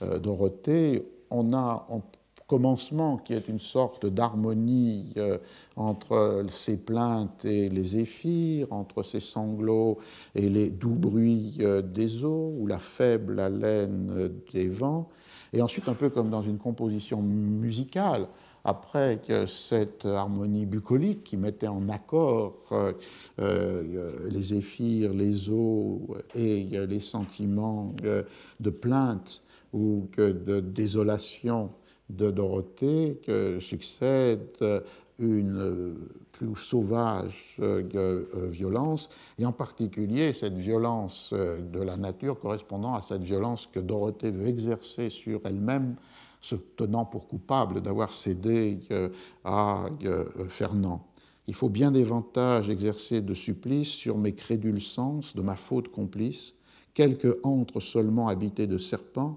Dorothée, 0.02 1.06
on 1.30 1.52
a 1.52 1.86
un 1.90 2.00
commencement 2.50 3.16
qui 3.16 3.32
est 3.32 3.46
une 3.46 3.60
sorte 3.60 4.06
d'harmonie 4.06 5.12
euh, 5.16 5.38
entre 5.76 6.44
ses 6.50 6.78
plaintes 6.78 7.44
et 7.44 7.68
les 7.68 7.84
zéphyrs, 7.84 8.66
entre 8.72 9.04
ses 9.04 9.20
sanglots 9.20 9.98
et 10.34 10.48
les 10.48 10.68
doux 10.68 10.96
bruits 10.96 11.58
euh, 11.60 11.80
des 11.80 12.24
eaux, 12.24 12.52
ou 12.58 12.66
la 12.66 12.80
faible 12.80 13.38
haleine 13.38 14.32
des 14.52 14.66
vents, 14.66 15.10
et 15.52 15.62
ensuite 15.62 15.88
un 15.88 15.94
peu 15.94 16.10
comme 16.10 16.28
dans 16.28 16.42
une 16.42 16.58
composition 16.58 17.22
musicale, 17.22 18.26
après 18.64 19.20
cette 19.46 20.04
harmonie 20.04 20.66
bucolique 20.66 21.22
qui 21.24 21.36
mettait 21.38 21.68
en 21.68 21.88
accord 21.88 22.58
les 23.38 24.42
zéphyrs, 24.42 25.14
les 25.14 25.48
eaux 25.48 26.14
et 26.34 26.64
les 26.86 27.00
sentiments 27.00 27.94
de 28.02 28.70
plainte 28.70 29.40
ou 29.72 30.08
de 30.16 30.60
désolation 30.60 31.70
de 32.08 32.30
Dorothée, 32.30 33.20
que 33.24 33.60
succède 33.60 34.58
une 35.20 35.96
plus 36.40 36.56
sauvage 36.56 37.56
euh, 37.60 37.82
euh, 37.94 38.48
violence, 38.48 39.10
et 39.38 39.44
en 39.44 39.52
particulier 39.52 40.32
cette 40.32 40.56
violence 40.56 41.30
euh, 41.34 41.60
de 41.60 41.80
la 41.80 41.98
nature 41.98 42.40
correspondant 42.40 42.94
à 42.94 43.02
cette 43.02 43.22
violence 43.22 43.68
que 43.70 43.78
Dorothée 43.78 44.30
veut 44.30 44.48
exercer 44.48 45.10
sur 45.10 45.40
elle-même, 45.44 45.96
se 46.40 46.54
tenant 46.54 47.04
pour 47.04 47.28
coupable 47.28 47.82
d'avoir 47.82 48.14
cédé 48.14 48.78
à 49.44 49.84
Fernand. 50.48 51.06
Il 51.46 51.54
faut 51.54 51.68
bien 51.68 51.92
davantage 51.92 52.70
exercer 52.70 53.20
de 53.20 53.34
supplice 53.34 53.88
sur 53.88 54.16
mes 54.16 54.32
crédules 54.32 54.80
sens 54.80 55.36
de 55.36 55.42
ma 55.42 55.56
faute 55.56 55.88
complice, 55.88 56.54
quelques 56.94 57.36
antres 57.42 57.80
seulement 57.80 58.28
habités 58.28 58.66
de 58.66 58.78
serpents, 58.78 59.36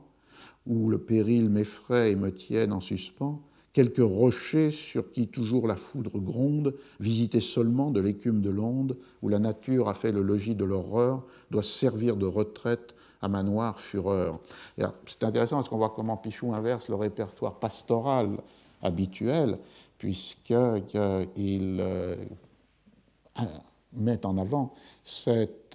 où 0.65 0.89
le 0.89 0.97
péril 0.97 1.49
m'effraie 1.49 2.11
et 2.11 2.15
me 2.15 2.31
tienne 2.31 2.71
en 2.71 2.81
suspens, 2.81 3.41
quelques 3.73 3.97
rochers 3.97 4.71
sur 4.71 5.11
qui 5.11 5.27
toujours 5.27 5.67
la 5.67 5.75
foudre 5.75 6.19
gronde, 6.19 6.75
visités 6.99 7.41
seulement 7.41 7.91
de 7.91 7.99
l'écume 7.99 8.41
de 8.41 8.49
l'onde, 8.49 8.97
où 9.21 9.29
la 9.29 9.39
nature 9.39 9.89
a 9.89 9.95
fait 9.95 10.11
le 10.11 10.21
logis 10.21 10.55
de 10.55 10.63
l'horreur, 10.63 11.25
doit 11.51 11.63
servir 11.63 12.15
de 12.15 12.27
retraite 12.27 12.95
à 13.21 13.29
ma 13.29 13.41
noire 13.41 13.79
fureur. 13.79 14.39
C'est 14.77 15.23
intéressant 15.23 15.55
parce 15.55 15.69
qu'on 15.69 15.77
voit 15.77 15.93
comment 15.95 16.17
Pichou 16.17 16.53
inverse 16.53 16.87
le 16.89 16.95
répertoire 16.95 17.59
pastoral 17.59 18.37
habituel, 18.81 19.57
puisqu'il 19.97 21.77
euh, 21.79 22.15
met 23.95 24.25
en 24.25 24.37
avant 24.37 24.73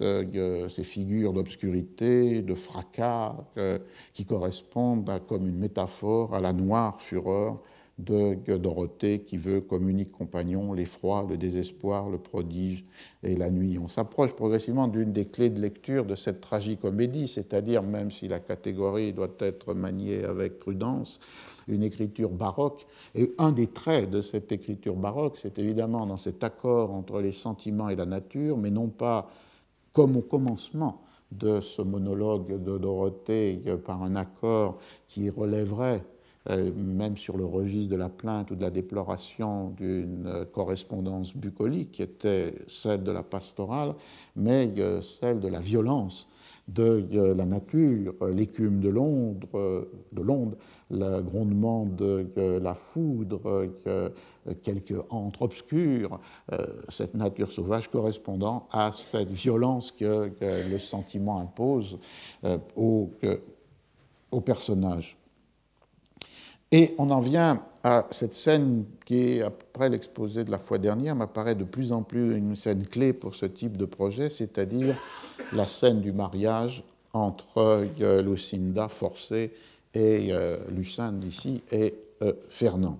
euh, 0.01 0.69
ces 0.69 0.83
figures 0.83 1.33
d'obscurité, 1.33 2.41
de 2.41 2.53
fracas, 2.53 3.35
euh, 3.57 3.79
qui 4.13 4.25
correspondent 4.25 5.09
comme 5.27 5.47
une 5.47 5.57
métaphore 5.57 6.33
à 6.33 6.39
la 6.39 6.53
noire 6.53 7.01
fureur 7.01 7.59
de 7.99 8.57
Dorothée 8.57 9.19
qui 9.19 9.37
veut 9.37 9.59
comme 9.59 9.89
unique 9.89 10.11
compagnon 10.11 10.71
l'effroi, 10.73 11.25
le 11.29 11.37
désespoir, 11.37 12.09
le 12.09 12.17
prodige 12.17 12.85
et 13.23 13.35
la 13.35 13.51
nuit. 13.51 13.77
On 13.77 13.89
s'approche 13.89 14.31
progressivement 14.33 14.87
d'une 14.87 15.11
des 15.11 15.25
clés 15.25 15.49
de 15.49 15.59
lecture 15.59 16.05
de 16.05 16.15
cette 16.15 16.39
tragicomédie, 16.39 17.27
c'est-à-dire, 17.27 17.83
même 17.83 18.09
si 18.09 18.27
la 18.27 18.39
catégorie 18.39 19.11
doit 19.11 19.35
être 19.39 19.73
maniée 19.73 20.23
avec 20.23 20.59
prudence, 20.59 21.19
une 21.67 21.83
écriture 21.83 22.29
baroque. 22.29 22.87
Et 23.15 23.33
un 23.37 23.51
des 23.51 23.67
traits 23.67 24.09
de 24.09 24.21
cette 24.21 24.51
écriture 24.51 24.95
baroque, 24.95 25.37
c'est 25.41 25.59
évidemment 25.59 26.05
dans 26.05 26.17
cet 26.17 26.43
accord 26.43 26.91
entre 26.91 27.19
les 27.19 27.33
sentiments 27.33 27.89
et 27.89 27.97
la 27.97 28.05
nature, 28.05 28.57
mais 28.57 28.71
non 28.71 28.87
pas 28.87 29.29
comme 29.91 30.15
au 30.15 30.21
commencement 30.21 31.01
de 31.31 31.59
ce 31.59 31.81
monologue 31.81 32.63
de 32.63 32.77
Dorothée 32.77 33.61
par 33.85 34.01
un 34.01 34.15
accord 34.15 34.79
qui 35.07 35.29
relèverait 35.29 36.01
même 36.57 37.17
sur 37.17 37.37
le 37.37 37.45
registre 37.45 37.91
de 37.91 37.95
la 37.95 38.09
plainte 38.09 38.51
ou 38.51 38.55
de 38.55 38.61
la 38.61 38.71
déploration 38.71 39.69
d'une 39.71 40.25
euh, 40.27 40.45
correspondance 40.45 41.35
bucolique 41.35 41.91
qui 41.91 42.01
était 42.01 42.53
celle 42.67 43.03
de 43.03 43.11
la 43.11 43.23
pastorale, 43.23 43.93
mais 44.35 44.73
euh, 44.79 45.01
celle 45.01 45.39
de 45.39 45.47
la 45.47 45.59
violence 45.59 46.27
de 46.67 47.33
la 47.35 47.45
nature, 47.45 48.13
l'écume 48.31 48.79
de 48.79 48.89
l'onde, 48.89 49.43
de 49.51 50.21
l'onde, 50.21 50.55
le 50.91 51.19
grondement 51.19 51.85
de 51.85 52.59
la 52.61 52.75
foudre, 52.75 53.67
quelques 54.61 54.93
antres 55.09 55.41
obscurs, 55.41 56.19
cette 56.89 57.15
nature 57.15 57.51
sauvage 57.51 57.89
correspondant 57.89 58.67
à 58.71 58.91
cette 58.91 59.31
violence 59.31 59.91
que, 59.91 60.29
le 60.39 60.77
sentiment 60.77 61.39
impose 61.39 61.97
au, 62.75 63.09
au 64.29 64.41
personnage. 64.41 65.18
Et 66.71 66.93
on 66.99 67.09
en 67.09 67.19
vient 67.19 67.63
à 67.83 68.05
cette 68.11 68.33
scène 68.33 68.85
qui, 69.03 69.41
après 69.41 69.89
l'exposé 69.89 70.43
de 70.43 70.51
la 70.51 70.59
fois 70.59 70.77
dernière, 70.77 71.15
m'apparaît 71.15 71.55
de 71.55 71.63
plus 71.63 71.91
en 71.91 72.03
plus 72.03 72.37
une 72.37 72.55
scène 72.55 72.85
clé 72.85 73.11
pour 73.11 73.33
ce 73.33 73.47
type 73.47 73.75
de 73.75 73.85
projet, 73.85 74.29
c'est-à-dire 74.29 74.95
la 75.51 75.65
scène 75.65 76.01
du 76.01 76.11
mariage 76.11 76.83
entre 77.13 77.87
euh, 78.01 78.21
Lucinda 78.21 78.87
forcée 78.87 79.51
et 79.95 80.27
euh, 80.31 80.59
Lucinde 80.69 81.23
ici 81.23 81.63
et 81.71 81.95
euh, 82.21 82.33
Fernand. 82.49 82.99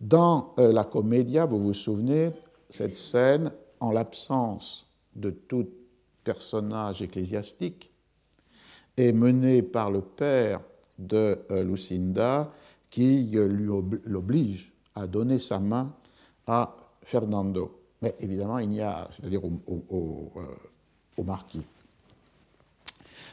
Dans 0.00 0.54
la 0.58 0.84
comédia, 0.84 1.46
vous 1.46 1.58
vous 1.58 1.72
souvenez, 1.72 2.28
cette 2.68 2.94
scène, 2.94 3.50
en 3.80 3.92
l'absence 3.92 4.86
de 5.14 5.30
tout 5.30 5.66
personnage 6.22 7.00
ecclésiastique, 7.00 7.90
est 8.98 9.12
menée 9.12 9.62
par 9.62 9.90
le 9.90 10.02
père 10.02 10.60
de 10.98 11.38
Lucinda 11.48 12.52
qui 12.96 13.28
l'oblige 14.06 14.72
à 14.94 15.06
donner 15.06 15.38
sa 15.38 15.58
main 15.58 15.92
à 16.46 16.74
Fernando. 17.02 17.78
Mais 18.00 18.14
évidemment, 18.20 18.58
il 18.58 18.70
n'y 18.70 18.80
a, 18.80 19.10
c'est-à-dire 19.14 19.44
au, 19.44 20.32
euh, 20.38 21.22
marquis. 21.22 21.66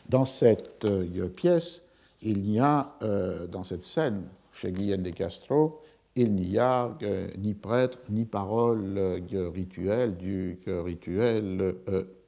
Dans 0.09 0.25
cette 0.25 0.83
euh, 0.83 1.29
pièce, 1.29 1.81
il 2.21 2.41
n'y 2.41 2.59
a, 2.59 2.93
euh, 3.03 3.47
dans 3.47 3.63
cette 3.63 3.83
scène, 3.83 4.23
chez 4.51 4.73
Guillaume 4.73 5.01
de 5.01 5.11
Castro, 5.11 5.81
il 6.17 6.33
n'y 6.33 6.57
a 6.57 6.97
ni 7.37 7.53
prêtre, 7.53 7.99
ni 8.09 8.25
parole 8.25 8.99
rituelle 9.31 10.17
du 10.17 10.59
rituel 10.67 11.73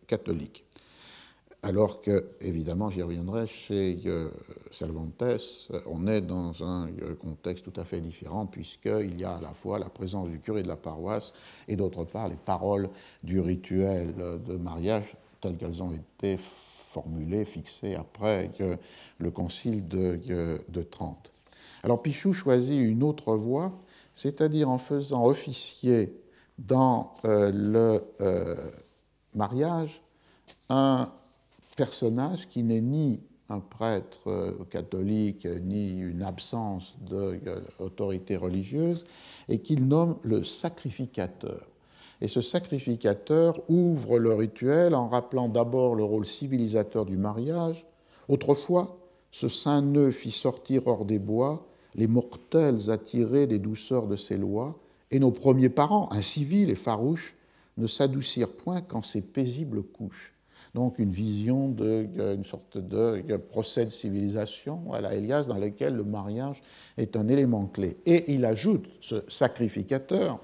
catholique 0.08 0.65
alors 1.66 2.00
que, 2.00 2.30
évidemment, 2.42 2.92
j'y 2.92 3.02
reviendrai, 3.02 3.48
chez 3.48 3.98
euh, 4.06 4.30
Cervantes, 4.70 5.24
on 5.88 6.06
est 6.06 6.22
dans 6.22 6.64
un 6.64 6.88
euh, 7.02 7.16
contexte 7.16 7.66
tout 7.66 7.82
à 7.82 7.84
fait 7.84 8.02
différent, 8.02 8.46
puisqu'il 8.46 9.20
y 9.20 9.24
a 9.24 9.38
à 9.38 9.42
la 9.42 9.50
fois 9.50 9.80
la 9.80 9.90
présence 9.90 10.30
du 10.30 10.40
curé 10.40 10.62
de 10.62 10.68
la 10.68 10.76
paroisse 10.76 11.34
et 11.68 11.76
d'autre 11.76 12.04
part 12.04 12.30
les 12.30 12.36
paroles 12.36 12.88
du 13.24 13.40
rituel 13.40 14.14
de 14.16 14.58
mariage 14.58 15.16
telles 15.42 15.58
qu'elles 15.58 15.82
ont 15.82 15.92
été 15.92 16.38
formulées, 16.38 17.46
fixées 17.46 17.96
après 17.96 18.52
le 19.18 19.32
concile 19.32 19.88
de, 19.88 20.84
Trente. 20.92 21.32
Alors 21.82 22.04
Pichou 22.04 22.32
choisit 22.32 22.80
une 22.80 23.02
autre 23.02 23.36
voie, 23.36 23.72
c'est-à-dire 24.14 24.70
en 24.70 24.78
faisant 24.78 25.26
officier 25.26 26.14
dans 26.60 27.16
euh, 27.26 27.52
le 27.52 28.04
mariage 29.34 30.04
un 30.70 31.12
personnage 31.76 32.48
qui 32.48 32.64
n'est 32.64 32.82
ni 32.82 33.20
un 33.50 33.60
prêtre 33.60 34.28
euh, 34.28 34.52
catholique, 34.70 35.46
ni 35.46 36.00
une 36.00 36.24
absence 36.24 36.96
d'autorité 37.02 38.38
religieuse, 38.38 39.06
et 39.50 39.60
qu'il 39.60 39.88
nomme 39.88 40.18
le 40.24 40.44
sacrificateur. 40.44 41.68
Et 42.22 42.28
ce 42.28 42.42
sacrificateur 42.42 43.60
ouvre 43.70 44.18
le 44.18 44.34
rituel 44.34 44.96
en 44.96 45.10
rappelant 45.10 45.50
d'abord 45.50 45.96
le 45.96 46.04
rôle 46.04 46.26
civilisateur 46.26 47.06
du 47.06 47.18
mariage. 47.18 47.86
Autrefois, 48.30 48.98
ce 49.32 49.48
saint 49.48 49.82
nœud 49.82 50.12
fit 50.12 50.32
sortir 50.32 50.88
hors 50.88 51.06
des 51.06 51.20
bois 51.20 51.68
les 51.94 52.08
mortels 52.08 52.90
attirés 52.90 53.48
des 53.48 53.60
douceurs 53.60 54.08
de 54.08 54.16
ses 54.16 54.38
lois, 54.38 54.78
et 55.12 55.20
nos 55.20 55.32
premiers 55.32 55.70
parents, 55.70 56.12
incivils 56.12 56.70
et 56.70 56.76
farouches, 56.76 57.36
ne 57.78 57.88
s'adoucirent 57.88 58.52
point 58.52 58.82
qu'en 58.82 59.02
ces 59.02 59.22
paisibles 59.22 59.84
couches 59.84 60.35
donc 60.76 61.00
une 61.00 61.10
vision 61.10 61.70
d'une 61.70 62.44
sorte 62.44 62.78
de 62.78 63.38
procès 63.38 63.86
de 63.86 63.90
civilisation 63.90 64.92
à 64.92 65.00
la 65.00 65.16
Elias 65.16 65.46
dans 65.46 65.58
lequel 65.58 65.96
le 65.96 66.04
mariage 66.04 66.62
est 66.98 67.16
un 67.16 67.30
élément 67.30 67.66
clé. 67.66 67.96
Et 68.06 68.34
il 68.34 68.44
ajoute, 68.44 68.86
ce 69.00 69.24
sacrificateur, 69.30 70.42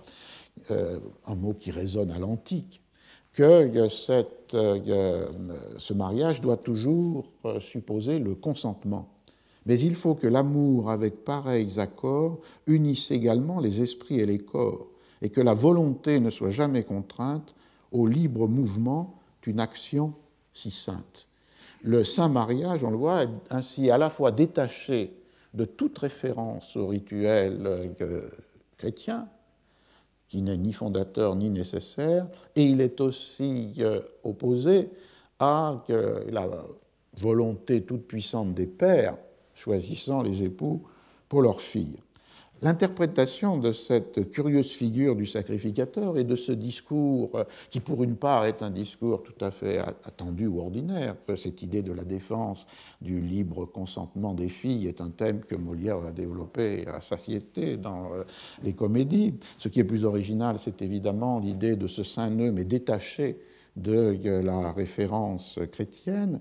euh, 0.71 0.99
un 1.27 1.35
mot 1.35 1.53
qui 1.53 1.69
résonne 1.69 2.11
à 2.11 2.17
l'antique, 2.17 2.81
que 3.33 3.89
cette, 3.89 4.53
euh, 4.53 5.27
ce 5.77 5.93
mariage 5.93 6.39
doit 6.39 6.57
toujours 6.57 7.25
euh, 7.43 7.59
supposer 7.59 8.19
le 8.19 8.33
consentement. 8.33 9.09
Mais 9.65 9.79
il 9.79 9.95
faut 9.95 10.15
que 10.15 10.27
l'amour, 10.27 10.91
avec 10.91 11.25
pareils 11.25 11.77
accords, 11.77 12.39
unisse 12.67 13.11
également 13.11 13.59
les 13.59 13.81
esprits 13.81 14.21
et 14.21 14.25
les 14.25 14.39
corps, 14.39 14.87
et 15.21 15.29
que 15.29 15.41
la 15.41 15.53
volonté 15.53 16.21
ne 16.21 16.29
soit 16.29 16.51
jamais 16.51 16.83
contrainte 16.83 17.53
au 17.91 18.07
libre 18.07 18.47
mouvement 18.47 19.20
d'une 19.41 19.59
action 19.59 20.13
si 20.53 20.71
sainte. 20.71 21.27
Le 21.83 22.03
saint 22.03 22.29
mariage, 22.29 22.83
on 22.83 22.91
le 22.91 22.97
voit, 22.97 23.23
est 23.23 23.29
ainsi 23.49 23.89
à 23.89 23.97
la 23.97 24.09
fois 24.09 24.31
détaché 24.31 25.13
de 25.53 25.65
toute 25.65 25.97
référence 25.97 26.75
au 26.75 26.87
rituel 26.87 27.61
euh, 28.01 28.29
chrétien, 28.77 29.27
qui 30.27 30.41
n'est 30.41 30.57
ni 30.57 30.73
fondateur 30.73 31.35
ni 31.35 31.49
nécessaire, 31.49 32.27
et 32.55 32.65
il 32.65 32.81
est 32.81 33.01
aussi 33.01 33.73
euh, 33.79 33.99
opposé 34.23 34.89
à 35.39 35.83
la 35.87 36.47
volonté 37.17 37.81
toute 37.81 38.07
puissante 38.07 38.53
des 38.53 38.67
pères 38.67 39.17
choisissant 39.55 40.21
les 40.21 40.43
époux 40.43 40.83
pour 41.27 41.41
leurs 41.41 41.61
filles. 41.61 41.97
L'interprétation 42.63 43.57
de 43.57 43.71
cette 43.71 44.29
curieuse 44.29 44.69
figure 44.69 45.15
du 45.15 45.25
sacrificateur 45.25 46.17
et 46.17 46.23
de 46.23 46.35
ce 46.35 46.51
discours, 46.51 47.31
qui 47.71 47.79
pour 47.79 48.03
une 48.03 48.15
part 48.15 48.45
est 48.45 48.61
un 48.61 48.69
discours 48.69 49.23
tout 49.23 49.43
à 49.43 49.49
fait 49.49 49.79
attendu 49.79 50.45
ou 50.45 50.59
ordinaire, 50.59 51.15
cette 51.35 51.63
idée 51.63 51.81
de 51.81 51.91
la 51.91 52.03
défense 52.03 52.67
du 53.01 53.19
libre 53.19 53.65
consentement 53.65 54.35
des 54.35 54.49
filles 54.49 54.87
est 54.87 55.01
un 55.01 55.09
thème 55.09 55.41
que 55.41 55.55
Molière 55.55 56.05
a 56.05 56.11
développé 56.11 56.85
à 56.87 57.01
satiété 57.01 57.77
dans 57.77 58.13
euh, 58.13 58.23
les 58.63 58.73
comédies. 58.73 59.33
Ce 59.57 59.67
qui 59.67 59.79
est 59.79 59.85
plus 59.85 60.05
original, 60.05 60.57
c'est 60.59 60.81
évidemment 60.81 61.39
l'idée 61.39 61.75
de 61.75 61.87
ce 61.87 62.03
saint 62.03 62.29
nœud, 62.29 62.51
mais 62.51 62.63
détaché 62.63 63.39
de 63.75 64.17
euh, 64.25 64.41
la 64.41 64.71
référence 64.71 65.59
chrétienne, 65.71 66.39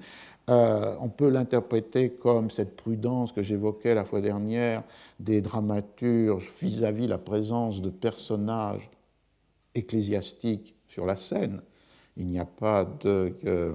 euh, 0.51 0.97
on 1.01 1.09
peut 1.09 1.29
l'interpréter 1.29 2.11
comme 2.11 2.51
cette 2.51 2.77
prudence 2.77 3.31
que 3.31 3.43
j'évoquais 3.43 3.95
la 3.95 4.05
fois 4.05 4.21
dernière 4.21 4.83
des 5.21 5.41
dramaturges 5.41 6.49
vis-à-vis 6.61 7.07
la 7.07 7.19
présence 7.19 7.81
de 7.81 7.91
personnages 7.91 8.91
ecclésiastiques 9.75 10.75
sur 10.89 11.07
la 11.07 11.15
scène. 11.15 11.63
Il 12.17 12.27
n'y 12.27 12.41
a 12.41 12.45
pas 12.45 12.85
de. 12.85 13.37
Euh, 13.45 13.75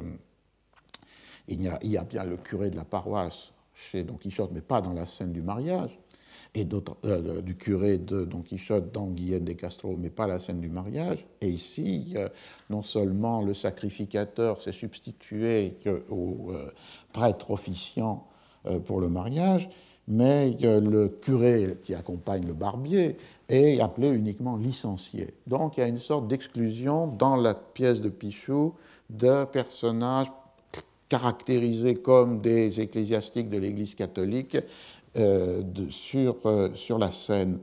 il, 1.47 1.61
y 1.61 1.69
a, 1.69 1.79
il, 1.81 1.91
y 1.91 1.97
a, 1.97 2.03
bien 2.03 2.25
le 2.25 2.35
curé 2.35 2.69
de 2.69 2.75
la 2.75 2.85
paroisse 2.85 3.53
chez 3.73 4.03
Don 4.03 4.15
Quichotte, 4.15 4.51
mais 4.51 4.61
pas 4.61 4.81
dans 4.81 4.93
la 4.93 5.05
scène 5.05 5.31
du 5.31 5.41
mariage 5.41 5.97
et 6.53 6.67
euh, 7.05 7.41
du 7.41 7.55
curé 7.55 7.97
de 7.97 8.25
Don 8.25 8.41
Quichotte 8.41 8.91
dans 8.93 9.07
Guillaume 9.07 9.43
de 9.43 9.53
Castro, 9.53 9.95
mais 9.97 10.09
pas 10.09 10.27
la 10.27 10.39
scène 10.39 10.59
du 10.59 10.69
mariage. 10.69 11.25
Et 11.41 11.49
ici, 11.49 12.13
euh, 12.15 12.29
non 12.69 12.83
seulement 12.83 13.41
le 13.41 13.53
sacrificateur 13.53 14.61
s'est 14.61 14.71
substitué 14.71 15.73
au 16.09 16.51
euh, 16.51 16.71
prêtre 17.13 17.51
officiant 17.51 18.27
pour 18.85 18.99
le 18.99 19.09
mariage, 19.09 19.69
mais 20.07 20.57
le 20.59 21.07
curé 21.07 21.77
qui 21.83 21.93
accompagne 21.93 22.47
le 22.47 22.55
barbier 22.55 23.15
est 23.47 23.79
appelé 23.79 24.09
uniquement 24.09 24.57
licencié. 24.57 25.35
Donc 25.45 25.77
il 25.77 25.81
y 25.81 25.83
a 25.83 25.87
une 25.87 25.99
sorte 25.99 26.27
d'exclusion 26.27 27.05
dans 27.05 27.35
la 27.35 27.53
pièce 27.53 28.01
de 28.01 28.09
Pichou 28.09 28.73
de 29.11 29.45
personnages 29.45 30.31
caractérisés 31.09 31.95
comme 31.95 32.41
des 32.41 32.81
ecclésiastiques 32.81 33.49
de 33.49 33.57
l'Église 33.57 33.95
catholique 33.95 34.57
euh, 35.17 35.63
sur, 35.89 36.37
euh, 36.45 36.69
sur 36.75 36.97
la 36.97 37.11
scène. 37.11 37.59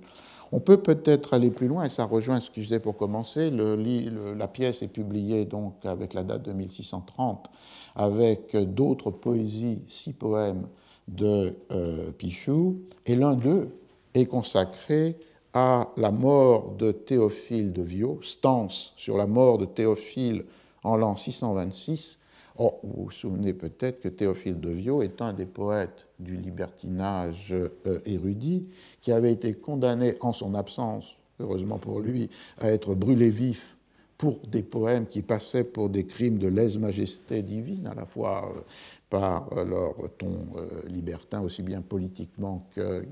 On 0.53 0.61
peut 0.61 0.77
peut-être 0.77 1.33
aller 1.33 1.51
plus 1.51 1.67
loin, 1.67 1.85
et 1.85 1.89
ça 1.89 2.05
rejoint 2.05 2.39
ce 2.41 2.51
que 2.51 2.57
je 2.57 2.67
disais 2.67 2.79
pour 2.79 2.97
commencer. 2.97 3.51
La 3.51 4.49
pièce 4.49 4.83
est 4.83 4.89
publiée 4.89 5.47
donc 5.47 5.85
avec 5.87 6.13
la 6.13 6.25
date 6.25 6.43
de 6.43 6.53
1630, 6.53 7.51
avec 7.97 8.55
d'autres 8.57 9.11
poésies, 9.11 9.81
six 9.89 10.13
poèmes 10.13 10.67
de 11.09 11.57
euh, 11.71 12.11
Pichou, 12.13 12.83
et 13.07 13.17
l'un 13.17 13.35
d'eux 13.35 13.71
est 14.15 14.27
consacré 14.27 15.17
à 15.55 15.89
la 15.97 16.11
mort 16.11 16.73
de 16.79 16.93
Théophile 16.93 17.73
de 17.73 17.83
Viau, 17.83 18.21
stance 18.23 18.93
sur 18.97 19.17
la 19.17 19.27
mort 19.27 19.57
de 19.57 19.65
Théophile 19.65 20.45
en 20.85 20.97
l'an 20.97 21.17
626, 21.17 22.19
Oh, 22.65 22.79
vous 22.85 23.05
vous 23.07 23.11
souvenez 23.11 23.55
peut-être 23.55 24.01
que 24.01 24.09
Théophile 24.09 24.61
de 24.61 24.69
Viau 24.69 25.03
est 25.03 25.21
un 25.21 25.33
des 25.33 25.47
poètes 25.47 26.07
du 26.21 26.37
libertinage 26.37 27.53
euh, 27.53 27.99
érudit 28.07 28.69
qui 29.01 29.11
avait 29.11 29.33
été 29.33 29.53
condamné 29.55 30.15
en 30.21 30.33
son 30.33 30.55
absence, 30.55 31.17
heureusement 31.41 31.79
pour 31.79 31.99
lui, 31.99 32.31
à 32.59 32.71
être 32.71 32.95
brûlé 32.95 33.31
vif 33.31 33.77
pour 34.17 34.39
des 34.47 34.63
poèmes 34.63 35.07
qui 35.09 35.23
passaient 35.23 35.65
pour 35.65 35.89
des 35.89 36.07
crimes 36.07 36.39
de 36.39 36.47
lèse-majesté 36.47 37.43
divine, 37.43 37.89
à 37.89 37.95
la 37.95 38.07
fois 38.07 38.55
euh, 38.55 38.61
par 39.11 39.53
euh, 39.55 39.65
leur 39.65 39.95
ton 40.17 40.47
libertin, 40.87 41.41
aussi 41.41 41.63
bien 41.63 41.81
politiquement 41.81 42.69
que 42.77 43.05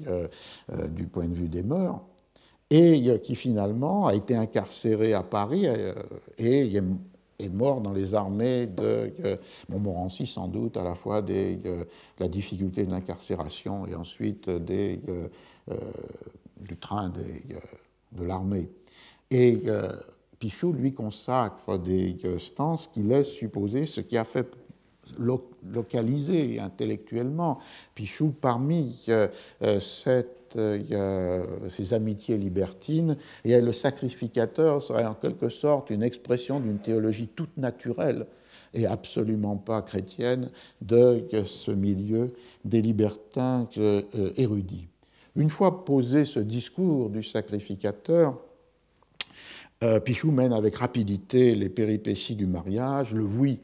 du 0.91 1.09
point 1.09 1.27
de 1.27 1.35
vue 1.35 1.49
des 1.49 1.65
mœurs, 1.65 2.01
et 2.71 3.19
qui 3.21 3.35
finalement 3.35 4.07
a 4.07 4.15
été 4.15 4.37
incarcéré 4.37 5.13
à 5.13 5.25
Paris 5.25 5.67
et 6.39 6.81
mort 7.49 7.81
dans 7.81 7.93
les 7.93 8.15
armées 8.15 8.67
de 8.67 9.13
euh, 9.25 9.37
Montmorency, 9.69 10.27
sans 10.27 10.49
doute, 10.49 10.77
à 10.77 10.85
la 10.85 10.95
fois 10.95 11.23
de 11.23 11.59
euh, 11.67 11.85
la 12.19 12.29
difficulté 12.29 12.85
de 12.85 12.91
l'incarcération 12.91 13.87
et 13.87 13.95
ensuite 13.95 14.49
des, 14.51 15.01
euh, 15.09 15.29
du 16.61 16.77
train 16.77 17.09
de 17.11 18.25
l'armée. 18.25 18.69
Et 19.31 19.63
Pichot 20.41 20.73
lui 20.73 20.93
consacre 20.93 21.79
des 21.79 22.17
stances 22.39 22.89
qui 22.89 23.03
laissent 23.03 23.29
supposer 23.29 23.87
ce 23.87 24.01
qui 24.01 24.17
a 24.17 24.25
fait 24.25 24.53
localiser 25.19 26.59
intellectuellement 26.59 27.61
Pichou 27.95 28.35
parmi 28.41 29.07
cette 29.81 30.40
euh, 30.57 31.45
ces 31.69 31.95
amitiés 31.95 32.39
libertines, 32.39 33.17
et 33.45 33.61
le 33.61 33.73
sacrificateur 33.73 34.83
serait 34.83 35.07
en 35.07 35.15
quelque 35.15 35.49
sorte 35.49 35.91
une 35.91 36.03
expression 36.03 36.61
d'une 36.61 36.79
théologie 36.79 37.29
toute 37.29 37.57
naturelle 37.57 38.27
et 38.75 38.87
absolument 38.87 39.57
pas 39.57 39.83
chrétienne 39.83 40.51
de 40.81 41.27
ce 41.47 41.71
milieu 41.71 42.33
des 42.65 42.83
libertins 42.83 43.69
euh, 43.79 44.03
érudits. 44.37 44.89
Une 45.37 45.51
fois 45.51 45.85
posé 45.85 46.25
ce 46.25 46.41
discours 46.41 47.11
du 47.11 47.23
sacrificateur, 47.23 48.39
euh, 49.83 49.99
Pichou 49.99 50.31
mène 50.31 50.53
avec 50.53 50.77
rapidité 50.77 51.55
les 51.55 51.69
péripéties 51.69 52.37
du 52.37 52.47
mariage, 52.47 53.15
le 53.15 53.25
oui 53.25 53.61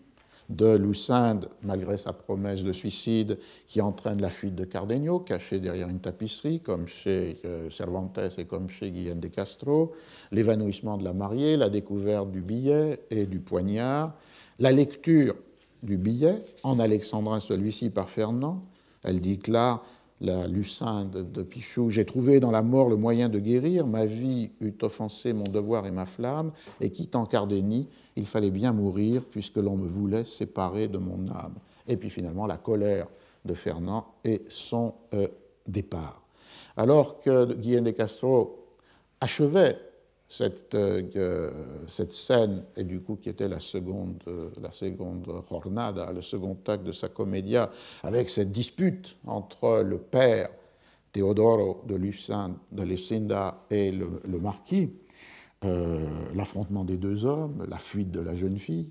de 0.48 0.76
Lucinde, 0.76 1.48
malgré 1.62 1.96
sa 1.96 2.12
promesse 2.12 2.62
de 2.62 2.72
suicide, 2.72 3.38
qui 3.66 3.80
entraîne 3.80 4.20
la 4.20 4.30
fuite 4.30 4.54
de 4.54 4.64
Cardenio, 4.64 5.18
caché 5.18 5.58
derrière 5.58 5.88
une 5.88 6.00
tapisserie, 6.00 6.60
comme 6.60 6.86
chez 6.86 7.40
euh, 7.44 7.68
Cervantes 7.70 8.18
et 8.38 8.44
comme 8.44 8.70
chez 8.70 8.90
Guillaume 8.90 9.20
de 9.20 9.28
Castro, 9.28 9.92
l'évanouissement 10.30 10.96
de 10.96 11.04
la 11.04 11.12
mariée, 11.12 11.56
la 11.56 11.68
découverte 11.68 12.30
du 12.30 12.40
billet 12.40 13.00
et 13.10 13.26
du 13.26 13.40
poignard, 13.40 14.14
la 14.58 14.72
lecture 14.72 15.34
du 15.82 15.96
billet, 15.96 16.36
en 16.62 16.78
alexandrin 16.78 17.40
celui-ci 17.40 17.90
par 17.90 18.08
Fernand, 18.08 18.62
elle 19.02 19.20
là 19.46 19.82
la 20.20 20.46
Lucinde 20.46 21.30
de 21.30 21.42
Pichou, 21.42 21.90
j'ai 21.90 22.04
trouvé 22.04 22.40
dans 22.40 22.50
la 22.50 22.62
mort 22.62 22.88
le 22.88 22.96
moyen 22.96 23.28
de 23.28 23.38
guérir, 23.38 23.86
ma 23.86 24.06
vie 24.06 24.50
eût 24.60 24.74
offensé 24.82 25.32
mon 25.32 25.44
devoir 25.44 25.86
et 25.86 25.90
ma 25.90 26.06
flamme, 26.06 26.52
et 26.80 26.90
quittant 26.90 27.26
Cardénie, 27.26 27.88
il 28.16 28.24
fallait 28.24 28.50
bien 28.50 28.72
mourir 28.72 29.24
puisque 29.24 29.56
l'on 29.56 29.76
me 29.76 29.86
voulait 29.86 30.24
séparer 30.24 30.88
de 30.88 30.98
mon 30.98 31.28
âme. 31.28 31.54
Et 31.86 31.96
puis 31.96 32.10
finalement 32.10 32.46
la 32.46 32.56
colère 32.56 33.08
de 33.44 33.54
Fernand 33.54 34.06
et 34.24 34.42
son 34.48 34.94
euh, 35.14 35.28
départ. 35.66 36.22
Alors 36.76 37.20
que 37.20 37.52
Guillaume 37.54 37.84
de 37.84 37.90
Castro 37.90 38.66
achevait 39.20 39.78
cette, 40.28 40.74
euh, 40.74 41.50
cette, 41.86 42.12
scène, 42.12 42.64
et 42.76 42.84
du 42.84 43.00
coup 43.00 43.16
qui 43.16 43.28
était 43.28 43.48
la 43.48 43.60
seconde, 43.60 44.22
la 44.60 44.72
seconde 44.72 45.26
jornada, 45.48 46.12
le 46.12 46.22
second 46.22 46.56
acte 46.66 46.84
de 46.84 46.92
sa 46.92 47.08
comédia, 47.08 47.70
avec 48.02 48.28
cette 48.28 48.50
dispute 48.50 49.16
entre 49.26 49.82
le 49.82 49.98
père 49.98 50.48
Teodoro 51.16 51.82
de, 51.86 51.94
Lucinda 52.84 53.56
et 53.70 53.90
le, 53.90 54.38
marquis, 54.38 54.90
euh, 55.64 56.06
l'affrontement 56.34 56.84
des 56.84 56.98
deux 56.98 57.24
hommes, 57.24 57.64
la 57.68 57.78
fuite 57.78 58.10
de 58.10 58.20
la 58.20 58.36
jeune 58.36 58.58
fille. 58.58 58.88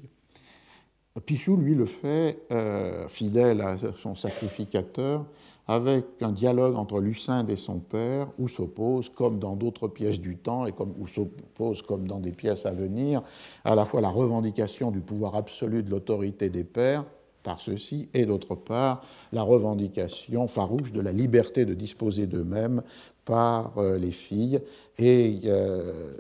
Pichou, 1.26 1.56
lui, 1.56 1.76
le 1.76 1.86
fait, 1.86 2.42
euh, 2.52 3.08
fidèle 3.08 3.62
à 3.62 3.78
son 4.00 4.16
sacrificateur, 4.16 5.26
avec 5.68 6.06
un 6.22 6.32
dialogue 6.32 6.76
entre 6.76 7.00
Lucinde 7.00 7.50
et 7.50 7.56
son 7.56 7.80
père, 7.80 8.28
où 8.38 8.48
s'oppose, 8.48 9.10
comme 9.10 9.40
dans 9.40 9.56
d'autres 9.56 9.88
pièces 9.88 10.20
du 10.20 10.38
temps, 10.38 10.66
et 10.66 10.72
comme, 10.72 10.94
où 11.00 11.08
s'oppose, 11.08 11.82
comme 11.82 12.08
dans 12.08 12.20
des 12.20 12.32
pièces 12.32 12.66
à 12.66 12.72
venir, 12.72 13.22
à 13.64 13.76
la 13.76 13.86
fois 13.86 14.02
la 14.02 14.10
revendication 14.10 14.92
du 14.92 15.00
pouvoir 15.00 15.36
absolu 15.36 15.82
de 15.82 15.90
l'autorité 15.90 16.50
des 16.50 16.64
pères, 16.64 17.06
par 17.42 17.62
ceux-ci, 17.62 18.10
et 18.14 18.26
d'autre 18.26 18.56
part 18.56 19.04
la 19.32 19.44
revendication 19.44 20.48
farouche 20.48 20.92
de 20.92 21.00
la 21.00 21.12
liberté 21.12 21.64
de 21.66 21.76
disposer 21.76 22.26
d'eux-mêmes 22.26 22.82
par 23.24 23.78
euh, 23.78 23.98
les 23.98 24.12
filles. 24.12 24.62
Et 24.98 25.42
euh, 25.46 26.14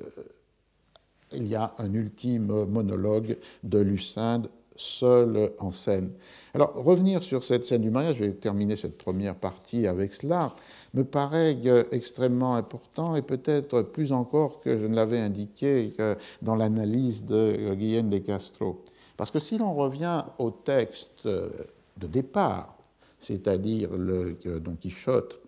il 1.34 1.48
y 1.48 1.56
a 1.56 1.74
un 1.80 1.91
ultime 1.93 2.66
monologue 2.66 3.38
de 3.64 3.80
Lucinde 3.80 4.50
seul 4.76 5.51
en 5.59 5.71
scène. 5.71 6.11
Alors, 6.53 6.73
revenir 6.73 7.23
sur 7.23 7.43
cette 7.43 7.65
scène 7.65 7.82
du 7.82 7.89
mariage, 7.89 8.15
je 8.17 8.26
vais 8.26 8.32
terminer 8.32 8.76
cette 8.76 8.97
première 8.97 9.36
partie 9.36 9.88
avec 9.88 10.13
cela, 10.13 10.55
me 10.93 11.03
paraît 11.03 11.57
euh, 11.65 11.84
extrêmement 11.91 12.55
important 12.55 13.15
et 13.15 13.21
peut-être 13.21 13.82
plus 13.82 14.11
encore 14.11 14.61
que 14.61 14.78
je 14.78 14.86
ne 14.86 14.95
l'avais 14.95 15.19
indiqué 15.19 15.93
euh, 15.99 16.15
dans 16.41 16.55
l'analyse 16.55 17.26
de 17.26 17.36
euh, 17.36 17.76
Guillaume 17.76 18.09
de 18.09 18.19
Castro. 18.19 18.84
Parce 19.17 19.32
que 19.32 19.39
si 19.39 19.57
l'on 19.57 19.73
revient 19.73 20.23
au 20.39 20.51
texte 20.51 21.26
de 21.26 22.07
départ, 22.07 22.78
c'est-à-dire 23.19 23.95
le 23.95 24.38
Don 24.59 24.76
Quichotte 24.76 25.39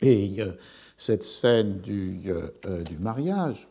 et 0.00 0.36
cette 0.96 1.24
scène 1.24 1.80
du, 1.80 2.20
du 2.88 2.98
mariage, 3.00 3.66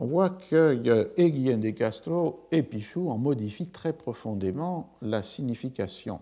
on 0.00 0.06
voit 0.06 0.30
que 0.30 0.72
Guillaume 1.18 1.60
de 1.60 1.70
Castro 1.70 2.46
et 2.50 2.62
Pichou 2.62 3.10
en 3.10 3.18
modifient 3.18 3.68
très 3.68 3.92
profondément 3.92 4.94
la 5.02 5.22
signification. 5.22 6.20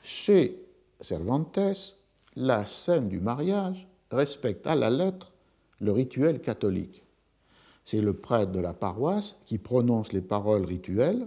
Chez 0.00 0.64
Cervantes, 1.00 1.58
la 2.36 2.64
scène 2.64 3.08
du 3.08 3.18
mariage 3.18 3.88
respecte 4.12 4.64
à 4.68 4.76
la 4.76 4.90
lettre 4.90 5.32
le 5.80 5.90
rituel 5.90 6.40
catholique. 6.40 7.04
C'est 7.84 8.00
le 8.00 8.12
prêtre 8.12 8.52
de 8.52 8.60
la 8.60 8.74
paroisse 8.74 9.34
qui 9.44 9.58
prononce 9.58 10.12
les 10.12 10.22
paroles 10.22 10.64
rituelles. 10.64 11.26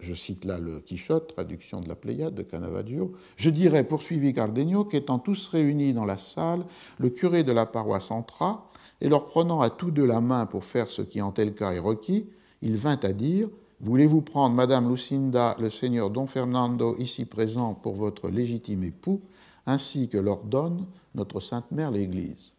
Je 0.00 0.14
cite 0.14 0.44
là 0.44 0.58
le 0.58 0.80
Quichotte, 0.80 1.28
traduction 1.28 1.80
de 1.80 1.88
la 1.88 1.94
Pléiade 1.94 2.34
de 2.34 2.42
Canavaggio. 2.42 3.12
Je 3.36 3.50
dirais, 3.50 3.84
poursuivit 3.84 4.34
Cardenio, 4.34 4.84
qu'étant 4.84 5.20
tous 5.20 5.46
réunis 5.46 5.94
dans 5.94 6.04
la 6.04 6.18
salle, 6.18 6.66
le 6.98 7.08
curé 7.08 7.44
de 7.44 7.52
la 7.52 7.66
paroisse 7.66 8.10
entra 8.10 8.68
et 9.00 9.08
leur 9.08 9.26
prenant 9.26 9.60
à 9.60 9.70
tous 9.70 9.90
deux 9.90 10.06
la 10.06 10.20
main 10.20 10.46
pour 10.46 10.64
faire 10.64 10.90
ce 10.90 11.02
qui 11.02 11.20
en 11.20 11.32
tel 11.32 11.54
cas 11.54 11.72
est 11.72 11.78
requis, 11.78 12.26
il 12.62 12.76
vint 12.76 12.98
à 13.02 13.12
dire 13.12 13.48
Voulez-vous 13.80 14.22
prendre 14.22 14.54
Madame 14.54 14.88
Lucinda, 14.88 15.54
le 15.60 15.68
seigneur 15.68 16.08
Don 16.08 16.26
Fernando, 16.26 16.96
ici 16.98 17.26
présent, 17.26 17.74
pour 17.74 17.92
votre 17.92 18.30
légitime 18.30 18.84
époux, 18.84 19.20
ainsi 19.66 20.08
que 20.08 20.16
l'ordonne 20.16 20.86
notre 21.14 21.40
Sainte 21.40 21.70
Mère 21.72 21.90
l'Église? 21.90 22.52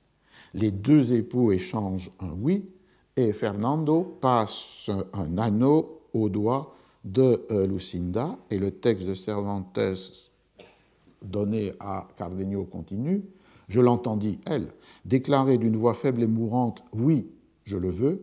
Les 0.53 0.69
deux 0.69 1.13
époux 1.13 1.51
échangent 1.51 2.11
un 2.19 2.31
oui, 2.39 2.69
et 3.15 3.33
Fernando 3.33 4.03
passe 4.21 4.91
un 5.13 5.39
anneau 5.39 6.01
au 6.13 6.29
doigt 6.29 6.75
de 7.03 7.45
euh, 7.49 7.65
Lucinda, 7.65 8.37
et 8.51 8.59
le 8.59 8.69
texte 8.69 9.07
de 9.07 9.15
Cervantes 9.15 9.79
donné 11.23 11.73
à 11.79 12.07
Cardenio 12.15 12.65
continue. 12.65 13.23
Je 13.67 13.81
l'entendis, 13.81 14.39
elle, 14.45 14.69
déclarer 15.05 15.57
d'une 15.57 15.75
voix 15.75 15.93
faible 15.93 16.23
et 16.23 16.27
mourante 16.27 16.83
Oui, 16.93 17.27
je 17.65 17.77
le 17.77 17.89
veux. 17.89 18.21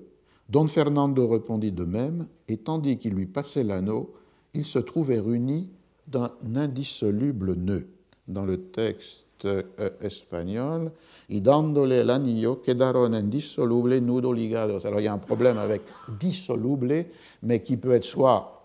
Don 0.49 0.67
Fernando 0.69 1.29
répondit 1.29 1.73
de 1.73 1.85
même, 1.85 2.27
et 2.49 2.59
tandis 2.59 2.99
qu'il 2.99 3.15
lui 3.15 3.27
passait 3.27 3.65
l'anneau, 3.65 4.15
ils 4.55 4.65
se 4.65 4.79
trouvèrent 4.79 5.31
unis 5.31 5.71
d'un 6.07 6.33
indissoluble 6.55 7.55
nœud. 7.55 7.87
Dans 8.29 8.45
le 8.45 8.59
texte 8.59 9.45
euh, 9.45 9.63
espagnol, 10.01 10.93
y 11.29 11.41
dándole 11.41 11.93
el 11.93 12.11
anillo 12.11 12.57
quedaron 12.57 13.13
indissoluble 13.13 14.01
nudo 14.01 14.33
ligados. 14.33 14.87
Alors 14.87 15.01
il 15.01 15.05
y 15.05 15.09
a 15.09 15.13
un 15.13 15.19
problème 15.19 15.59
avec 15.59 15.83
dissoluble, 16.19 17.07
mais 17.43 17.63
qui 17.63 17.77
peut 17.77 17.93
être 17.93 18.05
soit 18.05 18.65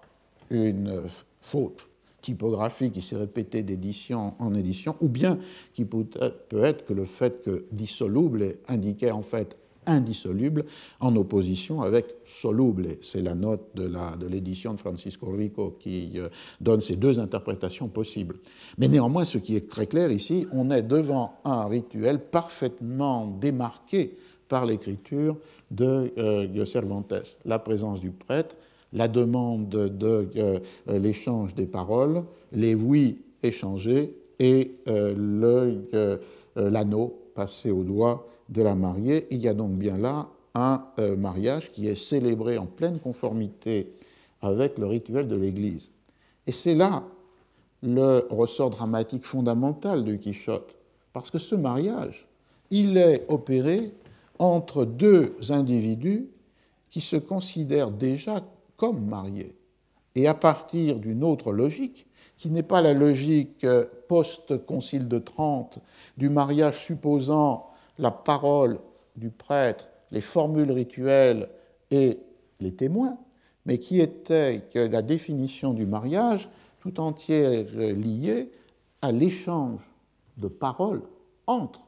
une 0.50 1.04
faute 1.42 1.89
typographique 2.22 2.94
qui 2.94 3.02
s'est 3.02 3.18
répétée 3.18 3.64
d'édition 3.64 4.34
en 4.40 4.54
édition, 4.54 4.96
ou 5.02 5.08
bien 5.08 5.38
qui 5.74 5.86
peut 5.86 6.06
être 6.64 6.86
que 6.86 6.94
le 6.94 7.06
fait 7.06 7.44
que 7.44 7.66
dissoluble 7.72 8.56
indiquait 8.68 9.12
en 9.12 9.22
fait 9.22 9.58
indissoluble 9.90 10.66
en 11.00 11.16
opposition 11.16 11.82
avec 11.82 12.16
soluble. 12.24 12.98
C'est 13.02 13.22
la 13.22 13.36
note 13.36 13.62
de 13.76 14.28
l'édition 14.28 14.74
de, 14.74 14.80
Francisco 14.80 15.32
Rico 15.32 15.78
qui 15.80 16.12
euh, 16.16 16.30
donne 16.62 16.82
ces 16.82 16.96
deux 16.96 17.20
interprétations 17.20 17.88
possibles. 17.88 18.38
Mais 18.78 18.88
néanmoins, 18.88 19.26
ce 19.26 19.38
qui 19.38 19.56
est 19.56 19.70
très 19.70 19.88
clair 19.88 20.12
ici, 20.12 20.48
on 20.52 20.70
est 20.70 20.84
devant 20.84 21.40
un 21.44 21.66
rituel 21.66 22.20
parfaitement 22.20 23.28
démarqué 23.28 24.18
par 24.48 24.66
l'écriture 24.66 25.38
de, 25.72 26.12
euh, 26.18 26.66
Cervantes. 26.66 27.14
La 27.46 27.60
présence 27.60 28.00
du 28.00 28.12
prêtre, 28.12 28.56
la 28.94 29.08
demande 29.08 29.70
de 29.70 30.30
euh, 30.38 30.60
l'échange 30.88 31.56
des 31.56 31.66
paroles, 31.66 32.24
les 32.52 32.76
oui 32.76 33.20
échangés 33.44 34.16
et 34.40 34.72
l'anneau 36.56 37.20
passé 37.36 37.72
au 37.72 37.84
doigt 37.84 38.28
de 38.50 38.62
la 38.62 38.76
mariée. 38.76 39.28
Il 39.32 39.42
y 39.42 39.48
a 39.48 39.54
donc 39.54 39.72
bien 39.72 39.98
là 39.98 40.28
un 40.56 40.86
euh, 41.00 41.16
mariage 41.16 41.72
qui 41.72 41.88
est 41.88 41.96
célébré 41.96 42.58
en 42.58 42.66
pleine 42.66 43.00
conformité 43.00 43.94
avec 44.42 44.78
le 44.78 44.88
rituel 44.88 45.28
de 45.28 45.36
l'Église. 45.36 45.90
Et 46.48 46.52
c'est 46.52 46.76
là 46.76 47.04
le 47.82 48.26
ressort 48.30 48.70
dramatique 48.70 49.26
fondamental 49.26 50.04
de 50.04 50.16
Quichotte, 50.16 50.76
parce 51.14 51.30
que 51.30 51.40
ce 51.40 51.56
mariage, 51.56 52.28
il 52.72 52.98
est 52.98 53.26
opéré 53.30 53.92
entre 54.38 54.86
deux 54.86 55.36
individus 55.50 56.28
qui 56.90 57.02
se 57.02 57.16
considèrent 57.16 57.92
déjà 57.92 58.44
comme 58.80 59.06
mariés, 59.06 59.56
et 60.16 60.28
à 60.28 60.34
partir 60.34 60.96
d'une 60.98 61.24
autre 61.24 61.52
logique, 61.52 62.08
qui 62.38 62.50
n'est 62.50 62.64
pas 62.64 62.82
la 62.82 62.94
logique 62.94 63.66
euh, 63.66 63.86
post-concile 64.08 65.10
de 65.10 65.20
Trente 65.20 65.80
du 66.18 66.30
mariage 66.30 66.86
supposant 66.86 67.68
la 67.98 68.10
parole 68.10 68.80
du 69.18 69.30
prêtre, 69.30 69.90
les 70.12 70.22
formules 70.22 70.72
rituelles 70.72 71.50
et 71.92 72.20
les 72.62 72.74
témoins, 72.74 73.18
mais 73.66 73.78
qui 73.78 74.00
était 74.00 74.64
la 74.74 75.02
définition 75.02 75.74
du 75.74 75.86
mariage 75.86 76.50
tout 76.80 77.02
entière 77.02 77.66
liée 77.76 78.50
à 79.02 79.12
l'échange 79.12 79.82
de 80.38 80.48
paroles 80.48 81.04
entre 81.46 81.82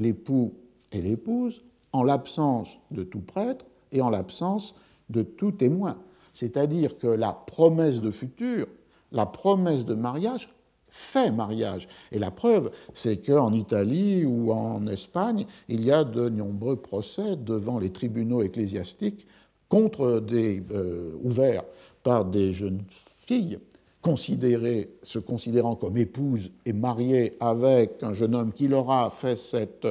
l'époux 0.00 0.52
et 0.90 1.00
l'épouse, 1.00 1.62
en 1.92 2.02
l'absence 2.02 2.76
de 2.90 3.04
tout 3.04 3.20
prêtre 3.20 3.64
et 3.92 4.02
en 4.02 4.10
l'absence 4.10 4.74
de 5.10 5.22
tout 5.22 5.52
témoin. 5.52 5.96
C'est-à-dire 6.34 6.98
que 6.98 7.06
la 7.06 7.32
promesse 7.32 8.00
de 8.00 8.10
futur, 8.10 8.66
la 9.12 9.24
promesse 9.24 9.84
de 9.84 9.94
mariage 9.94 10.48
fait 10.88 11.32
mariage. 11.32 11.88
Et 12.12 12.18
la 12.18 12.30
preuve, 12.30 12.70
c'est 12.92 13.16
qu'en 13.16 13.52
Italie 13.52 14.24
ou 14.24 14.52
en 14.52 14.86
Espagne, 14.86 15.46
il 15.68 15.84
y 15.84 15.90
a 15.90 16.04
de 16.04 16.28
nombreux 16.28 16.76
procès 16.76 17.36
devant 17.36 17.78
les 17.78 17.90
tribunaux 17.90 18.42
ecclésiastiques 18.42 19.26
contre 19.68 20.20
des 20.20 20.62
euh, 20.70 21.10
ouverts 21.22 21.64
par 22.04 22.24
des 22.24 22.52
jeunes 22.52 22.82
filles 22.88 23.58
considérées, 24.02 24.90
se 25.02 25.18
considérant 25.18 25.74
comme 25.74 25.96
épouses 25.96 26.50
et 26.66 26.72
mariées 26.72 27.36
avec 27.40 28.02
un 28.02 28.12
jeune 28.12 28.34
homme 28.34 28.52
qui 28.52 28.68
leur 28.68 28.90
a 28.90 29.10
fait 29.10 29.36
cette 29.36 29.88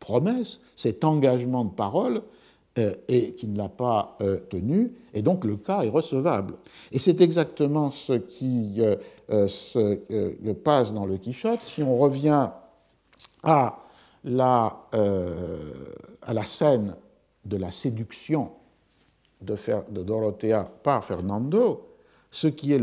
promesse, 0.00 0.58
cet 0.76 1.04
engagement 1.04 1.64
de 1.64 1.70
parole, 1.70 2.22
et 2.76 3.34
qui 3.34 3.48
ne 3.48 3.58
l'a 3.58 3.68
pas 3.68 4.16
euh, 4.22 4.38
tenu, 4.48 4.94
et 5.12 5.20
donc 5.20 5.44
le 5.44 5.56
cas 5.56 5.82
est 5.82 5.90
recevable. 5.90 6.54
Et 6.90 6.98
c'est 6.98 7.20
exactement 7.20 7.90
ce 7.90 8.14
qui 8.14 8.80
euh, 8.80 9.48
se 9.48 10.52
passe 10.52 10.94
dans 10.94 11.04
le 11.04 11.18
Quichotte. 11.18 11.60
Si 11.66 11.82
on 11.82 11.98
revient 11.98 12.48
à 13.42 13.78
la, 14.24 14.86
à 16.22 16.32
la 16.32 16.42
scène 16.44 16.94
de 17.44 17.56
la 17.56 17.70
séduction 17.70 18.52
de, 19.40 19.56
de 19.90 20.02
Dorothea 20.02 20.64
par 20.82 21.04
Fernando, 21.04 21.88
ce 22.30 22.46
qui 22.46 22.72
est 22.72 22.80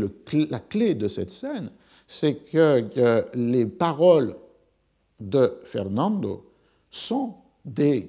la 0.50 0.60
clé 0.60 0.94
de 0.94 1.08
cette 1.08 1.30
scène, 1.30 1.70
c'est 2.06 2.34
que 2.34 2.84
les 3.34 3.66
paroles 3.66 4.36
de 5.18 5.60
Fernando 5.64 6.44
sont 6.90 7.34
des 7.64 8.08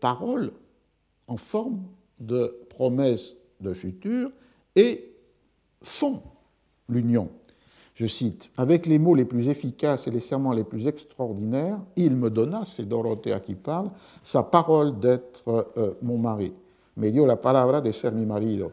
paroles 0.00 0.52
en 1.32 1.38
forme 1.38 1.80
de 2.20 2.54
promesse 2.68 3.32
de 3.60 3.72
futur 3.72 4.30
et 4.76 5.14
font 5.80 6.20
l'union. 6.90 7.30
Je 7.94 8.06
cite, 8.06 8.50
Avec 8.58 8.86
les 8.86 8.98
mots 8.98 9.14
les 9.14 9.24
plus 9.24 9.48
efficaces 9.48 10.06
et 10.06 10.10
les 10.10 10.20
serments 10.20 10.52
les 10.52 10.64
plus 10.64 10.86
extraordinaires, 10.86 11.78
il 11.96 12.16
me 12.16 12.28
donna, 12.28 12.64
c'est 12.66 12.86
Dorothea 12.86 13.40
qui 13.40 13.54
parle, 13.54 13.90
sa 14.22 14.42
parole 14.42 14.98
d'être 14.98 15.42
euh, 15.48 15.92
mon 16.02 16.18
mari. 16.18 16.52
Me 16.96 17.10
dio 17.10 17.24
la 17.24 17.36
palabra 17.36 17.80
de 17.80 17.90
ser 17.92 18.12
mi 18.12 18.26
marido. 18.26 18.72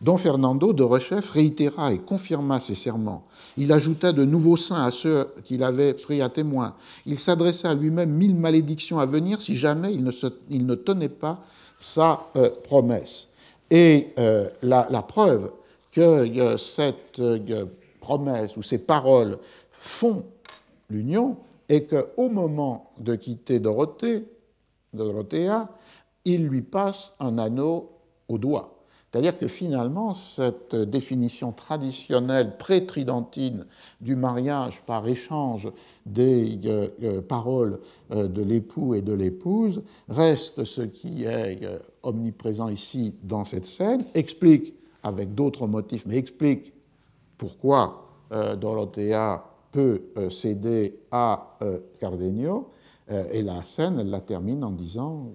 Don 0.00 0.16
Fernando 0.16 0.72
de 0.72 0.82
Rechef 0.82 1.30
réitéra 1.30 1.92
et 1.92 1.98
confirma 1.98 2.58
ses 2.58 2.74
serments. 2.74 3.26
Il 3.56 3.70
ajouta 3.70 4.12
de 4.12 4.24
nouveaux 4.24 4.56
saints 4.56 4.82
à 4.82 4.90
ceux 4.90 5.28
qu'il 5.44 5.62
avait 5.62 5.92
pris 5.92 6.22
à 6.22 6.30
témoin. 6.30 6.74
Il 7.04 7.18
s'adressa 7.18 7.70
à 7.70 7.74
lui-même 7.74 8.10
mille 8.10 8.34
malédictions 8.34 8.98
à 8.98 9.04
venir 9.04 9.42
si 9.42 9.54
jamais 9.56 9.92
il 9.92 10.66
ne 10.66 10.74
tenait 10.74 11.10
pas 11.10 11.44
sa 11.80 12.26
euh, 12.36 12.50
promesse. 12.62 13.28
Et 13.70 14.12
euh, 14.18 14.48
la, 14.62 15.02
preuve 15.02 15.50
que 15.90 16.00
euh, 16.00 16.56
cette 16.56 17.20
promesse 17.98 18.56
ou 18.56 18.62
ces 18.62 18.78
paroles 18.78 19.38
font 19.72 20.24
l'union 20.88 21.36
est 21.68 21.86
qu'au 21.86 22.28
moment 22.28 22.92
de 22.98 23.14
quitter 23.16 23.58
Dorothée, 23.58 24.24
Dorothea, 24.92 25.68
il 26.24 26.46
lui 26.46 26.62
passe 26.62 27.12
un 27.18 27.38
anneau 27.38 27.90
au 28.28 28.38
doigt. 28.38 28.76
C'est-à-dire 29.10 29.38
que 29.38 29.48
finalement, 29.48 30.14
cette 30.14 30.74
définition 30.74 31.52
traditionnelle 31.52 32.56
pré-tridentine 32.58 33.66
du 34.00 34.14
mariage 34.16 34.82
par 34.82 35.08
échange 35.08 35.68
des 36.06 36.58
euh, 36.64 36.88
euh, 37.02 37.20
paroles 37.20 37.78
euh, 38.10 38.28
de 38.28 38.42
l'époux 38.42 38.94
et 38.94 39.02
de 39.02 39.12
l'épouse 39.12 39.82
reste 40.08 40.64
ce 40.64 40.82
qui 40.82 41.24
est 41.24 41.60
omniprésent 42.02 42.68
ici 42.68 43.16
dans 43.22 43.44
cette 43.44 43.66
scène, 43.66 44.02
explique 44.14 44.74
avec 45.02 45.34
d'autres 45.34 45.66
motifs, 45.66 46.04
mais 46.06 46.16
explique 46.16 46.72
pourquoi 47.38 48.06
Dorothea 48.60 49.42
peut 49.72 50.02
céder 50.30 51.00
à 51.10 51.58
Cardenio, 51.98 52.68
et 53.32 53.42
la 53.42 53.62
scène, 53.62 53.98
elle 53.98 54.10
la 54.10 54.20
termine 54.20 54.62
en 54.62 54.72
disant 54.72 55.32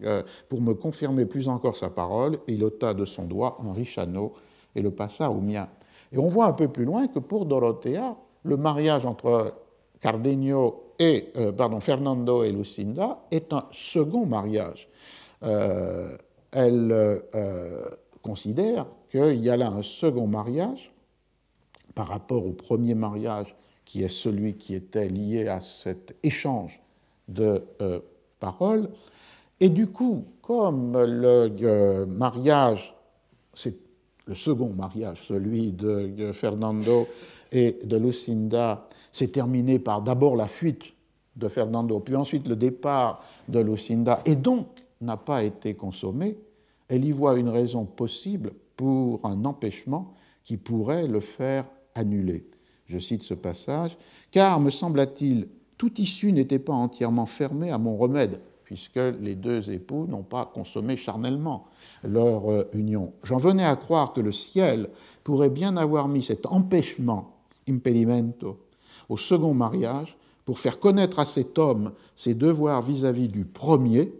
Pour 0.50 0.62
me 0.62 0.76
confirmer 0.76 1.26
plus 1.26 1.48
encore 1.48 1.78
sa 1.78 1.90
parole, 1.90 2.38
il 2.48 2.64
ôta 2.64 2.94
de 2.94 3.06
son 3.06 3.24
doigt 3.24 3.58
riche 3.76 3.98
anneau 3.98 4.34
et 4.76 4.84
le 4.84 4.92
passa 4.92 5.32
au 5.32 5.42
mien. 5.42 5.68
Et 6.12 6.20
on 6.20 6.28
voit 6.28 6.46
un 6.46 6.54
peu 6.54 6.68
plus 6.68 6.86
loin 6.86 7.08
que 7.08 7.20
pour 7.20 7.46
Dorothea, 7.46 8.16
le 8.44 8.58
mariage 8.58 9.08
entre 9.08 9.54
Cardenio 10.06 10.94
et, 11.00 11.34
pardon, 11.58 11.80
Fernando 11.80 12.44
et 12.44 12.52
Lucinda 12.52 13.24
est 13.32 13.52
un 13.52 13.66
second 13.72 14.28
mariage. 14.28 14.88
elle 15.42 17.22
considère 18.22 18.86
qu'il 19.10 19.44
y 19.44 19.50
a 19.50 19.58
là 19.58 19.70
un 19.70 19.82
second 19.82 20.28
mariage 20.28 20.92
par 21.96 22.10
rapport 22.10 22.46
au 22.46 22.52
premier 22.52 22.94
mariage 22.94 23.56
qui 23.86 24.04
est 24.04 24.10
celui 24.10 24.56
qui 24.56 24.76
était 24.76 25.08
lié 25.08 25.48
à 25.48 25.62
cet 25.62 26.18
échange 26.24 26.82
de 27.28 27.64
euh, 27.82 28.00
paroles. 28.40 28.90
Et 29.60 29.70
du 29.70 29.88
coup, 29.88 30.26
comme 30.42 30.94
le 30.94 31.52
euh, 31.62 32.06
mariage, 32.06 32.94
c'est 33.54 33.78
le 34.26 34.36
second 34.36 34.70
mariage, 34.70 35.22
celui 35.22 35.72
de, 35.72 36.32
Fernando 36.34 37.08
et 37.52 37.78
de 37.84 37.96
Lucinda, 37.96 38.90
s'est 39.16 39.30
terminé 39.30 39.80
par 39.80 40.02
d'abord 40.02 40.36
la 40.36 40.50
fuite 40.50 40.94
de 41.38 41.48
Fernando, 41.48 42.02
puis 42.02 42.18
ensuite 42.18 42.50
le 42.50 42.58
départ 42.58 43.24
de 43.48 43.62
Lucinda, 43.62 44.22
et 44.26 44.36
donc 44.36 44.68
n'a 45.00 45.16
pas 45.16 45.44
été 45.44 45.74
consommé, 45.74 46.38
elle 46.90 47.06
y 47.06 47.12
voit 47.12 47.38
une 47.38 47.48
raison 47.48 47.86
possible 47.86 48.52
pour 48.76 49.22
un 49.24 49.46
empêchement 49.46 50.14
qui 50.44 50.58
pourrait 50.58 51.08
le 51.08 51.22
faire 51.22 51.64
annuler. 51.96 52.46
Je 52.88 52.98
cite 53.00 53.24
ce 53.24 53.34
passage, 53.34 53.98
car, 54.32 54.60
me 54.60 54.70
sembla-t-il, 54.70 55.48
toute 55.78 55.98
issue 55.98 56.34
n'était 56.34 56.60
pas 56.60 56.74
entièrement 56.74 57.26
fermée 57.26 57.72
à 57.72 57.78
mon 57.78 57.96
remède, 57.96 58.42
puisque 58.66 59.00
les 59.22 59.36
deux 59.36 59.72
époux 59.72 60.08
n'ont 60.08 60.24
pas 60.24 60.52
consommé 60.54 60.98
charnellement 60.98 61.68
leur 62.04 62.52
euh, 62.52 62.70
union. 62.74 63.14
J'en 63.24 63.38
venais 63.38 63.64
à 63.64 63.78
croire 63.78 64.12
que 64.12 64.20
le 64.20 64.34
ciel 64.34 64.90
pourrait 65.24 65.50
bien 65.50 65.78
avoir 65.78 66.10
mis 66.10 66.24
cet 66.24 66.48
empêchement, 66.48 67.38
impedimento, 67.70 68.65
au 69.10 69.18
second 69.18 69.54
mariage, 69.54 70.18
pour 70.46 70.60
faire 70.60 70.80
connaître 70.80 71.20
à 71.20 71.26
cet 71.26 71.58
homme 71.58 71.92
ses 72.16 72.34
devoirs 72.34 72.82
vis-à-vis 72.82 73.28
-vis 73.28 73.32
du 73.32 73.46
premier, 73.46 74.14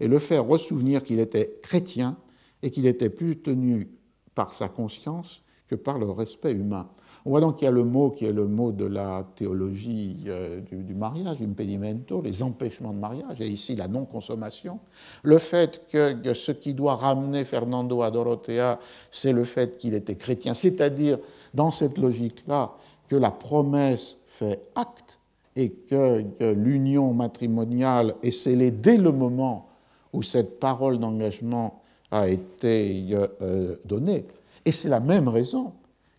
et 0.00 0.08
le 0.08 0.18
faire 0.18 0.46
ressouvenir 0.46 1.02
qu'il 1.02 1.20
était 1.20 1.58
chrétien 1.62 2.16
et 2.62 2.70
qu'il 2.70 2.86
était 2.86 3.10
plus 3.10 3.38
tenu 3.38 3.88
par 4.34 4.54
sa 4.54 4.68
conscience 4.68 5.42
que 5.66 5.74
par 5.74 5.98
le 5.98 6.10
respect 6.10 6.52
humain. 6.52 6.88
On 7.24 7.30
voit 7.30 7.40
donc 7.40 7.56
qu'il 7.56 7.66
y 7.66 7.68
a 7.68 7.72
le 7.72 7.84
mot 7.84 8.10
qui 8.10 8.24
est 8.24 8.32
le 8.32 8.46
mot 8.46 8.72
de 8.72 8.86
la 8.86 9.26
théologie 9.36 10.24
euh, 10.28 10.60
du, 10.60 10.94
mariage, 10.94 11.42
impedimento, 11.42 12.22
les 12.22 12.42
empêchements 12.42 12.92
de 12.92 12.98
mariage, 12.98 13.40
et 13.40 13.48
ici 13.48 13.74
la 13.74 13.86
non-consommation. 13.86 14.78
Le 15.24 15.36
fait 15.38 15.82
que, 15.90 16.32
ce 16.32 16.52
qui 16.52 16.72
doit 16.72 16.94
ramener 16.94 17.44
Fernando 17.44 18.00
à 18.00 18.10
Dorothea, 18.10 18.78
c'est 19.10 19.32
le 19.32 19.44
fait 19.44 19.76
qu'il 19.76 19.94
était 19.94 20.14
chrétien, 20.14 20.54
c'est-à-dire 20.54 21.18
dans 21.52 21.72
cette 21.72 21.98
logique-là 21.98 22.76
que 23.08 23.16
la 23.16 23.30
promesse 23.30 24.18
fait 24.26 24.60
acte 24.74 25.18
et 25.56 25.70
que, 25.70 26.24
l'union 26.40 27.12
matrimoniale 27.12 28.14
est 28.22 28.30
scellée 28.30 28.70
dès 28.70 28.96
le 28.96 29.10
moment 29.10 29.68
où 30.12 30.22
cette 30.22 30.60
parole 30.60 30.98
d'engagement 30.98 31.82
a 32.10 32.28
été 32.28 33.04
euh, 33.42 33.76
donnée. 33.84 34.24
Et 34.64 34.72
c'est 34.72 34.88
la 34.88 35.00
même 35.00 35.28
raison 35.28 35.72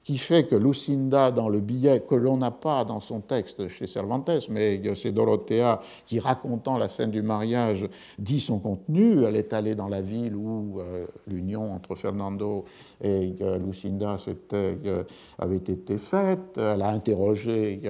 qui 0.10 0.18
fait 0.18 0.46
que 0.46 0.56
Lucinda, 0.56 1.30
dans 1.30 1.50
le 1.50 1.60
billet 1.60 2.00
que 2.00 2.16
l'on 2.16 2.38
n'a 2.38 2.50
pas 2.50 2.84
dans 2.84 3.00
son 3.00 3.20
texte 3.20 3.68
chez 3.68 3.86
Cervantes, 3.86 4.48
mais 4.50 4.82
c'est 4.96 5.12
Dorothea 5.12 5.82
qui, 6.08 6.20
racontant 6.20 6.80
la 6.80 6.90
scène 6.90 7.12
du 7.12 7.22
mariage, 7.22 7.88
dit 8.18 8.40
son 8.40 8.58
contenu. 8.58 9.24
Elle 9.24 9.36
est 9.36 9.54
allée 9.54 9.76
dans 9.76 9.88
la 9.88 10.02
ville 10.02 10.36
où 10.36 10.80
euh, 10.80 11.06
l'union 11.28 11.72
entre 11.72 11.94
Fernando 11.94 12.66
et 13.02 13.36
euh, 13.42 13.58
Lucinda 13.58 14.18
euh, 14.54 15.04
avait 15.38 15.56
été 15.56 15.98
faite. 15.98 16.58
Elle 16.58 16.82
a 16.82 16.90
interrogé 16.90 17.82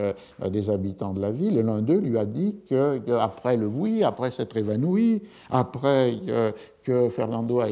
des 0.50 0.70
habitants 0.70 1.14
de 1.14 1.22
la 1.22 1.32
ville 1.32 1.58
et 1.58 1.64
l'un 1.64 1.82
d'eux 1.82 2.00
lui 2.00 2.18
a 2.18 2.26
dit 2.26 2.56
qu'après 2.68 3.58
le 3.58 3.68
oui, 3.68 4.04
après 4.04 4.32
s'être 4.32 4.58
évanoui, 4.58 5.22
après 5.50 6.20
que 6.90 7.10
Fernando 7.10 7.60
a, 7.60 7.70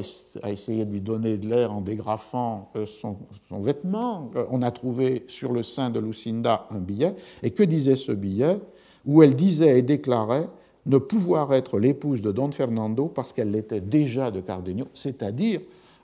essayé 0.49 0.85
de 0.85 0.91
lui 0.91 1.01
donner 1.01 1.37
de 1.37 1.47
l'air 1.47 1.73
en 1.73 1.81
dégrafant 1.81 2.69
euh, 2.75 2.85
son, 2.85 3.17
vêtement. 3.49 4.29
Euh, 4.35 4.45
on 4.51 4.61
a 4.61 4.69
trouvé 4.69 5.25
sur 5.27 5.53
le 5.53 5.63
sein 5.63 5.89
de 5.89 5.99
Lucinda 5.99 6.67
un 6.71 6.77
billet. 6.77 7.15
Et 7.41 7.51
que 7.51 7.63
disait 7.63 7.95
ce 7.95 8.11
billet? 8.11 8.59
Où 9.05 9.23
elle 9.23 9.35
disait 9.35 9.79
et 9.79 9.81
déclarait 9.81 10.47
ne 10.85 10.97
pouvoir 10.97 11.53
être 11.53 11.79
l'épouse 11.79 12.21
de 12.21 12.31
Don 12.31 12.51
Fernando 12.51 13.07
parce 13.07 13.33
qu'elle 13.33 13.51
l'était 13.51 13.81
déjà 13.81 14.31
de 14.31 14.41
Cardenio, 14.41 14.85
c'est-à-dire, 14.93 15.61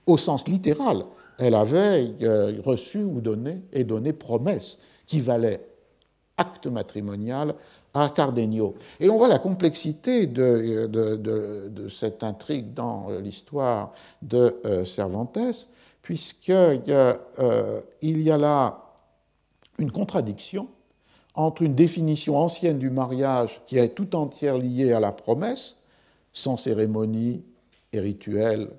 au 0.08 0.18
sens 0.18 0.48
littéral, 0.48 1.04
elle 1.38 1.56
avait 1.56 2.14
euh, 2.22 2.60
reçu 2.64 3.00
ou 3.00 3.22
donné 3.22 3.62
et 3.72 3.84
donné 3.84 4.14
promesse 4.14 4.78
qui 5.06 5.20
valait 5.20 5.62
acte 6.38 6.68
matrimonial 6.68 7.56
à 7.94 8.10
Cardenio. 8.10 8.76
Et 9.00 9.10
on 9.10 9.18
voit 9.18 9.28
la 9.28 9.40
complexité 9.40 10.26
de, 10.26 11.88
cette 11.90 12.24
intrigue 12.24 12.74
dans 12.74 13.10
euh, 13.10 13.20
l'histoire 13.20 13.94
de 14.22 14.56
euh, 14.66 14.86
Cervantes, 14.86 15.68
puisqu'il 16.02 16.82
y 16.88 18.32
a 18.32 18.38
là 18.38 18.80
une 19.78 19.92
contradiction 19.92 20.68
entre 21.36 21.64
une 21.64 21.76
définition 21.76 22.38
ancienne 22.38 22.78
du 22.78 22.90
mariage 22.90 23.62
qui 23.66 23.78
est 23.78 23.90
tout 23.90 24.16
entière 24.16 24.58
liée 24.58 24.94
à 24.94 25.00
la 25.00 25.12
promesse, 25.12 25.78
sans 26.32 26.58
cérémonie 26.58 27.44
et 27.92 28.00
rituel 28.00 28.70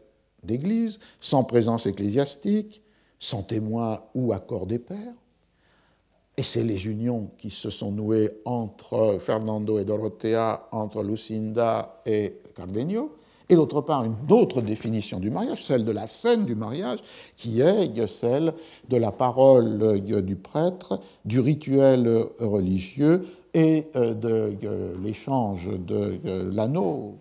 d'église, 0.45 0.99
sans 1.21 1.45
présence 1.45 1.87
ecclésiastique, 1.87 2.83
sans 3.19 3.43
témoin 3.43 4.01
ou 4.15 4.33
accord 4.33 4.67
des 4.67 4.79
pères, 4.79 5.15
et 6.37 6.43
c'est 6.43 6.65
les 6.65 6.87
unions 6.87 7.31
qui 7.39 7.51
se 7.51 7.71
sont 7.71 7.93
nouées 7.93 8.31
entre 8.45 9.19
Fernando 9.21 9.79
et 9.79 9.85
Dorothea, 9.85 10.69
entre 10.73 11.03
Lucinda 11.03 12.01
et 12.05 12.35
Cardenio. 12.57 13.15
Et 13.49 13.55
d'autre 13.55 13.83
part, 13.83 14.05
une 14.05 14.17
autre 14.31 14.61
définition 14.61 15.21
du 15.21 15.31
mariage, 15.31 15.65
celle 15.65 15.85
de 15.85 15.93
la 15.93 16.07
scène 16.07 16.45
du 16.45 16.55
mariage, 16.57 16.99
qui 17.37 17.61
est 17.61 18.07
celle 18.09 18.55
de 18.89 18.97
la 18.97 19.13
parole 19.13 20.01
du 20.01 20.37
prêtre, 20.37 20.99
du 21.25 21.39
rituel 21.41 22.27
religieux 22.41 23.27
et 23.53 23.87
de 23.95 24.57
l'échange 25.05 25.69
de 25.69 26.19
l'anneau, 26.53 27.19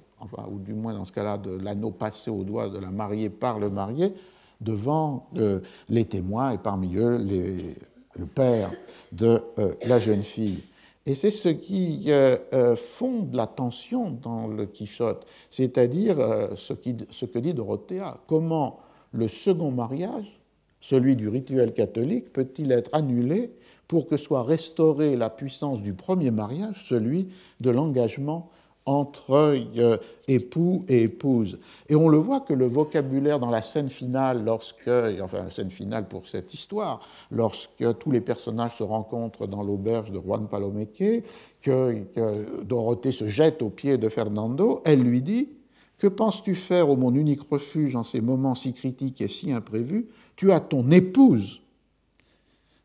ou 0.52 0.60
du 0.60 0.74
moins 0.74 0.94
dans 0.94 1.06
ce 1.06 1.12
cas-là, 1.12 1.38
de 1.38 1.52
l'anneau 1.52 1.92
passé 1.92 2.30
au 2.30 2.44
doigt 2.44 2.70
de 2.70 2.78
la 2.78 2.92
mariée 2.92 3.30
par 3.30 3.60
le 3.60 3.70
marié, 3.70 4.14
devant 4.62 5.28
euh, 5.38 5.60
les 5.90 6.06
témoins 6.06 6.52
et 6.52 6.58
parmi 6.58 6.96
eux 6.96 7.18
le 7.18 8.26
père 8.26 8.72
de 9.12 9.42
euh, 9.60 9.74
la 9.86 10.00
jeune 10.00 10.24
fille. 10.24 10.64
Et 11.06 11.16
c'est 11.16 11.32
ce 11.32 11.50
qui 11.50 12.06
euh, 12.08 12.76
fonde 12.78 13.36
la 13.36 13.46
tension 13.46 14.10
dans 14.10 14.48
le 14.48 14.66
Quichotte, 14.66 15.26
c'est-à-dire 15.50 16.16
ce, 16.56 16.74
ce, 17.10 17.26
que 17.26 17.40
dit 17.40 17.54
Dorothea. 17.54 18.20
Comment 18.26 18.80
le 19.12 19.28
second 19.28 19.72
mariage, 19.72 20.40
celui 20.80 21.18
du 21.18 21.28
rituel 21.28 21.74
catholique, 21.74 22.32
peut-il 22.32 22.72
être 22.72 22.90
annulé 22.94 23.52
pour 23.90 24.08
que 24.08 24.16
soit 24.16 24.44
restaurée 24.44 25.18
la 25.18 25.30
puissance 25.30 25.82
du 25.82 25.94
premier 25.94 26.32
mariage, 26.32 26.86
celui 26.88 27.28
de 27.60 27.70
l'engagement 27.70 28.50
entre 28.86 29.56
euh, 29.78 29.98
époux 30.28 30.84
et 30.88 31.04
épouse. 31.04 31.58
Et 31.88 31.96
on 31.96 32.10
le 32.10 32.18
voit 32.18 32.42
que 32.42 32.54
le 32.54 32.66
vocabulaire 32.66 33.40
dans 33.40 33.50
la 33.50 33.62
scène 33.62 33.90
finale, 33.90 34.44
lorsque, 34.44 34.90
enfin 35.22 35.44
la 35.44 35.50
scène 35.50 35.72
finale 35.72 36.08
pour 36.08 36.28
cette 36.28 36.54
histoire, 36.54 37.00
lorsque 37.32 37.86
tous 38.00 38.12
les 38.12 38.22
personnages 38.22 38.78
se 38.78 38.84
rencontrent 38.84 39.48
dans 39.48 39.64
l'auberge 39.64 40.12
de 40.12 40.20
Juan 40.20 40.48
Palomeque, 40.48 41.24
que, 41.62 42.04
que, 42.14 42.64
Dorothée 42.64 43.12
se 43.12 43.28
jette 43.28 43.62
aux 43.62 43.70
pieds 43.70 43.98
de 43.98 44.10
Fernando, 44.10 44.82
elle 44.86 45.02
lui 45.02 45.22
dit 45.22 45.50
Que 45.98 46.08
penses-tu 46.08 46.56
faire, 46.56 46.90
ô 46.90 46.98
mon 46.98 47.14
unique 47.14 47.50
refuge, 47.50 47.96
en 47.96 48.04
ces 48.04 48.20
moments 48.20 48.56
si 48.56 48.74
critiques 48.74 49.22
et 49.22 49.30
si 49.30 49.52
imprévus? 49.52 50.08
Tu 50.36 50.52
as 50.52 50.60
ton 50.60 50.92
épouse 50.92 51.62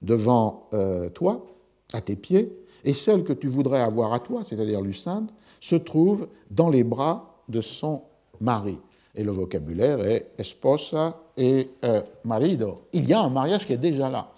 devant 0.00 0.68
euh, 0.74 1.08
toi, 1.10 1.44
à 1.92 2.00
tes 2.00 2.14
pieds, 2.14 2.52
et 2.84 2.92
celle 2.92 3.24
que 3.24 3.32
tu 3.32 3.48
voudrais 3.48 3.80
avoir 3.80 4.12
à 4.12 4.20
toi, 4.20 4.42
c'est-à-dire 4.44 4.80
Lucinde, 4.80 5.30
se 5.60 5.76
trouve 5.76 6.28
dans 6.50 6.68
les 6.68 6.84
bras 6.84 7.42
de 7.48 7.60
son 7.60 8.02
mari. 8.40 8.78
Et 9.14 9.24
le 9.24 9.32
vocabulaire 9.32 10.00
est 10.00 10.30
esposa 10.38 11.20
et 11.36 11.70
euh, 11.84 12.02
marido. 12.24 12.82
Il 12.92 13.08
y 13.08 13.12
a 13.12 13.20
un 13.20 13.30
mariage 13.30 13.66
qui 13.66 13.72
est 13.72 13.78
déjà 13.78 14.08
là. 14.08 14.30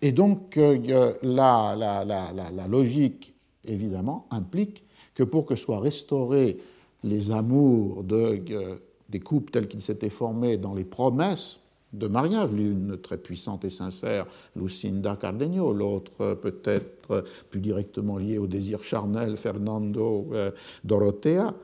Et 0.00 0.12
donc 0.12 0.56
euh, 0.56 1.14
la, 1.22 1.76
la, 1.76 2.68
logique, 2.68 3.34
évidemment, 3.64 4.26
implique 4.30 4.84
que 5.14 5.22
pour 5.22 5.46
que 5.46 5.54
soient 5.54 5.80
restaurés 5.80 6.58
les 7.04 7.30
amours 7.30 8.04
de, 8.04 8.42
euh, 8.50 8.76
des 9.08 9.20
couples 9.20 9.50
tels 9.50 9.68
qu'ils 9.68 9.82
s'étaient 9.82 10.10
formés 10.10 10.56
dans 10.56 10.74
les 10.74 10.84
promesses 10.84 11.58
de 11.92 12.06
mariage, 12.06 12.50
l'une 12.52 12.98
très 12.98 13.18
puissante 13.18 13.64
et 13.64 13.70
sincère, 13.70 14.26
Lucinda 14.56 15.16
Cardenio, 15.16 15.72
l'autre 15.72 16.34
peut-être 16.34 17.24
plus 17.50 17.60
directement 17.60 18.18
liée 18.18 18.38
au 18.38 18.46
désir 18.46 18.82
charnel, 18.82 19.36
Fernando 19.36 20.28
euh, 20.32 20.50
Dorothea, 20.84 21.54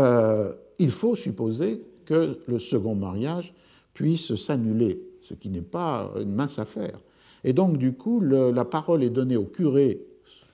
euh, 0.00 0.52
il 0.78 0.90
faut 0.90 1.16
supposer 1.16 1.82
que 2.04 2.38
le 2.46 2.58
second 2.58 2.94
mariage 2.94 3.54
puisse 3.92 4.34
s'annuler, 4.34 5.00
ce 5.22 5.34
qui 5.34 5.50
n'est 5.50 5.62
pas 5.62 6.12
une 6.20 6.34
mince 6.34 6.58
affaire. 6.58 6.98
Et 7.44 7.52
donc, 7.52 7.76
du 7.76 7.92
coup, 7.92 8.20
la 8.20 8.64
parole 8.64 9.04
est 9.04 9.10
donnée 9.10 9.36
au 9.36 9.44
curé, 9.44 10.00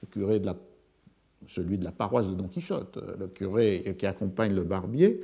le 0.02 0.08
curé 0.08 0.40
de 0.40 0.50
celui 1.48 1.78
de 1.78 1.84
la 1.84 1.92
paroisse 1.92 2.26
de 2.26 2.34
Don 2.34 2.48
Quichotte, 2.48 2.98
le 3.18 3.28
curé 3.28 3.96
qui 3.96 4.06
accompagne 4.06 4.54
le 4.54 4.64
barbier, 4.64 5.20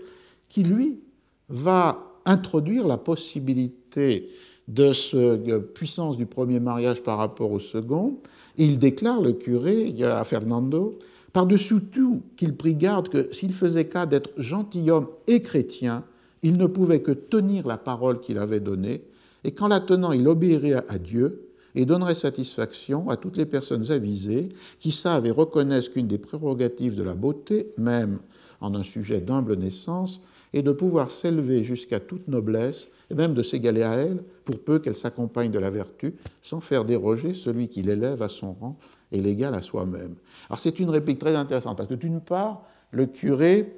qui 0.49 0.63
lui 0.63 1.01
va 1.49 2.16
introduire 2.27 2.87
la 2.87 2.99
possibilité 2.99 4.29
de 4.69 4.93
cette 4.93 5.73
puissance 5.73 6.17
du 6.17 6.27
premier 6.27 6.61
mariage 6.61 7.03
par 7.03 7.19
rapport 7.19 7.53
au 7.53 7.61
second. 7.61 8.19
il 8.57 8.79
déclare, 8.79 9.23
le 9.23 9.33
curé, 9.33 9.95
à 10.03 10.25
Fernando, 10.25 10.99
par-dessus 11.33 11.81
tout 11.93 12.23
qu'il 12.37 12.57
prit 12.57 12.75
garde 12.75 13.09
que 13.09 13.29
s'il 13.33 13.53
faisait 13.53 13.87
cas 13.87 14.07
d'être 14.07 14.31
gentilhomme 14.37 15.07
et 15.27 15.41
chrétien, 15.41 16.05
il 16.43 16.57
ne 16.57 16.67
pouvait 16.67 17.01
que 17.01 17.13
tenir 17.13 17.67
la 17.67 17.79
parole 17.79 18.21
qu'il 18.21 18.39
avait 18.39 18.61
donnée, 18.61 19.05
et 19.45 19.53
qu'en 19.53 19.69
la 19.69 19.81
tenant, 19.81 20.13
il 20.13 20.27
obéirait 20.27 20.85
à 20.89 20.99
Dieu 20.99 21.49
et 21.75 21.85
donnerait 21.85 22.15
satisfaction 22.15 23.09
à 23.11 23.17
toutes 23.17 23.37
les 23.37 23.47
personnes 23.47 23.93
avisées 23.93 24.49
qui 24.81 24.91
savent 24.91 25.27
et 25.27 25.31
reconnaissent 25.31 25.89
qu'une 25.89 26.07
des 26.09 26.19
prérogatives 26.19 26.97
de 26.97 27.03
la 27.03 27.15
beauté, 27.15 27.73
même 27.77 28.19
en 28.61 28.75
un 28.75 28.83
sujet 28.83 29.21
d'humble 29.21 29.57
naissance, 29.57 30.21
est 30.53 30.63
de 30.63 30.73
pouvoir 30.73 31.11
s'élever 31.11 31.63
jusqu'à 31.63 32.01
toute 32.01 32.29
noblesse 32.29 32.89
et 33.11 33.15
même 33.15 33.35
de 33.35 33.43
s'égaler 33.43 33.83
à 33.83 33.95
elle, 33.95 34.23
pour 34.45 34.59
peu 34.59 34.79
qu'elle 34.79 34.95
s'accompagne 34.95 35.51
de 35.51 35.59
la 35.59 35.71
vertu, 35.71 36.15
sans 36.43 36.61
faire 36.61 36.85
déroger 36.85 37.35
celui 37.35 37.69
qui 37.69 37.83
l'élève 37.83 38.23
à 38.23 38.29
son 38.29 38.53
rang 38.53 38.79
et 39.13 39.21
l'égal 39.21 39.55
à 39.55 39.63
soi-même. 39.63 40.17
Alors 40.49 40.59
c'est 40.59 40.81
une 40.81 40.91
réplique 40.91 41.19
très 41.19 41.35
intéressante, 41.35 41.77
parce 41.77 41.89
que 41.89 41.95
d'une 41.95 42.21
part, 42.21 42.65
le 42.91 43.07
curé 43.07 43.77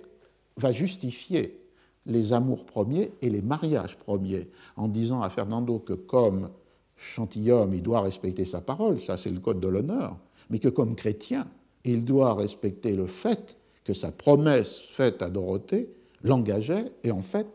va 0.57 0.73
justifier 0.73 1.61
les 2.07 2.33
amours 2.33 2.65
premiers 2.65 3.13
et 3.21 3.29
les 3.29 3.43
mariages 3.43 3.97
premiers, 3.97 4.49
en 4.77 4.89
disant 4.89 5.21
à 5.21 5.29
Fernando 5.29 5.79
que 5.79 5.93
comme 5.93 6.49
gentilhomme, 6.97 7.75
il 7.75 7.83
doit 7.83 8.01
respecter 8.01 8.45
sa 8.45 8.61
parole, 8.61 9.01
ça 9.01 9.17
c'est 9.17 9.31
le 9.31 9.41
code 9.41 9.61
de 9.61 9.69
l'honneur, 9.69 10.19
mais 10.51 10.59
que 10.59 10.69
comme 10.69 10.97
chrétien, 10.97 11.47
il 11.85 12.05
doit 12.05 12.35
respecter 12.35 12.93
le 12.93 13.07
fait 13.07 13.57
que 13.85 13.95
sa 13.95 14.11
promesse 14.11 14.79
faite 14.79 15.23
à 15.23 15.31
Dorothée 15.31 15.91
l'engageait 16.23 16.93
et 17.05 17.11
en 17.11 17.23
fait 17.23 17.47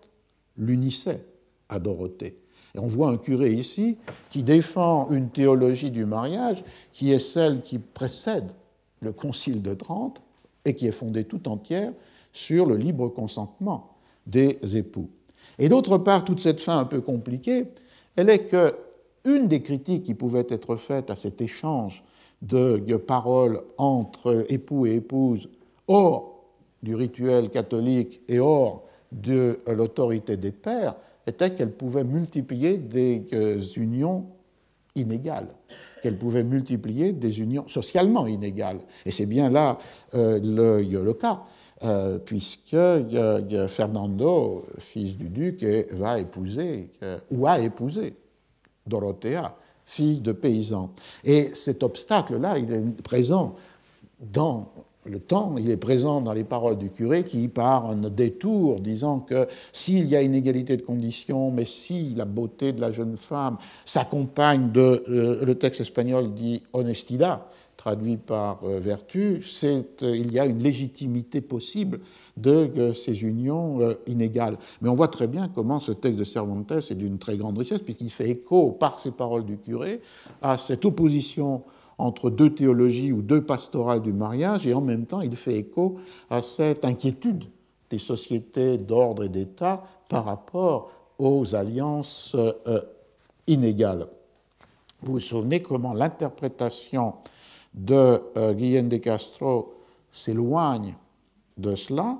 l'unissait 0.57 1.25
à 1.69 1.79
Dorothée. 1.79 2.37
Et 2.75 2.79
on 2.79 2.87
voit 2.87 3.09
un 3.09 3.17
curé 3.17 3.53
ici 3.53 3.97
qui 4.29 4.43
défend 4.43 5.09
une 5.11 5.29
théologie 5.29 5.91
du 5.91 6.05
mariage 6.05 6.63
qui 6.91 7.11
est 7.11 7.19
celle 7.19 7.61
qui 7.61 7.77
précède 7.77 8.51
le 9.01 9.11
Concile 9.11 9.61
de 9.61 9.73
Trente 9.73 10.21
et 10.65 10.75
qui 10.75 10.87
est 10.87 10.91
fondée 10.91 11.25
tout 11.25 11.47
entière 11.47 11.93
sur 12.31 12.65
le 12.65 12.77
libre 12.77 13.09
consentement 13.09 13.97
des 14.25 14.57
époux. 14.75 15.09
Et 15.59 15.69
d'autre 15.69 15.97
part, 15.97 16.25
toute 16.25 16.39
cette 16.39 16.61
fin 16.61 16.79
un 16.79 16.85
peu 16.85 17.01
compliquée, 17.01 17.65
elle 18.15 18.29
est 18.29 18.45
que 18.45 18.75
une 19.25 19.47
des 19.47 19.61
critiques 19.61 20.03
qui 20.03 20.15
pouvait 20.15 20.47
être 20.49 20.75
faite 20.75 21.09
à 21.09 21.15
cet 21.15 21.41
échange 21.41 22.03
de 22.41 22.97
paroles 22.97 23.61
entre 23.77 24.45
époux 24.49 24.85
et 24.85 24.95
épouse 24.95 25.47
du 26.83 26.95
rituel 26.95 27.49
catholique 27.49 28.21
et 28.27 28.39
hors 28.39 28.83
de 29.11 29.59
l'autorité 29.67 30.37
des 30.37 30.51
pères 30.51 30.95
était 31.25 31.55
qu'elle 31.55 31.71
pouvait 31.71 32.03
multiplier 32.03 32.77
des 32.77 33.25
euh, 33.33 33.59
unions 33.77 34.25
inégales, 34.95 35.47
qu'elle 36.01 36.17
pouvait 36.17 36.43
multiplier 36.43 37.13
des 37.13 37.39
unions 37.39 37.67
socialement 37.67 38.27
inégales. 38.27 38.79
Et 39.05 39.11
c'est 39.11 39.25
bien 39.25 39.49
là 39.49 39.77
euh, 40.13 40.39
le, 40.43 41.13
cas, 41.13 41.43
euh, 41.83 42.19
puisque 42.19 42.77
Fernando, 43.67 44.65
fils 44.77 45.17
du 45.17 45.29
duc, 45.29 45.65
va 45.93 46.19
épouser, 46.19 46.91
ou 47.31 47.47
a 47.47 47.59
épousé, 47.59 48.15
Dorothea, 48.85 49.55
fille 49.85 50.21
de 50.21 50.33
paysan. 50.33 50.91
Et 51.23 51.55
cet 51.55 51.81
obstacle-là, 51.81 52.59
il 52.59 52.71
est 52.71 53.01
présent 53.01 53.55
dans 54.19 54.71
le 55.05 55.19
temps, 55.19 55.55
il 55.57 55.69
est 55.69 55.77
présent 55.77 56.21
dans 56.21 56.33
les 56.33 56.43
paroles 56.43 56.77
du 56.77 56.89
curé 56.89 57.23
qui, 57.23 57.47
par 57.47 57.89
un 57.89 58.09
détour, 58.09 58.79
disant 58.79 59.19
que 59.19 59.47
s'il 59.73 60.07
y 60.07 60.15
a 60.15 60.21
une 60.21 60.33
égalité 60.33 60.77
de 60.77 60.81
conditions, 60.81 61.51
mais 61.51 61.65
si 61.65 62.13
la 62.15 62.25
beauté 62.25 62.71
de 62.71 62.79
la 62.79 62.91
jeune 62.91 63.17
femme 63.17 63.57
s'accompagne 63.85 64.71
de, 64.71 65.03
euh, 65.09 65.45
le 65.45 65.55
texte 65.55 65.81
espagnol 65.81 66.33
dit 66.33 66.63
honestidad, 66.71 67.39
traduit 67.75 68.15
par 68.15 68.61
euh, 68.63 68.79
vertu, 68.79 69.43
c'est, 69.45 70.03
euh, 70.03 70.15
il 70.15 70.31
y 70.31 70.39
a 70.39 70.45
une 70.45 70.59
légitimité 70.59 71.41
possible 71.41 71.99
de 72.37 72.93
ces 72.93 73.21
unions 73.21 73.95
inégales. 74.07 74.57
Mais 74.81 74.89
on 74.89 74.95
voit 74.95 75.09
très 75.09 75.27
bien 75.27 75.49
comment 75.53 75.79
ce 75.79 75.91
texte 75.91 76.17
de 76.17 76.23
Cervantes 76.23 76.71
est 76.71 76.95
d'une 76.95 77.19
très 77.19 77.37
grande 77.37 77.57
richesse, 77.57 77.79
puisqu'il 77.79 78.09
fait 78.09 78.29
écho, 78.29 78.71
par 78.71 78.99
ces 78.99 79.11
paroles 79.11 79.45
du 79.45 79.57
curé, 79.57 80.01
à 80.41 80.57
cette 80.57 80.85
opposition 80.85 81.61
entre 81.97 82.29
deux 82.29 82.53
théologies 82.53 83.11
ou 83.11 83.21
deux 83.21 83.43
pastorales 83.43 84.01
du 84.01 84.13
mariage, 84.13 84.67
et 84.67 84.73
en 84.73 84.81
même 84.81 85.05
temps 85.05 85.21
il 85.21 85.35
fait 85.35 85.57
écho 85.57 85.97
à 86.29 86.41
cette 86.41 86.85
inquiétude 86.85 87.45
des 87.89 87.99
sociétés 87.99 88.77
d'ordre 88.77 89.23
et 89.23 89.29
d'État 89.29 89.83
par 90.09 90.25
rapport 90.25 90.91
aux 91.19 91.55
alliances 91.55 92.31
euh, 92.35 92.81
inégales. 93.47 94.07
Vous 95.01 95.13
vous 95.13 95.19
souvenez 95.19 95.61
comment 95.61 95.93
l'interprétation 95.93 97.15
de 97.73 98.21
euh, 98.37 98.53
Guillaume 98.53 98.89
de 98.89 98.97
Castro 98.97 99.73
s'éloigne 100.11 100.95
de 101.57 101.75
cela? 101.75 102.19